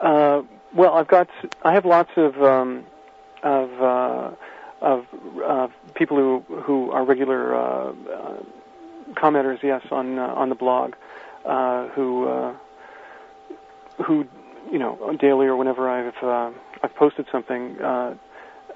Uh, 0.00 0.42
well, 0.74 0.94
I've 0.94 1.08
got 1.08 1.28
I 1.62 1.72
have 1.72 1.84
lots 1.84 2.10
of 2.16 2.42
um, 2.42 2.84
of 3.44 3.70
uh, 3.80 4.30
of 4.80 5.06
uh, 5.44 5.68
people 5.94 6.16
who 6.16 6.40
who 6.62 6.90
are 6.90 7.04
regular 7.04 7.54
uh, 7.54 7.92
uh, 7.92 8.42
commenters, 9.14 9.62
yes, 9.62 9.82
on 9.90 10.18
uh, 10.18 10.26
on 10.26 10.48
the 10.48 10.54
blog, 10.54 10.94
uh, 11.44 11.88
who 11.88 12.28
uh, 12.28 12.54
who 14.04 14.26
you 14.70 14.78
know 14.78 15.16
daily 15.20 15.46
or 15.46 15.56
whenever 15.56 15.88
I've 15.88 16.22
uh, 16.22 16.50
I've 16.82 16.94
posted 16.94 17.26
something, 17.30 17.76
uh, 17.80 18.14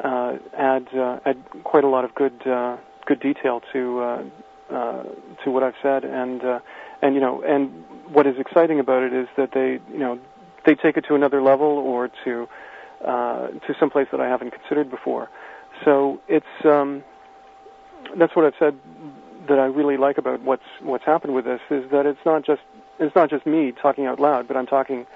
uh, 0.02 0.38
add 0.56 0.88
uh, 0.94 1.18
add 1.24 1.42
quite 1.64 1.84
a 1.84 1.88
lot 1.88 2.04
of 2.04 2.14
good 2.14 2.46
uh, 2.46 2.76
good 3.06 3.20
detail 3.20 3.60
to 3.72 4.00
uh, 4.00 4.22
uh, 4.70 5.02
to 5.44 5.50
what 5.50 5.62
I've 5.62 5.74
said, 5.82 6.04
and 6.04 6.42
uh, 6.44 6.60
and 7.02 7.14
you 7.14 7.20
know, 7.20 7.42
and 7.42 7.84
what 8.08 8.26
is 8.26 8.36
exciting 8.38 8.80
about 8.80 9.02
it 9.02 9.12
is 9.12 9.28
that 9.36 9.50
they 9.52 9.80
you 9.92 9.98
know 9.98 10.18
they 10.66 10.74
take 10.74 10.96
it 10.96 11.04
to 11.08 11.14
another 11.14 11.42
level 11.42 11.66
or 11.66 12.10
to 12.24 12.48
uh, 13.04 13.48
to 13.48 13.74
some 13.78 13.90
place 13.90 14.08
that 14.12 14.20
I 14.20 14.28
haven't 14.28 14.52
considered 14.52 14.90
before. 14.90 15.28
So 15.84 16.20
it's 16.28 16.46
um, 16.64 17.02
that's 18.18 18.34
what 18.36 18.44
I've 18.44 18.54
said 18.58 18.78
that 19.48 19.58
I 19.58 19.64
really 19.66 19.96
like 19.96 20.18
about 20.18 20.42
what's 20.42 20.62
what's 20.82 21.04
happened 21.04 21.34
with 21.34 21.44
this 21.44 21.60
is 21.70 21.90
that 21.90 22.06
it's 22.06 22.24
not 22.24 22.44
just 22.44 22.62
it's 22.98 23.14
not 23.14 23.30
just 23.30 23.46
me 23.46 23.72
talking 23.72 24.06
out 24.06 24.20
loud, 24.20 24.46
but 24.46 24.56
I'm 24.56 24.66
talking 24.66 25.06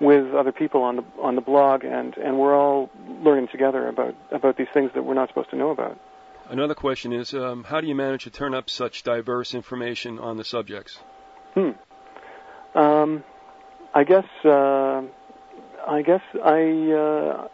with 0.00 0.34
other 0.34 0.52
people 0.52 0.82
on 0.82 0.96
the 0.96 1.04
on 1.20 1.34
the 1.34 1.40
blog, 1.40 1.84
and 1.84 2.16
and 2.16 2.38
we're 2.38 2.54
all 2.54 2.90
learning 3.22 3.48
together 3.48 3.88
about 3.88 4.14
about 4.30 4.56
these 4.56 4.68
things 4.74 4.90
that 4.94 5.04
we're 5.04 5.14
not 5.14 5.28
supposed 5.28 5.50
to 5.50 5.56
know 5.56 5.70
about. 5.70 5.98
Another 6.48 6.74
question 6.74 7.12
is, 7.12 7.34
um, 7.34 7.64
how 7.64 7.80
do 7.80 7.88
you 7.88 7.94
manage 7.94 8.24
to 8.24 8.30
turn 8.30 8.54
up 8.54 8.70
such 8.70 9.02
diverse 9.02 9.54
information 9.54 10.18
on 10.18 10.36
the 10.36 10.44
subjects? 10.44 10.98
Hmm. 11.54 11.70
Um, 12.76 13.24
I 13.94 14.04
guess 14.04 14.26
uh, 14.44 15.02
I 15.86 16.02
guess 16.02 16.20
I 16.44 16.92
uh, 16.92 17.48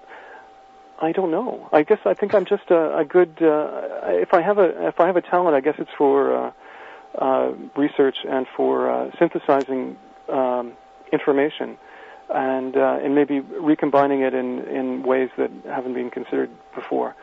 I 1.01 1.13
don't 1.13 1.31
know. 1.31 1.69
I 1.73 1.83
guess 1.83 2.01
I 2.05 2.15
think 2.15 2.35
I'm 2.35 2.45
just 2.45 2.71
a, 2.71 2.99
a 2.99 3.05
good. 3.05 3.41
Uh, 3.41 3.83
if 4.05 4.35
I 4.35 4.43
have 4.43 4.59
a 4.59 4.89
if 4.89 5.01
I 5.01 5.07
have 5.07 5.17
a 5.17 5.23
talent, 5.23 5.55
I 5.55 5.61
guess 5.61 5.75
it's 5.79 5.91
for 5.97 6.35
uh, 6.35 6.53
uh, 7.19 7.53
research 7.77 8.17
and 8.29 8.47
for 8.57 8.91
uh, 8.91 9.11
synthesizing 9.19 9.97
um, 10.29 10.73
information, 11.13 11.77
and 12.35 12.77
uh, 12.77 12.99
and 13.03 13.15
maybe 13.15 13.41
recombining 13.41 14.21
it 14.23 14.35
in 14.35 14.61
in 14.61 15.03
ways 15.03 15.31
that 15.37 15.51
haven't 15.67 15.95
been 15.95 16.11
considered 16.11 16.51
before. 16.75 17.15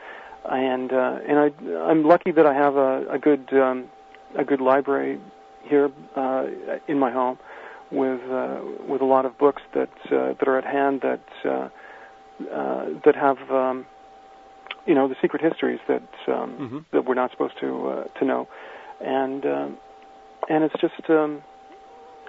And 0.49 0.91
uh, 0.91 1.19
and 1.27 1.37
I 1.39 1.89
I'm 1.89 2.03
lucky 2.03 2.31
that 2.31 2.45
I 2.45 2.53
have 2.53 2.75
a, 2.75 3.05
a 3.09 3.19
good 3.19 3.51
um, 3.53 3.89
a 4.37 4.43
good 4.43 4.61
library 4.61 5.19
here 5.63 5.91
uh, 6.15 6.45
in 6.87 6.99
my 6.99 7.11
home 7.11 7.37
with 7.91 8.21
uh, 8.29 8.61
with 8.87 9.01
a 9.01 9.05
lot 9.05 9.25
of 9.25 9.37
books 9.37 9.61
that 9.73 9.89
uh, 10.05 10.33
that 10.39 10.47
are 10.47 10.57
at 10.57 10.65
hand 10.65 11.01
that 11.01 11.21
uh, 11.45 11.69
uh, 12.53 12.85
that 13.05 13.15
have 13.15 13.39
um, 13.51 13.85
you 14.85 14.95
know 14.95 15.07
the 15.07 15.15
secret 15.21 15.41
histories 15.41 15.79
that 15.87 16.03
um, 16.27 16.55
Mm-hmm. 16.59 16.77
that 16.91 17.05
we're 17.05 17.15
not 17.15 17.31
supposed 17.31 17.59
to 17.59 17.87
uh, 17.89 18.03
to 18.19 18.25
know, 18.25 18.47
and 19.01 19.45
um, 19.45 19.77
and 20.49 20.63
it's 20.63 20.75
just 20.79 21.09
um, 21.09 21.41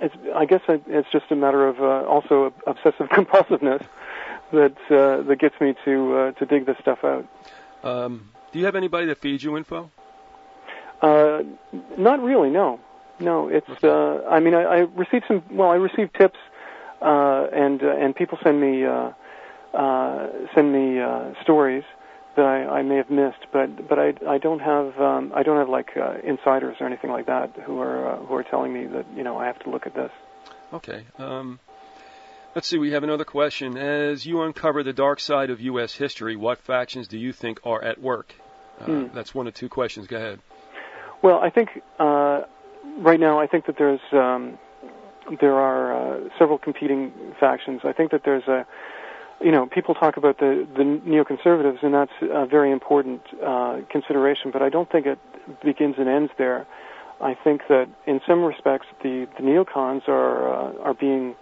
it's 0.01 0.15
I 0.35 0.45
guess 0.45 0.61
I, 0.69 0.81
it's 0.87 1.09
just 1.11 1.27
a 1.31 1.37
matter 1.37 1.67
of 1.67 1.81
uh, 1.81 2.07
also 2.09 2.53
obsessive 2.67 3.09
compulsiveness 3.13 3.83
that 4.53 4.77
uh, 4.91 5.23
that 5.23 5.37
gets 5.39 5.61
me 5.61 5.75
to 5.85 6.15
uh, 6.17 6.33
to 6.33 6.47
dig 6.47 6.67
this 6.67 6.77
stuff 6.81 6.99
out. 7.05 7.27
Um, 7.83 8.31
do 8.53 8.59
you 8.59 8.65
have 8.67 8.77
anybody 8.77 9.07
that 9.07 9.19
feeds 9.19 9.43
you 9.45 9.57
info? 9.57 9.91
Uh, 11.01 11.43
not 11.97 12.23
really, 12.23 12.51
no, 12.51 12.79
no. 13.21 13.49
It's 13.49 13.69
Okay. 13.69 13.89
uh, 13.89 14.23
I 14.29 14.41
mean 14.41 14.55
I, 14.55 14.63
I 14.63 14.79
received 14.81 15.25
some 15.29 15.43
well 15.51 15.71
I 15.71 15.77
received 15.77 16.15
tips 16.15 16.39
uh, 17.01 17.47
and 17.53 17.83
uh, 17.83 17.89
and 17.97 18.15
people 18.15 18.39
send 18.43 18.61
me 18.61 18.85
uh, 18.85 19.11
uh, 19.75 20.29
send 20.55 20.73
me 20.73 21.01
uh, 21.01 21.33
stories 21.43 21.85
that 22.37 22.45
I, 22.45 22.79
I 22.79 22.83
may 22.83 22.97
have 22.97 23.11
missed, 23.11 23.47
but 23.53 23.89
but 23.89 23.99
I 23.99 24.15
I 24.29 24.39
don't 24.39 24.61
have 24.61 24.99
um, 25.01 25.33
I 25.35 25.43
don't 25.43 25.57
have 25.57 25.69
like 25.69 25.91
uh, 25.97 26.15
insiders 26.25 26.77
or 26.81 26.87
anything 26.87 27.11
like 27.11 27.27
that 27.27 27.57
who 27.65 27.81
are 27.81 28.13
uh, 28.13 28.17
who 28.19 28.35
are 28.35 28.43
telling 28.45 28.73
me 28.73 28.87
that 28.87 29.07
you 29.17 29.25
know 29.25 29.37
I 29.37 29.47
have 29.47 29.59
to 29.61 29.71
look 29.71 29.87
at 29.87 29.95
this. 29.95 30.11
Okay. 30.73 31.05
Um, 31.19 31.59
let's 32.55 32.69
see. 32.69 32.79
We 32.79 32.93
have 32.93 33.03
another 33.03 33.25
question. 33.25 33.77
As 33.77 34.25
you 34.25 34.43
uncover 34.43 34.83
the 34.83 34.93
dark 34.93 35.21
side 35.21 35.51
of 35.51 35.61
U.S. 35.61 35.95
history, 35.95 36.37
what 36.37 36.59
factions 36.59 37.09
do 37.09 37.19
you 37.19 37.33
think 37.33 37.61
are 37.65 37.83
at 37.83 38.01
work? 38.01 38.35
Uh, 38.81 38.85
Hmm. 38.85 39.07
That's 39.15 39.35
one 39.35 39.47
of 39.47 39.55
two 39.55 39.69
questions. 39.69 40.07
Go 40.07 40.17
ahead. 40.17 40.39
Well, 41.23 41.39
I 41.39 41.51
think 41.51 41.69
uh, 41.99 42.43
right 42.99 43.21
now 43.21 43.39
I 43.39 43.47
think 43.47 43.67
that 43.67 43.77
there's 43.77 44.01
um, 44.13 44.59
there 45.41 45.55
are 45.55 45.95
uh, 45.95 46.29
several 46.39 46.59
competing 46.59 47.13
factions. 47.39 47.83
I 47.85 47.93
think 47.93 48.11
that 48.13 48.23
there's 48.25 48.47
a 48.49 48.67
you 49.41 49.51
know 49.51 49.67
people 49.67 49.95
talk 49.95 50.17
about 50.17 50.39
the 50.39 50.67
the 50.77 50.83
neoconservatives, 50.83 51.83
and 51.83 51.95
that's 51.95 52.13
a 52.23 52.47
very 52.47 52.71
important 52.71 53.23
uh, 53.45 53.81
consideration. 53.91 54.51
But 54.51 54.63
I 54.63 54.69
don't 54.69 54.91
think 54.91 55.07
it 55.07 55.19
begins 55.63 55.97
and 55.99 56.09
ends 56.09 56.33
there. 56.39 56.67
I 57.21 57.35
think 57.35 57.63
that 57.69 57.89
in 58.07 58.21
some 58.27 58.43
respects 58.43 58.87
the 59.03 59.27
the 59.37 59.43
neocons 59.43 60.09
are 60.09 60.49
uh, 60.49 60.83
are 60.83 60.95
being 60.95 61.35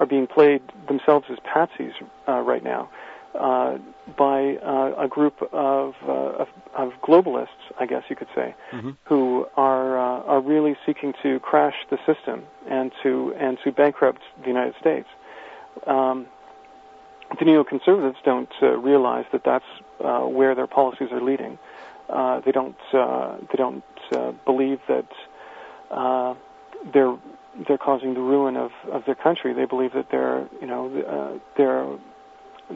are 0.00 0.06
being 0.06 0.26
played 0.26 0.62
themselves 0.88 1.26
as 1.30 1.38
patsies 1.38 1.92
uh, 2.28 2.40
right 2.40 2.64
now 2.64 2.90
uh, 3.38 3.78
by 4.16 4.56
uh, 4.56 4.94
a 4.98 5.08
group 5.08 5.42
of, 5.52 5.94
uh, 6.06 6.12
of 6.12 6.48
of 6.76 6.92
globalists, 7.02 7.48
I 7.78 7.86
guess 7.86 8.02
you 8.08 8.16
could 8.16 8.28
say, 8.34 8.54
hmm 8.70 8.90
who 9.04 9.46
are 9.56 9.98
uh, 9.98 10.22
are 10.22 10.40
really 10.40 10.76
seeking 10.86 11.12
to 11.22 11.40
crash 11.40 11.74
the 11.90 11.98
system 12.06 12.44
and 12.68 12.92
to 13.02 13.34
and 13.38 13.58
to 13.64 13.72
bankrupt 13.72 14.22
the 14.40 14.48
United 14.48 14.74
States. 14.80 15.08
Um, 15.86 16.26
the 17.38 17.44
neoconservatives 17.44 18.22
don't 18.24 18.50
uh, 18.62 18.76
realize 18.78 19.24
that 19.32 19.44
that's 19.44 19.64
uh, 20.00 20.20
where 20.20 20.54
their 20.54 20.66
policies 20.66 21.08
are 21.10 21.20
leading. 21.20 21.58
Uh, 22.08 22.40
they 22.40 22.52
don't 22.52 22.76
uh, 22.92 23.36
they 23.50 23.56
don't 23.56 23.84
uh, 24.12 24.32
believe 24.44 24.80
that 24.88 25.06
uh, 25.90 26.34
they're 26.92 27.16
they're 27.66 27.78
causing 27.78 28.14
the 28.14 28.20
ruin 28.20 28.56
of, 28.56 28.72
of 28.90 29.04
their 29.06 29.14
country. 29.14 29.54
They 29.54 29.64
believe 29.64 29.92
that 29.94 30.10
they're 30.10 30.46
you 30.60 30.66
know 30.66 31.40
they're 31.56 31.98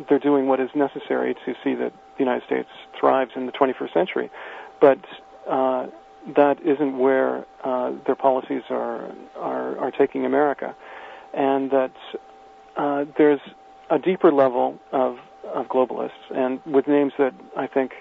they're 0.08 0.18
doing 0.18 0.46
what 0.46 0.60
is 0.60 0.70
necessary 0.74 1.34
to 1.34 1.54
see 1.62 1.74
that 1.74 1.92
the 2.16 2.24
United 2.24 2.44
States 2.46 2.68
thrives 2.98 3.32
in 3.36 3.46
the 3.46 3.52
21st 3.52 3.92
century, 3.92 4.30
but 4.80 4.98
that 5.46 6.60
isn't 6.62 6.98
where 6.98 7.44
their 8.06 8.16
policies 8.16 8.62
are, 8.70 9.12
are 9.36 9.78
are 9.78 9.90
taking 9.90 10.24
America, 10.24 10.74
and 11.34 11.70
that 11.70 11.92
there's 13.16 13.40
a 13.90 13.98
deeper 13.98 14.30
level 14.32 14.78
of 14.92 15.16
of 15.54 15.66
globalists, 15.68 16.10
and 16.30 16.60
with 16.66 16.86
names 16.86 17.12
that 17.18 17.32
I 17.56 17.66
think 17.66 17.92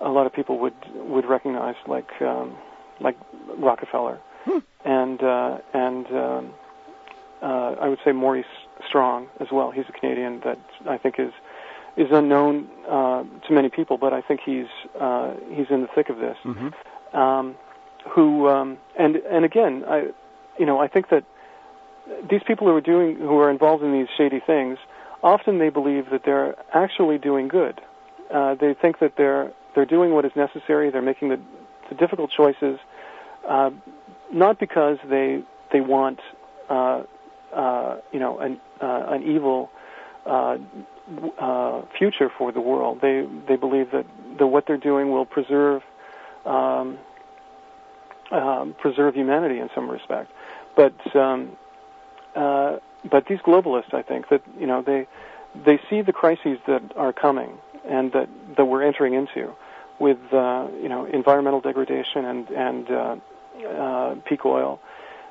a 0.00 0.08
lot 0.08 0.26
of 0.26 0.32
people 0.32 0.58
would 0.58 0.74
would 0.94 1.24
recognize, 1.26 1.76
like 1.86 2.10
um, 2.20 2.56
like 3.00 3.16
Rockefeller, 3.58 4.18
Hmm. 4.44 4.58
and 4.84 5.22
uh, 5.22 5.58
and 5.72 6.06
um, 6.08 6.50
uh, 7.42 7.74
I 7.80 7.88
would 7.88 7.98
say 8.04 8.12
Maurice 8.12 8.44
Strong 8.88 9.28
as 9.40 9.48
well. 9.52 9.70
He's 9.70 9.84
a 9.88 9.92
Canadian 9.92 10.40
that 10.44 10.58
I 10.88 10.98
think 10.98 11.18
is 11.18 11.32
is 11.96 12.08
unknown 12.10 12.68
uh, 12.88 13.22
to 13.46 13.52
many 13.52 13.68
people, 13.68 13.96
but 13.98 14.12
I 14.12 14.20
think 14.20 14.40
he's 14.44 14.66
uh, 15.00 15.34
he's 15.50 15.66
in 15.70 15.82
the 15.82 15.88
thick 15.94 16.08
of 16.10 16.18
this. 16.18 16.36
hmm 16.42 16.68
Um, 17.16 17.54
who 18.14 18.48
um, 18.48 18.78
and 18.98 19.16
and 19.16 19.44
again, 19.44 19.84
I 19.86 20.08
you 20.58 20.66
know 20.66 20.78
I 20.80 20.88
think 20.88 21.08
that 21.10 21.24
these 22.28 22.42
people 22.46 22.66
who 22.66 22.74
are 22.74 22.80
doing 22.80 23.16
who 23.16 23.38
are 23.38 23.50
involved 23.50 23.82
in 23.84 23.92
these 23.92 24.08
shady 24.16 24.40
things 24.40 24.78
often 25.24 25.58
they 25.58 25.70
believe 25.70 26.10
that 26.10 26.22
they're 26.24 26.54
actually 26.72 27.18
doing 27.18 27.48
good. 27.48 27.80
Uh, 28.32 28.54
they 28.54 28.74
think 28.74 29.00
that 29.00 29.14
they're 29.16 29.52
they're 29.74 29.86
doing 29.86 30.12
what 30.12 30.24
is 30.24 30.32
necessary. 30.36 30.90
They're 30.90 31.02
making 31.02 31.30
the, 31.30 31.40
the 31.88 31.96
difficult 31.96 32.30
choices, 32.30 32.78
uh, 33.48 33.70
not 34.32 34.60
because 34.60 34.98
they 35.08 35.42
they 35.72 35.80
want 35.80 36.20
uh, 36.68 37.02
uh, 37.52 37.96
you 38.12 38.20
know 38.20 38.38
an 38.38 38.60
uh, 38.80 39.06
an 39.08 39.22
evil 39.24 39.70
uh, 40.26 40.58
uh, 41.38 41.82
future 41.98 42.30
for 42.36 42.52
the 42.52 42.60
world. 42.60 43.00
They 43.00 43.26
they 43.48 43.56
believe 43.56 43.90
that 43.92 44.06
that 44.38 44.46
what 44.46 44.66
they're 44.66 44.76
doing 44.76 45.10
will 45.10 45.26
preserve 45.26 45.82
um, 46.44 46.98
um, 48.30 48.74
preserve 48.78 49.14
humanity 49.14 49.58
in 49.58 49.70
some 49.74 49.90
respect. 49.90 50.30
But 50.76 50.94
um, 51.16 51.56
uh, 52.34 52.78
but 53.10 53.26
these 53.26 53.40
globalists, 53.40 53.92
I 53.92 54.02
think 54.02 54.28
that 54.28 54.42
you 54.58 54.66
know 54.66 54.82
they 54.82 55.06
they 55.54 55.78
see 55.88 56.02
the 56.02 56.12
crises 56.12 56.58
that 56.66 56.82
are 56.96 57.12
coming 57.12 57.58
and 57.88 58.12
that 58.12 58.28
that 58.56 58.64
we're 58.64 58.82
entering 58.82 59.14
into 59.14 59.52
with 59.98 60.18
uh, 60.32 60.68
you 60.82 60.88
know 60.88 61.04
environmental 61.04 61.60
degradation 61.60 62.24
and 62.24 62.48
and 62.50 62.90
uh, 62.90 63.16
uh, 63.68 64.14
peak 64.26 64.44
oil 64.44 64.80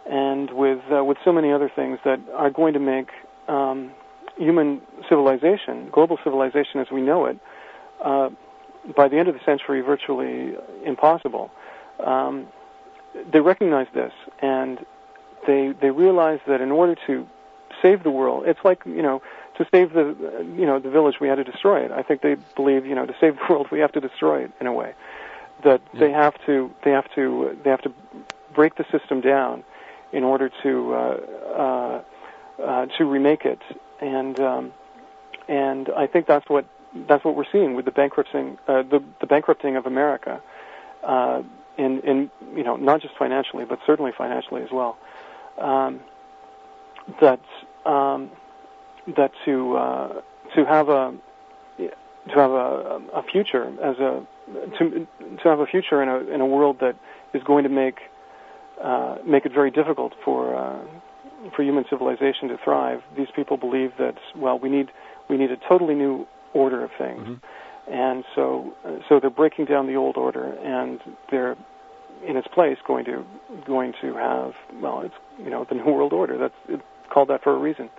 and 0.05 0.51
with 0.51 0.79
uh, 0.91 1.03
with 1.03 1.17
so 1.23 1.31
many 1.31 1.51
other 1.51 1.69
things 1.73 1.99
that 2.03 2.19
are 2.33 2.49
going 2.49 2.73
to 2.73 2.79
make 2.79 3.09
um, 3.47 3.91
human 4.37 4.81
civilization, 5.09 5.89
global 5.91 6.17
civilization 6.23 6.79
as 6.79 6.89
we 6.91 7.01
know 7.01 7.25
it, 7.25 7.39
uh, 8.03 8.29
by 8.95 9.07
the 9.07 9.17
end 9.17 9.27
of 9.27 9.35
the 9.35 9.43
century, 9.45 9.81
virtually 9.81 10.55
impossible. 10.85 11.51
Um, 12.03 12.47
they 13.31 13.39
recognize 13.39 13.87
this, 13.93 14.11
and 14.39 14.85
they 15.47 15.73
they 15.79 15.91
realize 15.91 16.39
that 16.47 16.61
in 16.61 16.71
order 16.71 16.95
to 17.07 17.27
save 17.83 18.01
the 18.01 18.09
world, 18.09 18.45
it's 18.47 18.59
like 18.63 18.81
you 18.85 19.03
know 19.03 19.21
to 19.57 19.67
save 19.71 19.93
the 19.93 20.15
you 20.57 20.65
know 20.65 20.79
the 20.79 20.89
village 20.89 21.15
we 21.21 21.27
had 21.27 21.35
to 21.35 21.43
destroy 21.43 21.85
it. 21.85 21.91
I 21.91 22.01
think 22.01 22.21
they 22.21 22.35
believe 22.55 22.87
you 22.87 22.95
know 22.95 23.05
to 23.05 23.15
save 23.21 23.35
the 23.35 23.41
world 23.49 23.67
we 23.71 23.79
have 23.79 23.91
to 23.91 24.01
destroy 24.01 24.45
it 24.45 24.51
in 24.59 24.65
a 24.65 24.73
way. 24.73 24.93
That 25.63 25.81
yeah. 25.93 25.99
they 25.99 26.11
have 26.11 26.33
to 26.47 26.71
they 26.83 26.91
have 26.91 27.13
to 27.13 27.55
they 27.63 27.69
have 27.69 27.81
to 27.81 27.91
break 28.55 28.75
the 28.75 28.85
system 28.91 29.21
down 29.21 29.63
in 30.11 30.23
order 30.23 30.49
to 30.63 30.93
uh, 30.93 31.17
uh, 31.57 32.01
uh, 32.63 32.85
to 32.97 33.05
remake 33.05 33.45
it, 33.45 33.61
and 33.99 34.39
um, 34.39 34.73
and 35.47 35.89
I 35.95 36.07
think 36.07 36.27
that's 36.27 36.49
what 36.49 36.65
that's 37.07 37.25
what 37.25 37.35
we're 37.35 37.51
seeing 37.51 37.75
with 37.75 37.85
the 37.85 37.91
bankrupting 37.91 38.57
uh, 38.67 38.83
the 38.83 39.03
the 39.19 39.27
bankrupting 39.27 39.75
of 39.75 39.85
America, 39.85 40.41
uh, 41.03 41.41
in 41.77 41.99
in 42.01 42.31
you 42.55 42.63
know 42.63 42.75
not 42.75 43.01
just 43.01 43.15
financially 43.17 43.65
but 43.65 43.79
certainly 43.85 44.11
financially 44.17 44.61
as 44.63 44.71
well. 44.71 44.97
Um, 45.57 45.99
that 47.21 47.41
um, 47.85 48.31
that 49.15 49.31
to 49.45 49.75
uh, 49.75 50.21
to 50.55 50.65
have 50.65 50.89
a 50.89 51.13
to 51.77 52.35
have 52.35 52.51
a, 52.51 53.01
a 53.13 53.23
future 53.31 53.65
as 53.83 53.97
a 53.97 54.25
to 54.77 55.07
to 55.41 55.49
have 55.49 55.59
a 55.59 55.65
future 55.65 56.01
in 56.01 56.09
a 56.09 56.17
in 56.33 56.41
a 56.41 56.45
world 56.45 56.77
that 56.79 56.95
is 57.33 57.43
going 57.43 57.63
to 57.63 57.69
make 57.69 57.99
uh, 58.81 59.17
make 59.25 59.45
it 59.45 59.53
very 59.53 59.71
difficult 59.71 60.13
for 60.23 60.55
uh, 60.55 60.79
for 61.55 61.63
human 61.63 61.85
civilization 61.89 62.47
to 62.49 62.57
thrive. 62.63 63.01
These 63.17 63.27
people 63.35 63.57
believe 63.57 63.91
that 63.99 64.15
well, 64.35 64.57
we 64.57 64.69
need 64.69 64.89
we 65.29 65.37
need 65.37 65.51
a 65.51 65.57
totally 65.57 65.95
new 65.95 66.27
order 66.53 66.83
of 66.83 66.91
things, 66.97 67.27
mm-hmm. 67.27 67.93
and 67.93 68.23
so 68.35 68.73
so 69.09 69.19
they're 69.19 69.29
breaking 69.29 69.65
down 69.65 69.87
the 69.87 69.95
old 69.95 70.17
order, 70.17 70.53
and 70.63 70.99
they're 71.29 71.57
in 72.25 72.37
its 72.37 72.47
place 72.47 72.77
going 72.87 73.05
to 73.05 73.25
going 73.65 73.93
to 74.01 74.13
have 74.15 74.53
well, 74.81 75.01
it's 75.01 75.15
you 75.39 75.49
know 75.49 75.65
the 75.67 75.75
new 75.75 75.85
world 75.85 76.13
order. 76.13 76.37
That's 76.37 76.53
it's 76.69 76.83
called 77.09 77.29
that 77.29 77.43
for 77.43 77.53
a 77.53 77.57
reason. 77.57 77.89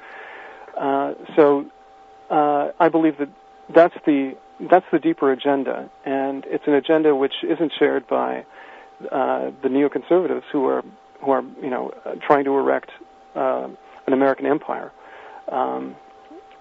Uh, 0.77 1.15
so 1.37 1.67
uh, 2.31 2.71
I 2.81 2.89
believe 2.89 3.19
that 3.19 3.29
that's 3.75 3.95
the 4.07 4.37
that's 4.71 4.87
the 4.93 4.99
deeper 4.99 5.33
agenda, 5.33 5.91
and 6.05 6.45
it's 6.47 6.67
an 6.67 6.75
agenda 6.75 7.15
which 7.15 7.35
isn't 7.43 7.73
shared 7.79 8.07
by 8.07 8.45
uh, 9.11 9.51
the 9.63 9.69
neoconservatives 9.69 10.45
who 10.53 10.67
are 10.67 10.83
who 11.21 11.31
are 11.31 11.43
you 11.63 11.71
know 11.71 11.93
trying 12.27 12.45
to 12.45 12.57
erect 12.57 12.91
uh, 13.35 13.69
an 14.07 14.13
American 14.13 14.47
empire. 14.47 14.93
Um, 15.51 15.97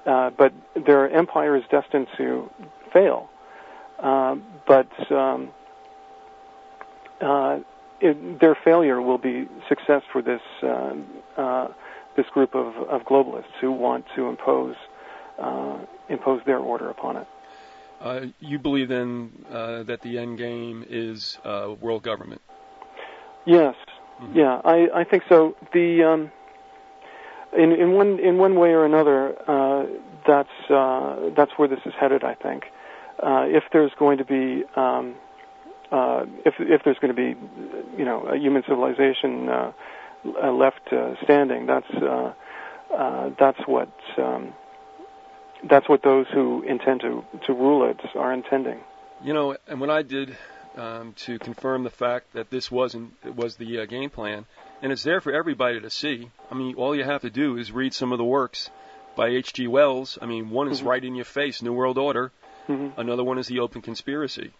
uh, 0.06 0.32
but 0.32 0.54
their 0.86 1.10
empire 1.10 1.56
is 1.56 1.64
destined 1.72 2.08
to 2.18 2.50
fail. 2.92 3.30
Uh, 4.00 4.36
but 4.68 4.90
um, 5.12 5.50
it, 8.02 8.40
their 8.42 8.58
failure 8.66 9.02
will 9.02 9.18
be 9.18 9.48
success 9.70 10.02
for 10.12 10.22
this 10.22 10.42
this 12.16 12.26
group 12.34 12.56
of, 12.56 12.76
of 12.90 13.02
globalists 13.04 13.54
who 13.62 13.72
want 13.72 14.06
to 14.16 14.28
impose 14.28 14.76
impose 16.10 16.42
their 16.46 16.60
order 16.60 16.90
upon 16.90 17.18
it. 17.18 17.28
Uh, 18.02 18.26
you 18.42 18.60
believe 18.60 18.90
then 18.90 19.32
uh, 19.50 19.84
that 19.84 20.02
the 20.02 20.18
end 20.18 20.38
game 20.38 20.86
is 20.90 21.38
uh, 21.46 21.74
world 21.80 22.04
government? 22.04 22.42
Yes. 23.46 23.76
Mm-hmm. 24.22 24.38
Yeah, 24.38 24.62
I, 24.64 24.90
I 24.94 25.04
think 25.06 25.24
so. 25.30 25.56
The 25.74 26.04
um, 26.04 26.32
in 27.58 27.72
in 27.72 27.94
one 27.94 28.20
in 28.20 28.38
one 28.38 28.56
way 28.56 28.70
or 28.70 28.86
another, 28.86 29.36
uh, 29.50 29.86
that's 30.28 30.70
uh, 30.70 31.30
that's 31.36 31.52
where 31.56 31.70
this 31.70 31.80
is 31.86 31.94
headed. 32.00 32.24
I 32.24 32.36
think 32.36 32.66
if 33.24 33.64
there's 33.72 33.92
going 33.98 34.18
to 34.18 34.26
be 34.26 34.64
um, 34.76 35.16
if 36.46 36.56
if 36.60 36.82
there's 36.84 36.98
going 37.00 37.16
to 37.16 37.34
be 37.34 37.40
you 37.98 38.06
know 38.06 38.24
a 38.24 38.38
human 38.38 38.64
civilization 38.68 39.50
left 40.24 40.88
standing, 41.24 41.66
that's 41.66 41.88
that's 43.40 43.60
what. 43.68 43.92
Um, 44.18 44.54
that's 45.70 45.88
what 45.88 46.04
those 46.04 46.26
who 46.34 46.62
intend 46.64 47.02
to, 47.02 47.24
to 47.48 47.54
rule 47.54 47.90
it 47.90 47.98
are 48.16 48.34
intending. 48.34 48.80
You 49.24 49.34
know, 49.34 49.56
and 49.68 49.80
what 49.80 49.90
I 49.90 50.02
did 50.02 50.36
um, 50.76 51.14
to 51.20 51.40
confirm 51.40 51.84
the 51.84 51.90
fact 51.90 52.34
that 52.34 52.50
this 52.50 52.70
wasn't 52.70 53.14
was 53.36 53.56
the 53.56 53.80
uh, 53.80 53.86
game 53.86 54.10
plan, 54.10 54.46
and 54.82 54.92
it's 54.92 55.04
there 55.04 55.22
for 55.22 55.34
everybody 55.34 55.80
to 55.80 55.90
see. 55.90 56.30
I 56.52 56.56
mean, 56.56 56.76
all 56.76 56.96
you 56.96 57.04
have 57.04 57.22
to 57.22 57.30
do 57.30 57.58
is 57.58 57.72
read 57.72 57.94
some 57.94 58.12
of 58.12 58.18
the 58.18 58.26
works 58.26 58.70
by 59.16 59.30
H.G. 59.30 59.68
Wells. 59.68 60.18
I 60.22 60.26
mean, 60.26 60.50
one 60.50 60.70
is 60.70 60.80
mm-hmm. 60.80 60.88
right 60.88 61.04
in 61.04 61.16
your 61.16 61.26
face, 61.26 61.62
New 61.62 61.74
World 61.74 61.98
Order. 61.98 62.32
Mm-hmm. 62.68 63.00
Another 63.00 63.24
one 63.24 63.38
is 63.38 63.48
The 63.48 63.60
Open 63.60 63.82
Conspiracy 63.82 64.52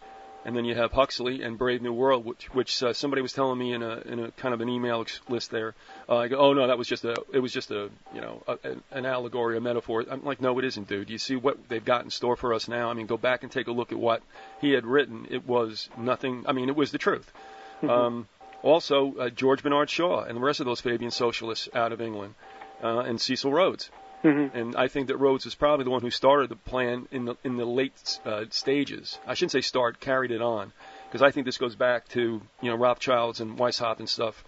and 0.46 0.56
then 0.56 0.66
you 0.66 0.76
have 0.76 0.92
Huxley 0.92 1.42
and 1.42 1.58
Brave 1.58 1.82
New 1.82 1.94
World, 1.94 2.26
which, 2.26 2.46
which 2.54 2.84
uh, 2.84 2.94
somebody 2.94 3.22
was 3.22 3.34
telling 3.34 3.58
me 3.58 3.74
in 3.74 3.82
a 3.82 3.98
in 4.02 4.20
a 4.20 4.32
kind 4.32 4.54
of 4.54 4.62
an 4.62 4.70
email 4.70 5.06
list 5.30 5.52
there. 5.52 5.74
Uh, 6.08 6.18
I 6.18 6.28
go, 6.28 6.38
oh 6.38 6.54
no, 6.54 6.68
that 6.68 6.78
was 6.78 6.88
just 6.88 7.06
a 7.06 7.16
it 7.32 7.40
was 7.40 7.54
just 7.54 7.72
a 7.72 7.90
you 8.14 8.22
know 8.22 8.44
a, 8.48 8.58
an 8.92 9.06
allegory, 9.06 9.58
a 9.58 9.62
metaphor. 9.62 10.04
I'm 10.10 10.24
like, 10.24 10.42
no, 10.42 10.58
it 10.60 10.66
isn't, 10.66 10.88
dude. 10.88 11.10
You 11.10 11.18
see 11.18 11.36
what 11.36 11.58
they've 11.70 11.84
got 11.84 12.04
in 12.04 12.10
store 12.10 12.36
for 12.36 12.54
us 12.54 12.68
now? 12.68 12.90
I 12.90 12.94
mean, 12.94 13.08
go 13.08 13.18
back 13.18 13.44
and 13.44 13.52
take 13.52 13.68
a 13.68 13.72
look 13.72 13.92
at 13.92 13.98
what 13.98 14.22
he 14.60 14.72
had 14.72 14.86
written. 14.86 15.28
It 15.30 15.48
was 15.48 15.90
nothing. 15.98 16.44
I 16.48 16.52
mean, 16.52 16.70
it 16.70 16.76
was 16.76 16.92
the 16.92 16.98
truth. 16.98 17.32
Mm-hmm. 17.78 17.90
Um, 17.90 18.28
also, 18.62 19.14
uh, 19.16 19.30
George 19.30 19.62
Bernard 19.62 19.90
Shaw 19.90 20.24
and 20.24 20.38
the 20.38 20.42
rest 20.42 20.60
of 20.62 20.66
those 20.66 20.80
Fabian 20.82 21.12
socialists 21.12 21.68
out 21.74 21.92
of 21.92 22.02
England, 22.02 22.36
uh, 22.82 23.00
and 23.00 23.20
Cecil 23.20 23.52
Rhodes. 23.52 23.90
Mm-hmm. 24.24 24.58
And 24.58 24.76
I 24.76 24.88
think 24.88 25.08
that 25.08 25.18
Rhodes 25.18 25.46
is 25.46 25.54
probably 25.54 25.84
the 25.84 25.90
one 25.90 26.02
who 26.02 26.10
started 26.10 26.50
the 26.50 26.56
plan 26.56 27.08
in 27.12 27.26
the 27.26 27.36
in 27.44 27.58
the 27.58 27.66
late 27.66 28.20
uh, 28.26 28.46
stages. 28.50 29.20
I 29.28 29.34
shouldn't 29.34 29.52
say 29.52 29.62
start, 29.62 30.00
carried 30.00 30.32
it 30.32 30.42
on, 30.42 30.72
because 31.08 31.22
I 31.22 31.32
think 31.32 31.46
this 31.46 31.58
goes 31.58 31.76
back 31.76 32.08
to 32.10 32.42
you 32.62 32.70
know 32.70 32.76
Rothschilds 32.76 33.42
and 33.42 33.58
Weishaupt 33.58 34.00
and 34.00 34.08
stuff 34.08 34.44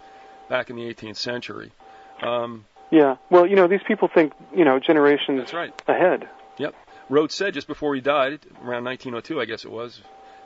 back 0.48 0.70
in 0.70 0.76
the 0.76 0.82
18th 0.82 1.16
century. 1.16 1.72
Um, 2.22 2.64
yeah, 2.90 3.16
well, 3.30 3.46
you 3.46 3.56
know 3.56 3.68
these 3.68 3.82
people 3.86 4.08
think 4.08 4.32
you 4.54 4.64
know 4.64 4.78
generations 4.78 5.40
that's 5.40 5.52
right. 5.52 5.82
ahead. 5.86 6.28
Yep. 6.58 6.74
Rhodes 7.08 7.34
said 7.34 7.54
just 7.54 7.66
before 7.66 7.94
he 7.94 8.00
died, 8.00 8.40
around 8.62 8.84
1902, 8.84 9.40
I 9.40 9.44
guess 9.44 9.64
it 9.64 9.70
was, 9.70 10.00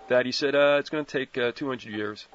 that 0.08 0.26
he 0.26 0.32
said 0.32 0.54
uh, 0.54 0.76
it's 0.78 0.90
going 0.90 1.04
to 1.04 1.18
take 1.18 1.38
uh, 1.38 1.52
200 1.52 1.90
years. 1.90 2.26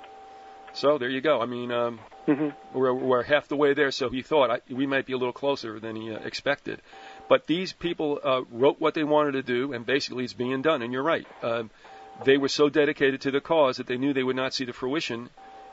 So 0.75 0.97
there 0.97 1.09
you 1.09 1.21
go. 1.21 1.41
I 1.41 1.45
mean, 1.45 1.71
um, 1.71 1.99
mm-hmm. 2.27 2.77
we're, 2.77 2.93
we're 2.93 3.23
half 3.23 3.47
the 3.47 3.55
way 3.55 3.73
there. 3.73 3.91
So 3.91 4.09
he 4.09 4.21
thought 4.21 4.51
I, 4.51 4.59
we 4.69 4.85
might 4.85 5.05
be 5.05 5.13
a 5.13 5.17
little 5.17 5.33
closer 5.33 5.79
than 5.79 5.95
he 5.95 6.13
uh, 6.13 6.19
expected. 6.19 6.81
But 7.29 7.47
these 7.47 7.71
people 7.71 8.19
uh, 8.23 8.41
wrote 8.51 8.79
what 8.79 8.93
they 8.93 9.05
wanted 9.05 9.31
to 9.33 9.43
do, 9.43 9.73
and 9.73 9.85
basically 9.85 10.25
it's 10.25 10.33
being 10.33 10.61
done. 10.61 10.81
And 10.81 10.91
you're 10.91 11.03
right. 11.03 11.25
Uh, 11.41 11.63
they 12.25 12.37
were 12.37 12.49
so 12.49 12.69
dedicated 12.69 13.21
to 13.21 13.31
the 13.31 13.41
cause 13.41 13.77
that 13.77 13.87
they 13.87 13.97
knew 13.97 14.13
they 14.13 14.23
would 14.23 14.35
not 14.35 14.53
see 14.53 14.65
the 14.65 14.73
fruition 14.73 15.29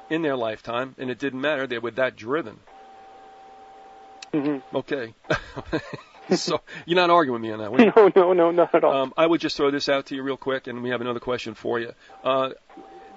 in 0.08 0.22
their 0.22 0.36
lifetime, 0.36 0.94
and 0.98 1.10
it 1.10 1.18
didn't 1.18 1.40
matter. 1.40 1.66
They 1.66 1.78
were 1.78 1.90
that 1.92 2.16
driven. 2.16 2.58
Mm-hmm. 4.32 4.76
Okay. 4.76 5.14
so 6.36 6.60
you're 6.86 6.96
not 6.96 7.10
arguing 7.10 7.40
with 7.40 7.42
me 7.42 7.52
on 7.52 7.58
that 7.58 7.72
one. 7.72 7.92
No, 7.96 8.10
no, 8.14 8.32
no, 8.32 8.50
not 8.50 8.74
at 8.74 8.84
all. 8.84 9.02
Um, 9.02 9.14
I 9.16 9.26
would 9.26 9.40
just 9.40 9.56
throw 9.56 9.70
this 9.70 9.88
out 9.88 10.06
to 10.06 10.14
you 10.14 10.22
real 10.22 10.36
quick, 10.36 10.68
and 10.68 10.82
we 10.82 10.90
have 10.90 11.00
another 11.00 11.20
question 11.20 11.54
for 11.54 11.78
you. 11.78 11.92
Uh, 12.24 12.50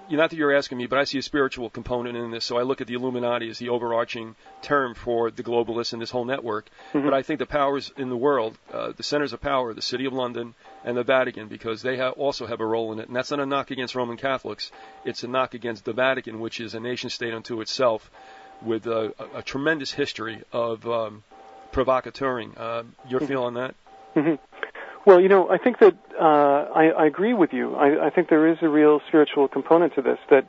not 0.10 0.30
that 0.30 0.36
you're 0.36 0.56
asking 0.56 0.78
me, 0.78 0.88
but 0.88 0.99
I 0.99 1.03
see 1.03 1.18
a 1.18 1.22
spiritual 1.22 1.70
component 1.70 2.18
in 2.18 2.32
this. 2.32 2.45
So 2.45 2.58
I 2.58 2.64
look 2.64 2.82
at 2.82 2.88
the 2.88 2.93
Illuminati 2.93 3.49
as 3.49 3.60
the 3.60 3.70
overarching 3.70 4.36
term 4.62 4.93
for 4.93 5.32
the 5.32 5.43
globalists 5.43 5.93
and 5.93 6.01
this 6.01 6.12
whole 6.12 6.26
network. 6.26 6.70
Mm-hmm. 6.93 7.06
But 7.06 7.14
I 7.14 7.22
think 7.22 7.39
the 7.39 7.45
powers 7.45 7.91
in 7.97 8.10
the 8.10 8.18
world, 8.18 8.58
uh, 8.74 8.93
the 8.95 9.03
centers 9.03 9.34
of 9.34 9.41
power, 9.41 9.74
the 9.74 9.82
City 9.82 10.06
of 10.06 10.14
London 10.14 10.53
and 10.84 10.95
the 10.95 11.03
Vatican, 11.03 11.47
because 11.47 11.82
they 11.82 11.97
ha- 11.97 12.12
also 12.12 12.45
have 12.45 12.62
a 12.62 12.66
role 12.66 12.91
in 12.93 12.99
it. 12.99 13.08
And 13.08 13.16
that's 13.16 13.32
not 13.32 13.39
a 13.39 13.45
knock 13.45 13.72
against 13.72 13.95
Roman 13.95 14.18
Catholics. 14.18 14.72
It's 15.03 15.24
a 15.24 15.28
knock 15.28 15.53
against 15.53 15.86
the 15.86 15.93
Vatican, 15.93 16.39
which 16.39 16.60
is 16.60 16.74
a 16.76 16.80
nation 16.80 17.10
state 17.10 17.34
unto 17.34 17.62
itself 17.62 18.10
with 18.62 18.88
a, 18.88 19.14
a, 19.20 19.39
a 19.39 19.43
tremendous 19.43 19.91
history 19.91 20.41
of 20.51 20.88
um, 20.88 21.24
provocateuring. 21.72 22.58
Uh, 22.58 22.84
your 23.10 23.20
mm-hmm. 23.20 23.28
feel 23.28 23.43
on 23.43 23.56
that? 23.56 23.76
Mm-hmm. 24.16 24.36
Well, 25.06 25.22
you 25.22 25.30
know, 25.30 25.49
I 25.49 25.58
think 25.60 25.80
that 25.80 25.95
uh, 26.20 26.24
I, 26.24 26.89
I 26.97 27.06
agree 27.06 27.34
with 27.34 27.53
you. 27.53 27.76
I, 27.76 28.08
I 28.08 28.10
think 28.10 28.30
there 28.30 28.47
is 28.47 28.58
a 28.64 28.70
real 28.70 29.01
spiritual 29.08 29.47
component 29.47 29.93
to 29.95 30.01
this 30.01 30.18
that 30.32 30.45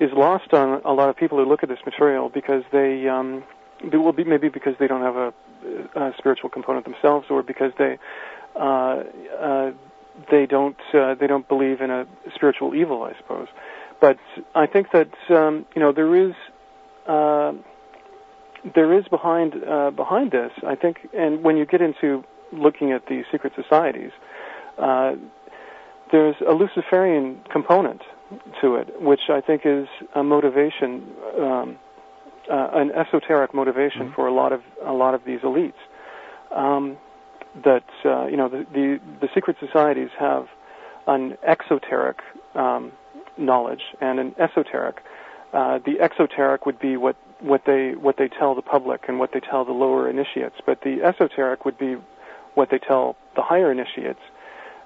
is 0.00 0.10
lost 0.14 0.54
on 0.54 0.80
a 0.84 0.92
lot 0.92 1.10
of 1.10 1.16
people 1.16 1.36
who 1.38 1.44
look 1.44 1.62
at 1.62 1.68
this 1.68 1.80
material 1.84 2.30
because 2.30 2.62
they, 2.72 3.06
um, 3.06 3.44
they 3.84 3.98
will 3.98 4.14
be 4.14 4.24
maybe 4.24 4.48
because 4.48 4.74
they 4.78 4.86
don't 4.86 5.02
have 5.02 5.16
a, 5.16 5.34
a 5.94 6.14
spiritual 6.16 6.48
component 6.48 6.86
themselves, 6.86 7.26
or 7.28 7.42
because 7.42 7.72
they 7.78 7.98
uh, 8.56 9.02
uh, 9.38 9.70
they 10.30 10.46
don't 10.46 10.76
uh, 10.94 11.14
they 11.14 11.26
don't 11.26 11.46
believe 11.46 11.80
in 11.80 11.90
a 11.90 12.06
spiritual 12.34 12.74
evil, 12.74 13.02
I 13.02 13.16
suppose. 13.18 13.48
But 14.00 14.18
I 14.54 14.66
think 14.66 14.88
that 14.92 15.10
um, 15.30 15.66
you 15.74 15.80
know 15.80 15.92
there 15.92 16.14
is. 16.14 16.34
Uh, 17.06 17.52
there 18.74 18.92
is 18.98 19.06
behind 19.08 19.54
uh, 19.64 19.92
behind 19.92 20.32
this, 20.32 20.50
I 20.66 20.74
think, 20.74 21.08
and 21.16 21.44
when 21.44 21.56
you 21.56 21.64
get 21.64 21.80
into 21.80 22.24
looking 22.52 22.92
at 22.92 23.06
the 23.06 23.24
secret 23.30 23.52
societies, 23.54 24.10
uh, 24.78 25.14
there's 26.10 26.36
a 26.46 26.52
Luciferian 26.52 27.40
component 27.50 28.02
to 28.60 28.76
it, 28.76 29.00
which 29.00 29.30
I 29.30 29.40
think 29.40 29.62
is 29.64 29.86
a 30.14 30.22
motivation 30.22 31.02
um, 31.38 31.78
uh, 32.50 32.70
an 32.72 32.90
esoteric 32.92 33.52
motivation 33.52 34.08
Mhm. 34.08 34.14
for 34.14 34.26
a 34.26 34.32
lot 34.32 34.52
of 34.52 34.62
a 34.82 34.92
lot 34.92 35.14
of 35.14 35.24
these 35.24 35.40
elites. 35.40 35.80
Um, 36.50 36.96
that 37.64 37.84
uh, 38.04 38.26
you 38.26 38.36
know 38.36 38.48
the, 38.48 38.66
the 38.72 39.00
the 39.20 39.28
secret 39.34 39.56
societies 39.60 40.10
have 40.18 40.48
an 41.06 41.36
exoteric 41.42 42.20
um, 42.54 42.92
knowledge 43.36 43.82
and 44.00 44.18
an 44.20 44.34
esoteric. 44.38 45.02
Uh, 45.52 45.78
the 45.84 46.00
exoteric 46.00 46.66
would 46.66 46.78
be 46.78 46.96
what 46.96 47.16
what 47.40 47.64
they 47.64 47.92
what 47.92 48.16
they 48.16 48.28
tell 48.28 48.54
the 48.54 48.62
public 48.62 49.08
and 49.08 49.18
what 49.18 49.32
they 49.32 49.40
tell 49.40 49.64
the 49.64 49.72
lower 49.72 50.08
initiates, 50.08 50.56
but 50.64 50.80
the 50.82 51.02
esoteric 51.02 51.64
would 51.64 51.78
be 51.78 51.96
what 52.58 52.68
they 52.72 52.78
tell 52.90 53.04
the 53.36 53.42
higher 53.52 53.70
initiates, 53.78 54.24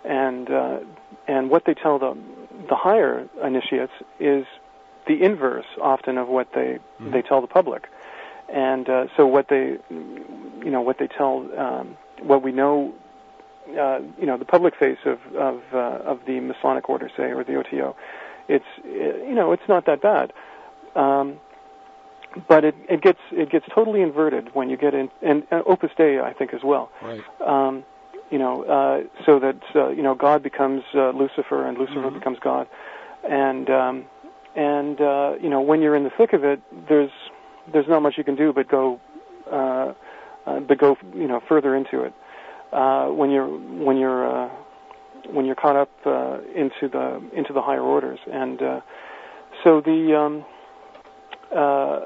and 0.05 0.45
uh, 0.51 0.79
and 1.35 1.43
what 1.53 1.62
they 1.66 1.75
tell 1.85 1.97
the 1.99 2.12
the 2.68 2.77
higher 2.87 3.14
initiates 3.43 3.93
is 4.20 4.45
the 5.11 5.16
inverse 5.29 5.70
often 5.81 6.14
of 6.23 6.27
what 6.37 6.49
they 6.59 6.70
Mhm. 7.01 7.12
they 7.14 7.23
tell 7.23 7.41
the 7.47 7.53
public, 7.59 7.83
and 8.49 8.85
uh, 8.89 9.07
so 9.16 9.20
what 9.37 9.47
they 9.49 9.66
you 10.66 10.70
know 10.75 10.83
what 10.89 10.97
they 10.99 11.09
tell 11.20 11.35
um, 11.64 11.87
what 12.31 12.41
we 12.47 12.53
know. 12.53 12.93
Uh, 13.85 14.01
you 14.20 14.27
know 14.29 14.37
the 14.37 14.51
public 14.57 14.75
face 14.85 15.03
of 15.12 15.18
of 15.49 15.57
uh, 15.73 16.11
of 16.12 16.16
the 16.29 16.37
Masonic 16.41 16.85
order, 16.93 17.09
say, 17.16 17.29
or 17.37 17.43
the 17.51 17.55
OTO. 17.61 17.95
It's 18.55 18.70
uh, 18.85 18.89
you 19.29 19.37
know 19.39 19.53
it's 19.53 19.68
not 19.75 19.83
that 19.87 20.01
bad, 20.03 20.33
um, 21.05 21.27
but 22.49 22.64
it, 22.64 22.74
it 22.89 23.03
gets 23.03 23.18
it 23.30 23.51
gets 23.51 23.66
totally 23.74 24.01
inverted 24.03 24.55
when 24.55 24.70
you 24.70 24.76
get 24.76 24.95
in, 24.95 25.11
and 25.22 25.45
uh, 25.51 25.62
Opus 25.66 25.91
Dei, 25.97 26.20
I 26.20 26.33
think, 26.33 26.53
as 26.55 26.62
well 26.62 26.91
Right. 27.03 27.22
um, 27.47 27.85
you 28.30 28.39
know, 28.39 28.64
uh, 28.64 29.22
so 29.26 29.39
that 29.41 29.61
uh, 29.74 29.89
you 29.91 30.03
know 30.03 30.14
God 30.14 30.43
becomes 30.43 30.83
uh, 30.95 31.11
Lucifer 31.11 31.66
and 31.66 31.76
Lucifer 31.76 32.01
Mhm. 32.11 32.14
becomes 32.14 32.39
God, 32.41 32.66
and 33.28 33.68
um, 33.68 34.05
and 34.57 35.01
uh, 35.01 35.35
you 35.41 35.51
know 35.51 35.61
when 35.61 35.83
you're 35.83 35.95
in 35.95 36.05
the 36.05 36.11
thick 36.11 36.33
of 36.33 36.43
it, 36.43 36.61
there's 36.89 37.11
there's 37.72 37.87
not 37.89 38.01
much 38.01 38.16
you 38.16 38.24
can 38.24 38.35
do 38.35 38.53
but 38.53 38.68
go, 38.68 38.99
uh, 39.51 39.93
uh, 40.47 40.61
but 40.61 40.78
go 40.78 40.97
you 41.14 41.28
know 41.28 41.41
further 41.47 41.76
into 41.76 42.03
it. 42.05 42.14
Uh, 42.72 43.09
when 43.09 43.30
you're 43.30 43.47
when 43.47 43.99
you're 43.99 44.26
uh, 44.26 44.49
when 45.30 45.45
you're 45.45 45.55
caught 45.55 45.76
up 45.76 45.91
uh, 46.07 46.39
into 46.55 46.89
the 46.89 47.22
into 47.35 47.53
the 47.53 47.61
higher 47.61 47.83
orders, 47.83 48.18
and 48.33 48.62
uh, 48.62 48.80
so 49.62 49.83
the 49.83 50.16
um, 50.18 50.45
uh, 51.55 52.01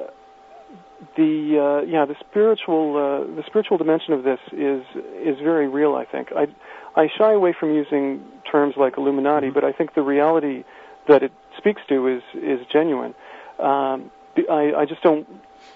the 1.16 1.82
uh, 1.82 1.84
yeah 1.86 2.04
the 2.06 2.16
spiritual 2.28 2.96
uh, 2.96 3.36
the 3.36 3.44
spiritual 3.46 3.78
dimension 3.78 4.12
of 4.14 4.22
this 4.24 4.40
is 4.52 4.82
is 5.22 5.38
very 5.40 5.68
real. 5.68 5.94
I 5.94 6.04
think 6.04 6.32
I 6.32 6.46
I 6.94 7.08
shy 7.16 7.32
away 7.32 7.52
from 7.58 7.74
using 7.74 8.24
terms 8.50 8.74
like 8.76 8.96
Illuminati, 8.96 9.48
Mhm. 9.48 9.54
but 9.54 9.64
I 9.64 9.72
think 9.72 9.94
the 9.94 10.02
reality 10.02 10.64
that 11.08 11.22
it 11.22 11.32
speaks 11.58 11.82
to 11.88 12.06
is 12.08 12.22
is 12.34 12.66
genuine. 12.68 13.14
Um, 13.58 14.10
I 14.50 14.72
I 14.76 14.84
just 14.86 15.02
don't 15.02 15.26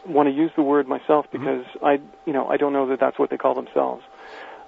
want 0.07 0.29
to 0.29 0.35
use 0.35 0.51
the 0.57 0.63
word 0.63 0.89
myself 0.89 1.27
Mhm. 1.27 1.33
because 1.33 1.65
I 1.83 2.01
you 2.25 2.33
know 2.33 2.47
I 2.49 2.57
don't 2.57 2.73
know 2.73 2.87
that 2.87 3.01
that's 3.01 3.19
what 3.19 3.29
they 3.31 3.37
call 3.37 3.55
themselves. 3.55 4.03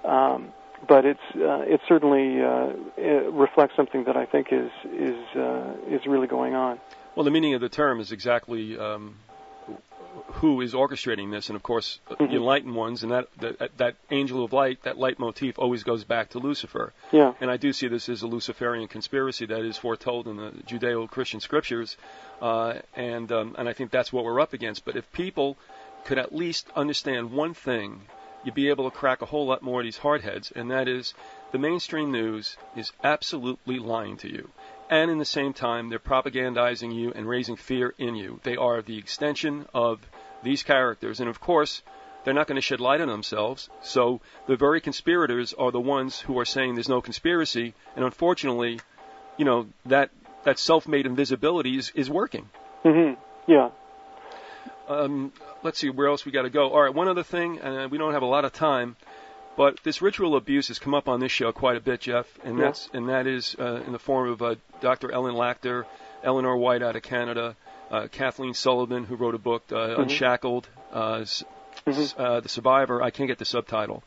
Um, 0.05 0.53
but 0.87 1.05
it's 1.05 1.27
uh, 1.35 1.63
it 1.65 1.81
certainly 1.87 2.41
uh, 2.43 2.69
it 2.97 3.31
reflects 3.31 3.75
something 3.75 4.03
that 4.03 4.17
I 4.17 4.25
think 4.25 4.51
is 4.51 4.69
is 4.93 5.17
uh, 5.35 5.73
is 5.89 6.05
really 6.05 6.27
going 6.27 6.55
on. 6.55 6.79
Well, 7.15 7.23
the 7.23 7.31
meaning 7.31 7.53
of 7.53 7.61
the 7.61 7.69
term 7.69 7.99
is 7.99 8.11
exactly 8.11 8.77
um, 8.77 9.15
who 10.43 10.59
is 10.59 10.73
orchestrating 10.73 11.31
this, 11.31 11.47
and 11.47 11.55
of 11.55 11.63
course, 11.63 12.01
uh, 12.11 12.15
the 12.15 12.25
Mhm. 12.25 12.33
enlightened 12.33 12.75
ones, 12.75 13.01
and 13.01 13.13
that, 13.13 13.29
that 13.39 13.77
that 13.77 13.95
angel 14.11 14.43
of 14.43 14.51
light, 14.51 14.83
that 14.83 14.97
light 14.97 15.17
motif, 15.17 15.57
always 15.57 15.83
goes 15.83 16.03
back 16.03 16.31
to 16.31 16.39
Lucifer. 16.39 16.91
Yeah. 17.13 17.31
And 17.39 17.49
I 17.49 17.55
do 17.55 17.71
see 17.71 17.87
this 17.87 18.09
as 18.09 18.23
a 18.23 18.27
Luciferian 18.27 18.89
conspiracy 18.89 19.45
that 19.45 19.61
is 19.61 19.77
foretold 19.77 20.27
in 20.27 20.35
the 20.35 20.51
Judeo-Christian 20.67 21.39
scriptures, 21.39 21.95
uh, 22.41 22.73
and 22.93 23.31
um, 23.31 23.55
and 23.57 23.69
I 23.69 23.73
think 23.73 23.91
that's 23.91 24.11
what 24.11 24.25
we're 24.25 24.41
up 24.41 24.51
against. 24.51 24.83
But 24.83 24.97
if 24.97 25.09
people 25.13 25.55
could 26.03 26.17
at 26.17 26.35
least 26.35 26.67
understand 26.75 27.31
one 27.31 27.53
thing, 27.53 28.01
you'd 28.43 28.53
be 28.53 28.67
able 28.67 28.91
to 28.91 28.97
crack 28.97 29.21
a 29.21 29.25
whole 29.25 29.45
lot 29.45 29.61
more 29.61 29.79
of 29.79 29.85
these 29.85 29.99
hardheads, 29.99 30.51
and 30.53 30.69
that 30.71 30.89
is 30.89 31.13
the 31.53 31.57
mainstream 31.57 32.11
news 32.11 32.57
is 32.75 32.91
absolutely 33.01 33.79
lying 33.79 34.17
to 34.17 34.27
you. 34.27 34.49
And 34.89 35.09
in 35.09 35.19
the 35.19 35.33
same 35.39 35.53
time, 35.53 35.87
they're 35.87 35.99
propagandizing 35.99 36.93
you 36.93 37.13
and 37.15 37.29
raising 37.29 37.55
fear 37.55 37.95
in 37.97 38.15
you. 38.15 38.41
They 38.43 38.57
are 38.57 38.81
the 38.81 38.97
extension 38.97 39.65
of 39.73 40.01
these 40.43 40.63
characters. 40.63 41.19
And 41.19 41.29
of 41.29 41.39
course, 41.39 41.81
they're 42.23 42.33
not 42.33 42.47
going 42.47 42.55
to 42.55 42.61
shed 42.61 42.79
light 42.79 43.01
on 43.01 43.07
themselves. 43.07 43.69
So 43.81 44.21
the 44.47 44.55
very 44.55 44.81
conspirators 44.81 45.53
are 45.53 45.71
the 45.71 45.79
ones 45.81 46.19
who 46.19 46.39
are 46.39 46.45
saying 46.45 46.75
there's 46.75 46.89
no 46.89 47.01
conspiracy. 47.01 47.73
And 47.95 48.05
unfortunately, 48.05 48.79
you 49.37 49.45
know, 49.45 49.67
that, 49.85 50.09
that 50.43 50.59
self-made 50.59 51.05
invisibility 51.05 51.77
is, 51.77 51.91
is 51.95 52.09
working. 52.09 52.49
Mm-hmm. 52.85 53.19
Yeah. 53.51 53.69
Um, 54.87 55.31
let's 55.63 55.79
see 55.79 55.89
where 55.89 56.07
else 56.07 56.25
we 56.25 56.31
got 56.31 56.41
to 56.43 56.49
go. 56.49 56.69
All 56.69 56.81
right, 56.81 56.93
one 56.93 57.07
other 57.07 57.23
thing, 57.23 57.59
and 57.59 57.89
we 57.91 57.97
don't 57.97 58.13
have 58.13 58.21
a 58.21 58.27
lot 58.27 58.43
of 58.45 58.51
time, 58.51 58.95
but 59.55 59.79
this 59.83 60.01
ritual 60.01 60.35
abuse 60.35 60.67
has 60.67 60.79
come 60.79 60.93
up 60.93 61.07
on 61.07 61.19
this 61.19 61.31
show 61.31 61.51
quite 61.51 61.77
a 61.77 61.79
bit, 61.79 62.01
Jeff, 62.01 62.27
and 62.43 62.57
Yeah. 62.57 62.65
that's 62.65 62.89
and 62.93 63.07
that 63.09 63.27
is 63.27 63.55
uh, 63.59 63.81
in 63.85 63.93
the 63.93 63.99
form 63.99 64.29
of 64.29 64.41
uh, 64.41 64.55
Dr. 64.81 65.11
Ellen 65.11 65.35
Lacter, 65.35 65.85
Eleanor 66.23 66.57
White 66.57 66.81
out 66.81 66.95
of 66.95 67.03
Canada, 67.03 67.55
uh, 67.93 68.07
Kathleen 68.11 68.53
Sullivan, 68.53 69.03
who 69.05 69.15
wrote 69.15 69.35
a 69.35 69.43
book, 69.49 69.63
uh, 69.71 69.75
Mhm. 69.75 69.99
Unshackled, 70.03 70.65
uh, 70.91 71.23
Mhm. 71.85 72.05
uh, 72.17 72.39
the 72.45 72.49
Survivor. 72.49 73.01
I 73.07 73.09
can't 73.15 73.27
get 73.33 73.39
the 73.43 73.45
subtitle. 73.55 74.03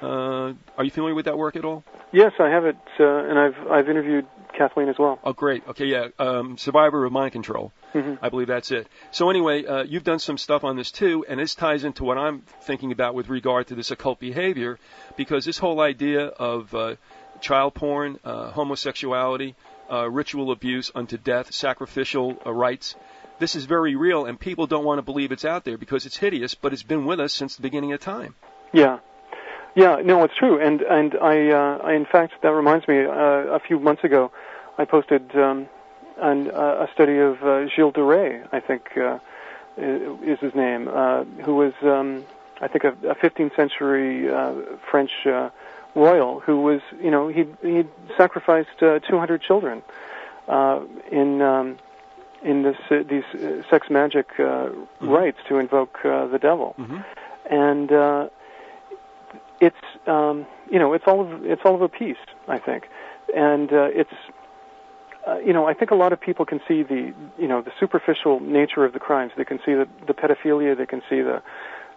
Uh, 0.00 0.52
are 0.76 0.84
you 0.84 0.90
familiar 0.90 1.14
with 1.14 1.24
that 1.24 1.36
work 1.44 1.56
at 1.56 1.64
all? 1.64 1.82
Yes, 2.12 2.32
I 2.38 2.48
have 2.56 2.64
it, 2.72 2.76
uh, 3.00 3.04
and 3.28 3.36
I've 3.38 3.58
I've 3.74 3.88
interviewed 3.88 4.26
Kathleen 4.56 4.88
as 4.88 4.98
well. 4.98 5.18
Oh, 5.24 5.32
great. 5.32 5.62
Okay, 5.68 5.86
yeah. 5.86 6.08
Um, 6.18 6.56
Survivor 6.56 7.04
of 7.04 7.12
Mind 7.12 7.32
Control. 7.32 7.72
hmm 7.92 8.14
I 8.22 8.28
believe 8.28 8.48
that's 8.48 8.70
it. 8.70 8.86
So 9.18 9.30
anyway, 9.30 9.64
uh, 9.64 9.82
you've 9.82 10.04
done 10.04 10.18
some 10.18 10.38
stuff 10.38 10.62
on 10.64 10.76
this 10.76 10.90
too, 10.90 11.24
and 11.28 11.40
this 11.40 11.54
ties 11.54 11.84
into 11.84 12.04
what 12.04 12.16
I'm 12.18 12.42
thinking 12.68 12.92
about 12.92 13.14
with 13.14 13.28
regard 13.28 13.66
to 13.68 13.74
this 13.74 13.90
occult 13.90 14.18
behavior, 14.20 14.78
because 15.16 15.44
this 15.44 15.58
whole 15.58 15.80
idea 15.80 16.26
of 16.26 16.74
uh, 16.74 16.94
child 17.40 17.74
porn, 17.74 18.18
uh, 18.24 18.50
homosexuality, 18.50 19.54
uh, 19.90 20.08
ritual 20.10 20.50
abuse 20.52 20.90
unto 20.94 21.16
death, 21.16 21.52
sacrificial 21.52 22.36
uh, 22.46 22.52
rites, 22.52 22.94
this 23.38 23.54
is 23.56 23.64
very 23.64 23.96
real, 23.96 24.26
and 24.26 24.38
people 24.38 24.66
don't 24.66 24.84
want 24.84 24.98
to 24.98 25.02
believe 25.02 25.32
it's 25.32 25.44
out 25.44 25.64
there 25.64 25.78
because 25.78 26.06
it's 26.06 26.16
hideous, 26.16 26.54
but 26.54 26.72
it's 26.72 26.82
been 26.82 27.04
with 27.04 27.20
us 27.20 27.32
since 27.32 27.56
the 27.56 27.62
beginning 27.62 27.92
of 27.92 28.00
time. 28.00 28.34
Yeah, 28.72 28.98
yeah. 29.74 29.96
No, 30.04 30.24
it's 30.24 30.34
true, 30.36 30.60
and 30.60 30.82
and 30.82 31.14
I, 31.20 31.50
uh, 31.50 31.78
I 31.84 31.94
in 31.94 32.06
fact 32.06 32.34
that 32.42 32.48
reminds 32.48 32.86
me. 32.88 33.04
Uh, 33.04 33.54
a 33.54 33.60
few 33.60 33.78
months 33.78 34.04
ago, 34.04 34.30
I 34.76 34.84
posted 34.84 35.34
um, 35.34 35.68
an, 36.20 36.50
uh, 36.50 36.86
a 36.86 36.88
study 36.92 37.18
of 37.18 37.42
uh, 37.42 37.66
Gilles 37.74 37.92
de 37.92 38.02
Rais, 38.02 38.46
I 38.52 38.60
think 38.60 38.96
uh, 38.96 39.18
is 39.76 40.38
his 40.40 40.54
name, 40.54 40.88
uh, 40.88 41.24
who 41.44 41.54
was 41.54 41.72
um, 41.82 42.24
I 42.60 42.68
think 42.68 42.84
a, 42.84 42.90
a 43.08 43.14
15th 43.14 43.54
century 43.56 44.28
uh, 44.28 44.54
French 44.90 45.10
uh, 45.26 45.50
royal 45.94 46.40
who 46.40 46.60
was 46.60 46.80
you 47.00 47.10
know 47.10 47.28
he 47.28 47.46
he 47.62 47.84
sacrificed 48.16 48.82
uh, 48.82 48.98
200 49.00 49.42
children 49.42 49.82
uh, 50.48 50.80
in. 51.10 51.42
Um, 51.42 51.78
in 52.42 52.62
this, 52.62 52.76
uh, 52.90 53.02
these 53.08 53.24
uh, 53.34 53.62
sex 53.70 53.88
magic 53.90 54.28
uh, 54.38 54.68
rites 55.00 55.38
to 55.48 55.58
invoke 55.58 55.98
uh, 56.04 56.26
the 56.28 56.38
devil, 56.38 56.74
hmm 56.76 56.98
and 57.50 57.90
uh, 57.92 58.28
it's 59.60 59.76
um, 60.06 60.46
you 60.70 60.78
know 60.78 60.92
it's 60.92 61.04
all 61.06 61.20
of 61.20 61.44
it's 61.44 61.62
all 61.64 61.74
of 61.74 61.82
a 61.82 61.88
piece, 61.88 62.16
I 62.46 62.58
think, 62.58 62.84
and 63.34 63.72
uh, 63.72 63.88
it's 63.90 64.12
uh, 65.26 65.38
you 65.38 65.52
know 65.52 65.66
I 65.66 65.74
think 65.74 65.90
a 65.90 65.94
lot 65.94 66.12
of 66.12 66.20
people 66.20 66.44
can 66.44 66.60
see 66.68 66.82
the 66.82 67.12
you 67.38 67.48
know 67.48 67.62
the 67.62 67.72
superficial 67.80 68.40
nature 68.40 68.84
of 68.84 68.92
the 68.92 69.00
crimes. 69.00 69.32
They 69.36 69.44
can 69.44 69.58
see 69.64 69.74
the, 69.74 69.88
the 70.06 70.14
pedophilia, 70.14 70.76
they 70.76 70.86
can 70.86 71.02
see 71.10 71.22
the 71.22 71.42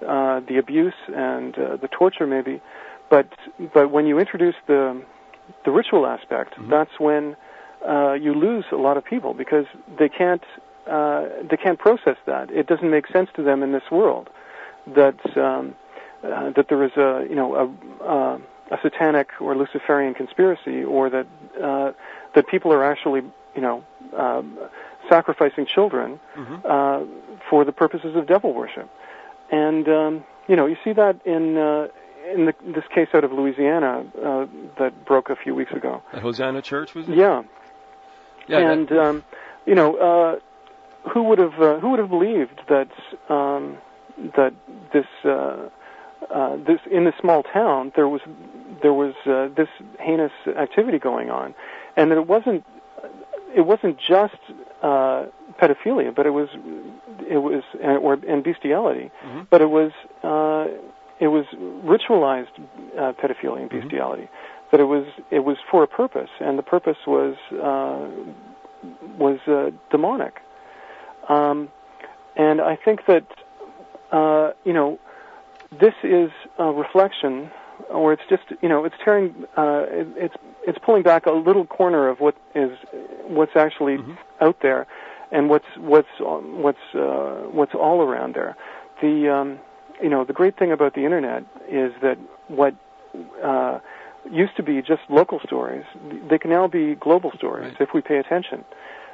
uh, 0.08 0.40
the 0.48 0.58
abuse 0.58 0.96
and 1.14 1.58
uh, 1.58 1.76
the 1.78 1.88
torture 1.88 2.26
maybe, 2.26 2.62
but 3.10 3.28
but 3.74 3.92
when 3.92 4.08
you 4.08 4.18
introduce 4.20 4.56
the 4.68 5.02
the 5.66 5.72
ritual 5.72 6.08
aspect, 6.08 6.56
Mhm. 6.58 6.70
that's 6.70 7.00
when 7.00 7.36
uh, 7.88 8.14
you 8.14 8.34
lose 8.34 8.66
a 8.72 8.76
lot 8.76 8.98
of 8.98 9.06
people 9.06 9.34
because 9.34 9.66
they 9.98 10.10
can't 10.10 10.44
uh, 10.88 11.28
they 11.50 11.58
can't 11.58 11.80
process 11.80 12.18
that. 12.26 12.50
It 12.52 12.68
doesn't 12.68 12.90
make 12.90 13.08
sense 13.08 13.30
to 13.36 13.44
them 13.44 13.64
in 13.64 13.72
this 13.72 13.84
world 13.92 14.30
that 14.88 15.38
um, 15.38 15.76
uh, 16.24 16.52
that 16.52 16.68
there 16.70 16.84
is 16.84 16.92
a 16.98 17.26
you 17.30 17.36
know 17.36 17.56
a, 17.56 18.04
uh, 18.04 18.38
a 18.72 18.78
satanic 18.82 19.30
or 19.40 19.56
Luciferian 19.56 20.14
conspiracy, 20.14 20.84
or 20.84 21.10
that 21.10 21.28
uh, 21.62 21.92
that 22.36 22.48
people 22.48 22.74
are 22.74 22.84
actually 22.84 23.22
you 23.56 23.62
know 23.62 23.84
um, 24.16 24.58
sacrificing 25.10 25.66
children 25.66 26.20
hmm 26.36 26.56
uh, 26.66 27.02
for 27.50 27.66
the 27.66 27.72
purposes 27.72 28.16
of 28.16 28.28
devil 28.28 28.54
worship. 28.54 28.90
And 29.52 29.88
um, 29.88 30.24
you 30.48 30.56
know 30.56 30.66
you 30.66 30.78
see 30.84 30.94
that 30.94 31.20
in 31.26 31.58
uh, 31.58 31.88
in 32.34 32.46
the, 32.46 32.54
this 32.66 32.86
case 32.94 33.10
out 33.14 33.24
of 33.24 33.32
Louisiana 33.32 34.06
uh, 34.24 34.46
that 34.80 35.06
broke 35.06 35.30
a 35.30 35.36
few 35.36 35.56
weeks 35.56 35.72
ago. 35.72 36.02
The 36.14 36.20
Hosanna 36.20 36.62
Church 36.62 36.94
was 36.94 37.10
it? 37.10 37.16
Yeah, 37.16 37.44
Yeah. 38.48 38.60
that- 38.60 38.72
and 38.72 38.92
um, 38.92 39.24
you 39.66 39.76
know, 39.76 39.96
uh, 39.96 41.10
who 41.12 41.24
would 41.24 41.40
have 41.40 41.54
uh, 41.62 41.80
who 41.80 41.92
would 41.92 42.00
have 42.00 42.10
believed 42.10 42.60
that 42.70 42.90
um, 43.30 43.78
that 44.36 44.54
this 44.94 45.06
uh, 45.26 45.70
uh, 46.34 46.56
this 46.58 46.80
in 46.90 47.06
this 47.06 47.16
small 47.20 47.44
town 47.44 47.92
there 47.96 48.08
was 48.08 48.22
there 48.82 48.94
was 48.94 49.14
uh, 49.26 49.48
this 49.56 49.70
heinous 50.00 50.32
activity 50.58 51.00
going 51.00 51.30
on, 51.30 51.54
and 51.96 52.12
that 52.12 52.18
it 52.18 52.28
wasn't 52.28 52.64
it 53.56 53.62
wasn't 53.62 53.98
just 53.98 54.38
uh, 54.82 55.26
pedophilia, 55.60 56.14
but 56.16 56.26
it 56.26 56.32
was 56.32 56.50
it 57.30 57.38
was 57.38 57.64
and, 57.84 57.98
or 57.98 58.14
and 58.28 58.44
bestiality, 58.44 59.12
Mhm. 59.26 59.48
but 59.50 59.62
it 59.62 59.70
was 59.70 59.92
uh, 60.24 60.68
it 61.20 61.28
was 61.28 61.46
ritualized 61.86 62.56
uh, 62.98 63.14
pedophilia 63.14 63.62
and 63.62 63.70
Mhm. 63.72 63.82
bestiality. 63.82 64.28
That 64.72 64.80
it 64.80 64.86
was 64.86 65.06
it 65.30 65.40
was 65.40 65.58
for 65.70 65.84
a 65.84 65.88
purpose, 65.88 66.30
and 66.40 66.58
the 66.58 66.64
purpose 66.64 66.98
was 67.06 67.36
uh, 67.52 68.08
was 69.18 69.40
uh, 69.48 69.72
demonic. 69.92 70.40
Um, 71.28 71.70
and 72.38 72.62
I 72.62 72.78
think 72.78 73.06
that 73.08 73.26
uh, 74.12 74.52
you 74.64 74.74
know 74.74 75.00
this 75.80 75.94
is 76.04 76.32
a 76.58 76.66
reflection, 76.72 77.52
or 77.90 78.14
it's 78.14 78.22
just 78.30 78.44
you 78.62 78.70
know 78.70 78.86
it's 78.86 78.96
tearing 79.04 79.46
uh, 79.58 79.84
it, 79.90 80.08
it's 80.16 80.36
it's 80.66 80.78
pulling 80.86 81.04
back 81.04 81.26
a 81.26 81.32
little 81.32 81.66
corner 81.66 82.08
of 82.08 82.20
what 82.20 82.36
is 82.56 82.72
what's 83.28 83.56
actually 83.56 83.98
Mhm. 83.98 84.18
out 84.40 84.58
there, 84.62 84.88
and 85.32 85.50
what's 85.50 85.66
what's 85.78 86.08
what's 86.20 86.96
uh, 86.96 87.48
what's 87.52 87.74
all 87.76 88.02
around 88.02 88.36
there. 88.36 88.56
The 89.02 89.30
um, 89.30 89.60
you 90.02 90.10
know 90.10 90.24
the 90.24 90.34
great 90.34 90.58
thing 90.58 90.72
about 90.72 90.94
the 90.94 91.04
internet 91.04 91.44
is 91.68 91.92
that 92.02 92.18
what 92.48 92.74
uh, 93.44 93.80
used 94.30 94.56
to 94.58 94.64
be 94.64 94.82
just 94.82 95.02
local 95.10 95.40
stories, 95.46 95.86
they 96.30 96.38
can 96.38 96.50
now 96.52 96.68
be 96.68 96.96
global 96.96 97.32
stories 97.36 97.72
Right. 97.74 97.82
if 97.82 97.94
we 97.94 98.02
pay 98.02 98.18
attention. 98.18 98.64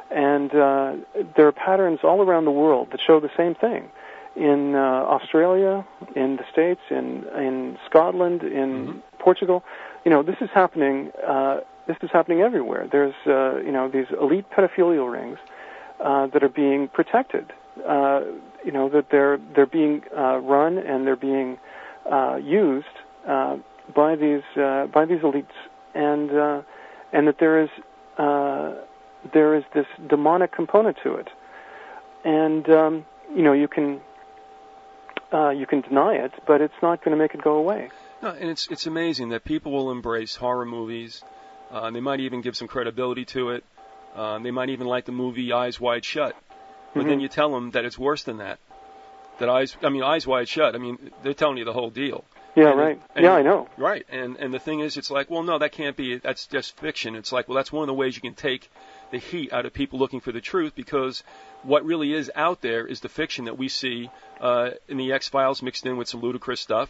And 0.09 0.51
uh, 0.55 0.93
there 1.35 1.47
are 1.47 1.51
patterns 1.51 1.99
all 2.03 2.21
around 2.21 2.45
the 2.45 2.51
world 2.51 2.89
that 2.91 2.99
show 3.05 3.19
the 3.19 3.31
same 3.35 3.55
thing. 3.55 3.89
In 4.35 4.75
uh, 4.75 4.79
Australia, 4.79 5.85
in 6.15 6.35
the 6.37 6.45
States, 6.51 6.79
in 6.91 7.25
in 7.35 7.77
Scotland, 7.89 8.43
in 8.43 8.69
Mhm. 8.87 9.01
Portugal, 9.17 9.63
you 10.05 10.11
know 10.11 10.21
this 10.23 10.39
is 10.41 10.49
happening. 10.53 11.11
Uh, 11.25 11.61
this 11.87 11.97
is 12.03 12.11
happening 12.11 12.41
everywhere. 12.41 12.87
There's 12.91 13.15
uh, 13.25 13.57
you 13.65 13.71
know 13.71 13.89
these 13.89 14.05
elite 14.21 14.45
pedophilial 14.51 15.11
rings 15.11 15.39
uh, 15.99 16.27
that 16.27 16.43
are 16.43 16.49
being 16.65 16.87
protected. 16.87 17.51
Uh, 17.85 18.21
you 18.63 18.71
know 18.71 18.87
that 18.89 19.05
they're 19.09 19.39
they're 19.55 19.65
being 19.81 20.03
uh, 20.15 20.37
run 20.37 20.77
and 20.77 21.05
they're 21.07 21.15
being 21.31 21.57
uh, 22.11 22.35
used 22.35 22.95
uh, 23.27 23.57
by 23.95 24.15
these 24.15 24.43
uh, 24.55 24.87
by 24.87 25.05
these 25.05 25.19
elites, 25.19 25.45
and 25.93 26.31
uh, 26.31 26.61
and 27.13 27.27
that 27.27 27.37
there 27.39 27.61
is 27.63 27.69
uh, 28.17 28.75
there 29.33 29.55
is 29.55 29.63
this 29.73 29.85
demonic 30.07 30.51
component 30.51 30.97
to 31.03 31.15
it, 31.15 31.27
and 32.23 32.69
um, 32.69 33.05
you 33.35 33.43
know 33.43 33.53
you 33.53 33.67
can 33.67 34.01
uh, 35.33 35.49
you 35.49 35.65
can 35.65 35.81
deny 35.81 36.15
it, 36.15 36.31
but 36.45 36.61
it's 36.61 36.81
not 36.81 37.03
going 37.03 37.15
to 37.15 37.21
make 37.21 37.33
it 37.33 37.41
go 37.41 37.55
away. 37.55 37.89
No, 38.21 38.29
and 38.29 38.49
it's 38.49 38.67
it's 38.69 38.87
amazing 38.87 39.29
that 39.29 39.43
people 39.43 39.71
will 39.71 39.91
embrace 39.91 40.35
horror 40.35 40.65
movies. 40.65 41.23
Uh, 41.71 41.91
they 41.91 41.99
might 41.99 42.21
even 42.21 42.41
give 42.41 42.55
some 42.55 42.67
credibility 42.67 43.25
to 43.25 43.49
it. 43.49 43.63
They 44.15 44.51
might 44.51 44.69
even 44.69 44.87
like 44.87 45.05
the 45.05 45.11
movie 45.11 45.51
Eyes 45.53 45.79
Wide 45.79 46.05
Shut. 46.05 46.35
But 46.95 47.05
then 47.05 47.19
Mhm. 47.19 47.23
you 47.23 47.27
tell 47.27 47.51
them 47.51 47.71
that 47.71 47.85
it's 47.85 47.99
worse 47.99 48.23
than 48.23 48.37
that. 48.37 48.57
That 49.37 49.49
eyes, 49.49 49.77
I 49.83 49.89
mean, 49.89 50.01
Eyes 50.01 50.25
Wide 50.25 50.47
Shut. 50.49 50.73
I 50.73 50.79
mean, 50.79 51.11
they're 51.21 51.35
telling 51.35 51.57
you 51.57 51.65
the 51.65 51.73
whole 51.73 51.91
deal. 51.91 52.23
Yeah, 52.57 52.71
And- 52.71 52.79
right. 52.79 53.01
and- 53.15 53.23
yeah, 53.23 53.33
I 53.35 53.43
know. 53.43 53.69
Right, 53.77 54.03
and 54.09 54.35
and 54.37 54.51
the 54.53 54.59
thing 54.59 54.79
is, 54.79 54.97
it's 54.97 55.11
like, 55.11 55.29
well, 55.29 55.43
no, 55.43 55.59
that 55.59 55.71
can't 55.71 55.95
be. 55.95 56.17
That's 56.17 56.47
just 56.47 56.75
fiction. 56.79 57.15
It's 57.15 57.31
like, 57.31 57.47
well, 57.47 57.55
that's 57.55 57.71
one 57.71 57.83
of 57.83 57.87
the 57.87 57.93
ways 57.93 58.15
you 58.15 58.21
can 58.21 58.33
take 58.33 58.69
the 59.11 59.19
heat 59.19 59.53
out 59.53 59.65
of 59.67 59.73
people 59.73 59.99
looking 59.99 60.19
for 60.19 60.31
the 60.31 60.41
truth 60.41 60.73
because 60.75 61.23
what 61.63 61.85
really 61.85 62.13
is 62.13 62.31
out 62.35 62.61
there 62.61 62.85
is 62.85 62.99
the 63.01 63.09
fiction 63.09 63.45
that 63.45 63.57
we 63.57 63.69
see 63.69 64.09
uh, 64.41 64.71
in 64.87 64.97
the 64.97 65.13
X 65.13 65.27
Files 65.29 65.61
mixed 65.61 65.85
in 65.85 65.97
with 65.97 66.07
some 66.09 66.21
ludicrous 66.21 66.59
stuff. 66.59 66.89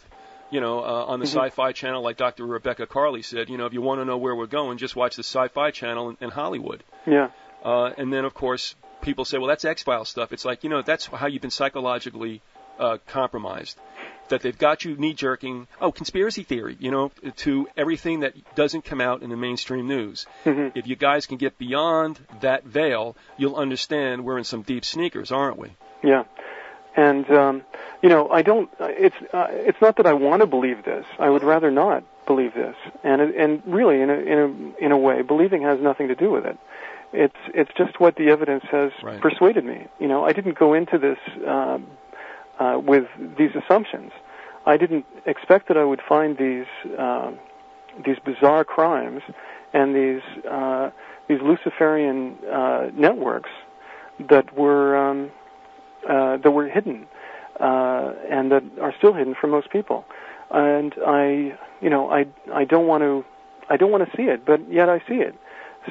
You 0.49 0.61
know, 0.61 0.79
uh, 0.79 1.03
on 1.11 1.19
the 1.19 1.25
Mhm. 1.25 1.35
Sci-Fi 1.49 1.73
Channel, 1.73 2.01
like 2.01 2.15
Dr. 2.15 2.45
Rebecca 2.45 2.87
Carley 2.87 3.21
said, 3.21 3.49
you 3.49 3.57
know, 3.57 3.65
if 3.65 3.73
you 3.73 3.81
want 3.81 3.99
to 3.99 4.05
know 4.05 4.15
where 4.17 4.33
we're 4.33 4.45
going, 4.45 4.77
just 4.77 4.95
watch 4.95 5.17
the 5.17 5.23
Sci-Fi 5.23 5.71
Channel 5.71 6.11
in, 6.11 6.17
in 6.21 6.29
Hollywood. 6.29 6.85
Yeah. 7.05 7.31
Uh, 7.65 7.91
and 7.97 8.13
then, 8.13 8.23
of 8.23 8.33
course, 8.33 8.73
people 9.01 9.25
say, 9.25 9.37
well, 9.39 9.47
that's 9.49 9.65
X 9.65 9.83
Files 9.83 10.07
stuff. 10.07 10.31
It's 10.31 10.45
like, 10.45 10.63
you 10.63 10.69
know, 10.69 10.81
that's 10.81 11.05
how 11.07 11.27
you've 11.27 11.41
been 11.41 11.51
psychologically 11.51 12.41
uh, 12.79 12.97
compromised. 13.07 13.77
That 14.29 14.41
they've 14.41 14.57
got 14.57 14.83
you 14.83 14.97
knee 14.97 15.13
jerking, 15.13 15.67
oh, 15.79 15.91
conspiracy 15.91 16.43
theory, 16.43 16.75
you 16.79 16.91
know, 16.91 17.11
to 17.37 17.67
everything 17.77 18.19
that 18.21 18.33
doesn't 18.55 18.83
come 18.83 18.99
out 18.99 19.21
in 19.21 19.29
the 19.29 19.37
mainstream 19.37 19.87
news. 19.87 20.25
hmm 20.43 20.67
If 20.75 20.85
you 20.87 20.95
guys 20.97 21.25
can 21.25 21.37
get 21.37 21.57
beyond 21.57 22.19
that 22.41 22.65
veil, 22.65 23.15
you'll 23.37 23.55
understand 23.55 24.25
we're 24.25 24.37
in 24.37 24.43
some 24.43 24.63
deep 24.63 24.83
sneakers, 24.83 25.31
aren't 25.31 25.57
we? 25.57 25.69
Yeah, 26.03 26.25
and 26.95 27.29
um, 27.31 27.61
you 28.01 28.09
know, 28.09 28.29
I 28.29 28.41
don't. 28.41 28.69
It's 28.79 29.15
uh, 29.33 29.47
it's 29.49 29.79
not 29.81 29.97
that 29.97 30.05
I 30.05 30.13
want 30.13 30.41
to 30.41 30.47
believe 30.47 30.83
this. 30.83 31.05
I 31.19 31.29
would 31.29 31.43
rather 31.43 31.71
not 31.71 32.03
believe 32.25 32.53
this. 32.53 32.75
And 33.03 33.21
it- 33.21 33.35
and 33.35 33.61
really, 33.65 34.01
in 34.01 34.09
a 34.09 34.13
in 34.13 34.73
a 34.79 34.85
in 34.85 34.91
a 34.91 34.97
way, 34.97 35.21
believing 35.21 35.61
has 35.63 35.79
nothing 35.79 36.09
to 36.09 36.15
do 36.15 36.31
with 36.31 36.45
it. 36.45 36.57
It's 37.13 37.35
it's 37.53 37.71
just 37.77 37.99
what 37.99 38.15
the 38.17 38.29
evidence 38.29 38.65
has 38.71 38.91
Right. 39.01 39.21
persuaded 39.21 39.63
me. 39.63 39.85
You 39.99 40.07
know, 40.07 40.25
I 40.25 40.33
didn't 40.33 40.57
go 40.59 40.73
into 40.73 40.97
this 40.97 41.17
uh, 41.47 41.77
uh, 42.59 42.79
with 42.83 43.05
these 43.37 43.51
assumptions. 43.55 44.11
I 44.65 44.77
didn't 44.77 45.05
expect 45.25 45.67
that 45.69 45.77
I 45.77 45.83
would 45.83 46.01
find 46.07 46.37
these 46.37 46.65
um 46.97 47.39
these 48.05 48.17
bizarre 48.23 48.63
crimes 48.63 49.21
and 49.73 49.95
these 49.95 50.21
uh, 50.49 50.89
these 51.27 51.39
Luciferian 51.41 52.37
uh, 52.51 52.89
networks 52.93 53.49
that 54.29 54.55
were 54.57 54.95
um, 54.97 55.31
uh, 56.07 56.37
that 56.37 56.51
were 56.51 56.67
hidden 56.67 57.07
uh, 57.59 58.13
and 58.29 58.51
that 58.51 58.63
are 58.81 58.93
still 58.97 59.13
hidden 59.13 59.35
for 59.39 59.47
most 59.47 59.69
people. 59.71 60.05
And 60.51 60.93
I, 61.05 61.57
you 61.81 61.89
know, 61.89 62.09
I 62.09 62.25
I 62.53 62.63
don't 62.65 62.87
want 62.87 63.01
to 63.03 63.25
I 63.69 63.77
don't 63.77 63.91
want 63.91 64.09
to 64.09 64.17
see 64.17 64.23
it, 64.23 64.45
but 64.45 64.59
yet 64.71 64.89
I 64.89 64.99
see 64.99 65.15
it. 65.15 65.35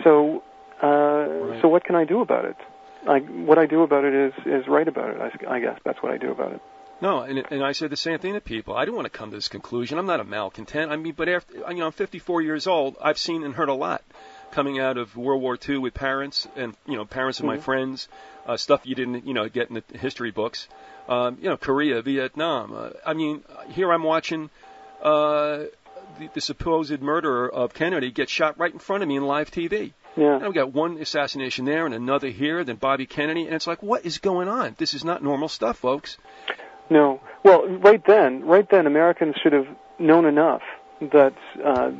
So 0.02 0.42
uh, 0.82 0.86
Right. 0.86 1.62
so 1.62 1.68
what 1.68 1.84
can 1.84 1.94
I 1.96 2.04
do 2.04 2.20
about 2.20 2.44
it? 2.44 2.56
I, 3.06 3.18
what 3.20 3.58
I 3.58 3.66
do 3.66 3.82
about 3.82 4.04
it 4.04 4.14
is 4.14 4.32
is 4.46 4.66
write 4.68 4.88
about 4.88 5.10
it. 5.10 5.20
I, 5.20 5.56
I 5.56 5.60
guess 5.60 5.78
that's 5.84 6.02
what 6.02 6.12
I 6.12 6.18
do 6.18 6.30
about 6.30 6.52
it. 6.52 6.60
No, 7.00 7.20
and 7.20 7.44
and 7.50 7.62
I 7.62 7.72
said 7.72 7.90
the 7.90 7.96
same 7.96 8.18
thing 8.18 8.34
to 8.34 8.40
people. 8.40 8.74
I 8.74 8.84
don't 8.84 8.94
want 8.94 9.04
to 9.06 9.10
come 9.18 9.30
to 9.30 9.36
this 9.36 9.48
conclusion. 9.48 9.98
I'm 9.98 10.06
not 10.06 10.20
a 10.20 10.24
malcontent. 10.24 10.90
I 10.90 10.96
mean, 10.96 11.12
but 11.16 11.28
after 11.28 11.54
you 11.54 11.74
know, 11.74 11.86
I'm 11.86 11.92
54 11.92 12.42
years 12.42 12.66
old. 12.66 12.96
I've 13.02 13.18
seen 13.18 13.42
and 13.44 13.54
heard 13.54 13.68
a 13.68 13.74
lot 13.74 14.02
coming 14.52 14.78
out 14.78 14.96
of 14.96 15.14
World 15.16 15.42
War 15.42 15.58
II 15.68 15.78
with 15.78 15.92
parents 15.94 16.48
and 16.56 16.74
you 16.86 16.96
know 16.96 17.04
parents 17.04 17.38
of 17.40 17.44
my 17.44 17.58
Mhm. 17.58 17.62
friends, 17.62 18.08
uh, 18.46 18.56
stuff 18.56 18.80
you 18.84 18.94
didn't 18.94 19.26
you 19.26 19.34
know 19.34 19.48
get 19.48 19.68
in 19.68 19.74
the 19.74 19.98
history 19.98 20.30
books. 20.30 20.68
Um, 21.08 21.36
you 21.40 21.48
know, 21.50 21.56
Korea, 21.56 22.02
Vietnam. 22.02 22.74
Uh, 22.74 22.90
I 23.04 23.12
mean, 23.12 23.44
here 23.68 23.92
I'm 23.92 24.02
watching 24.02 24.50
uh, 25.02 25.64
the, 26.18 26.28
the 26.32 26.40
supposed 26.40 27.00
murderer 27.02 27.48
of 27.52 27.74
Kennedy 27.74 28.10
get 28.10 28.30
shot 28.30 28.58
right 28.58 28.72
in 28.72 28.78
front 28.78 29.02
of 29.02 29.08
me 29.08 29.16
in 29.16 29.24
live 29.26 29.50
TV. 29.50 29.92
Yeah. 30.16 30.36
And 30.36 30.48
we 30.48 30.54
got 30.54 30.72
one 30.72 30.98
assassination 30.98 31.64
there 31.66 31.84
and 31.84 31.94
another 31.94 32.28
here, 32.28 32.64
then 32.64 32.76
Bobby 32.76 33.06
Kennedy, 33.06 33.44
and 33.46 33.54
it's 33.54 33.66
like, 33.66 33.82
what 33.82 34.06
is 34.06 34.18
going 34.18 34.48
on? 34.48 34.74
This 34.78 34.94
is 34.94 35.04
not 35.04 35.22
normal 35.22 35.48
stuff, 35.48 35.78
folks. 35.78 36.16
No. 36.88 37.20
Well, 37.42 37.66
right 37.68 38.02
then, 38.06 38.44
right 38.44 38.68
then, 38.68 38.86
Americans 38.86 39.36
should 39.42 39.52
have 39.52 39.66
known 39.98 40.24
enough 40.24 40.62
that 41.00 41.34
uh, 41.62 41.92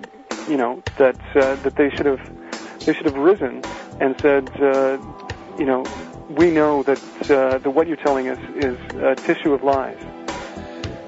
you 0.49 0.57
know 0.57 0.83
that 0.99 1.17
uh, 1.37 1.57
that 1.57 1.77
they 1.77 1.91
should 1.91 2.07
have 2.07 2.81
they 2.81 2.95
should 2.95 3.07
have 3.07 3.17
risen 3.17 3.63
and 4.01 4.15
said, 4.21 4.49
uh, 4.61 4.99
you 5.59 5.67
know, 5.67 5.85
we 6.31 6.51
know 6.51 6.83
that 6.85 6.99
uh, 7.31 7.59
that 7.59 7.71
what 7.71 7.87
you're 7.87 7.97
telling 7.97 8.29
us 8.29 8.39
is 8.57 8.79
a 8.97 9.15
tissue 9.15 9.53
of 9.53 9.63
lies. 9.63 9.99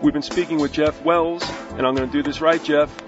We've 0.02 0.12
been 0.12 0.22
speaking 0.22 0.58
with 0.58 0.72
Jeff 0.72 1.02
Wells, 1.04 1.48
and 1.72 1.86
I'm 1.86 1.94
going 1.94 2.08
to 2.08 2.12
do 2.12 2.22
this 2.22 2.40
right, 2.40 2.62
Jeff. 2.62 3.07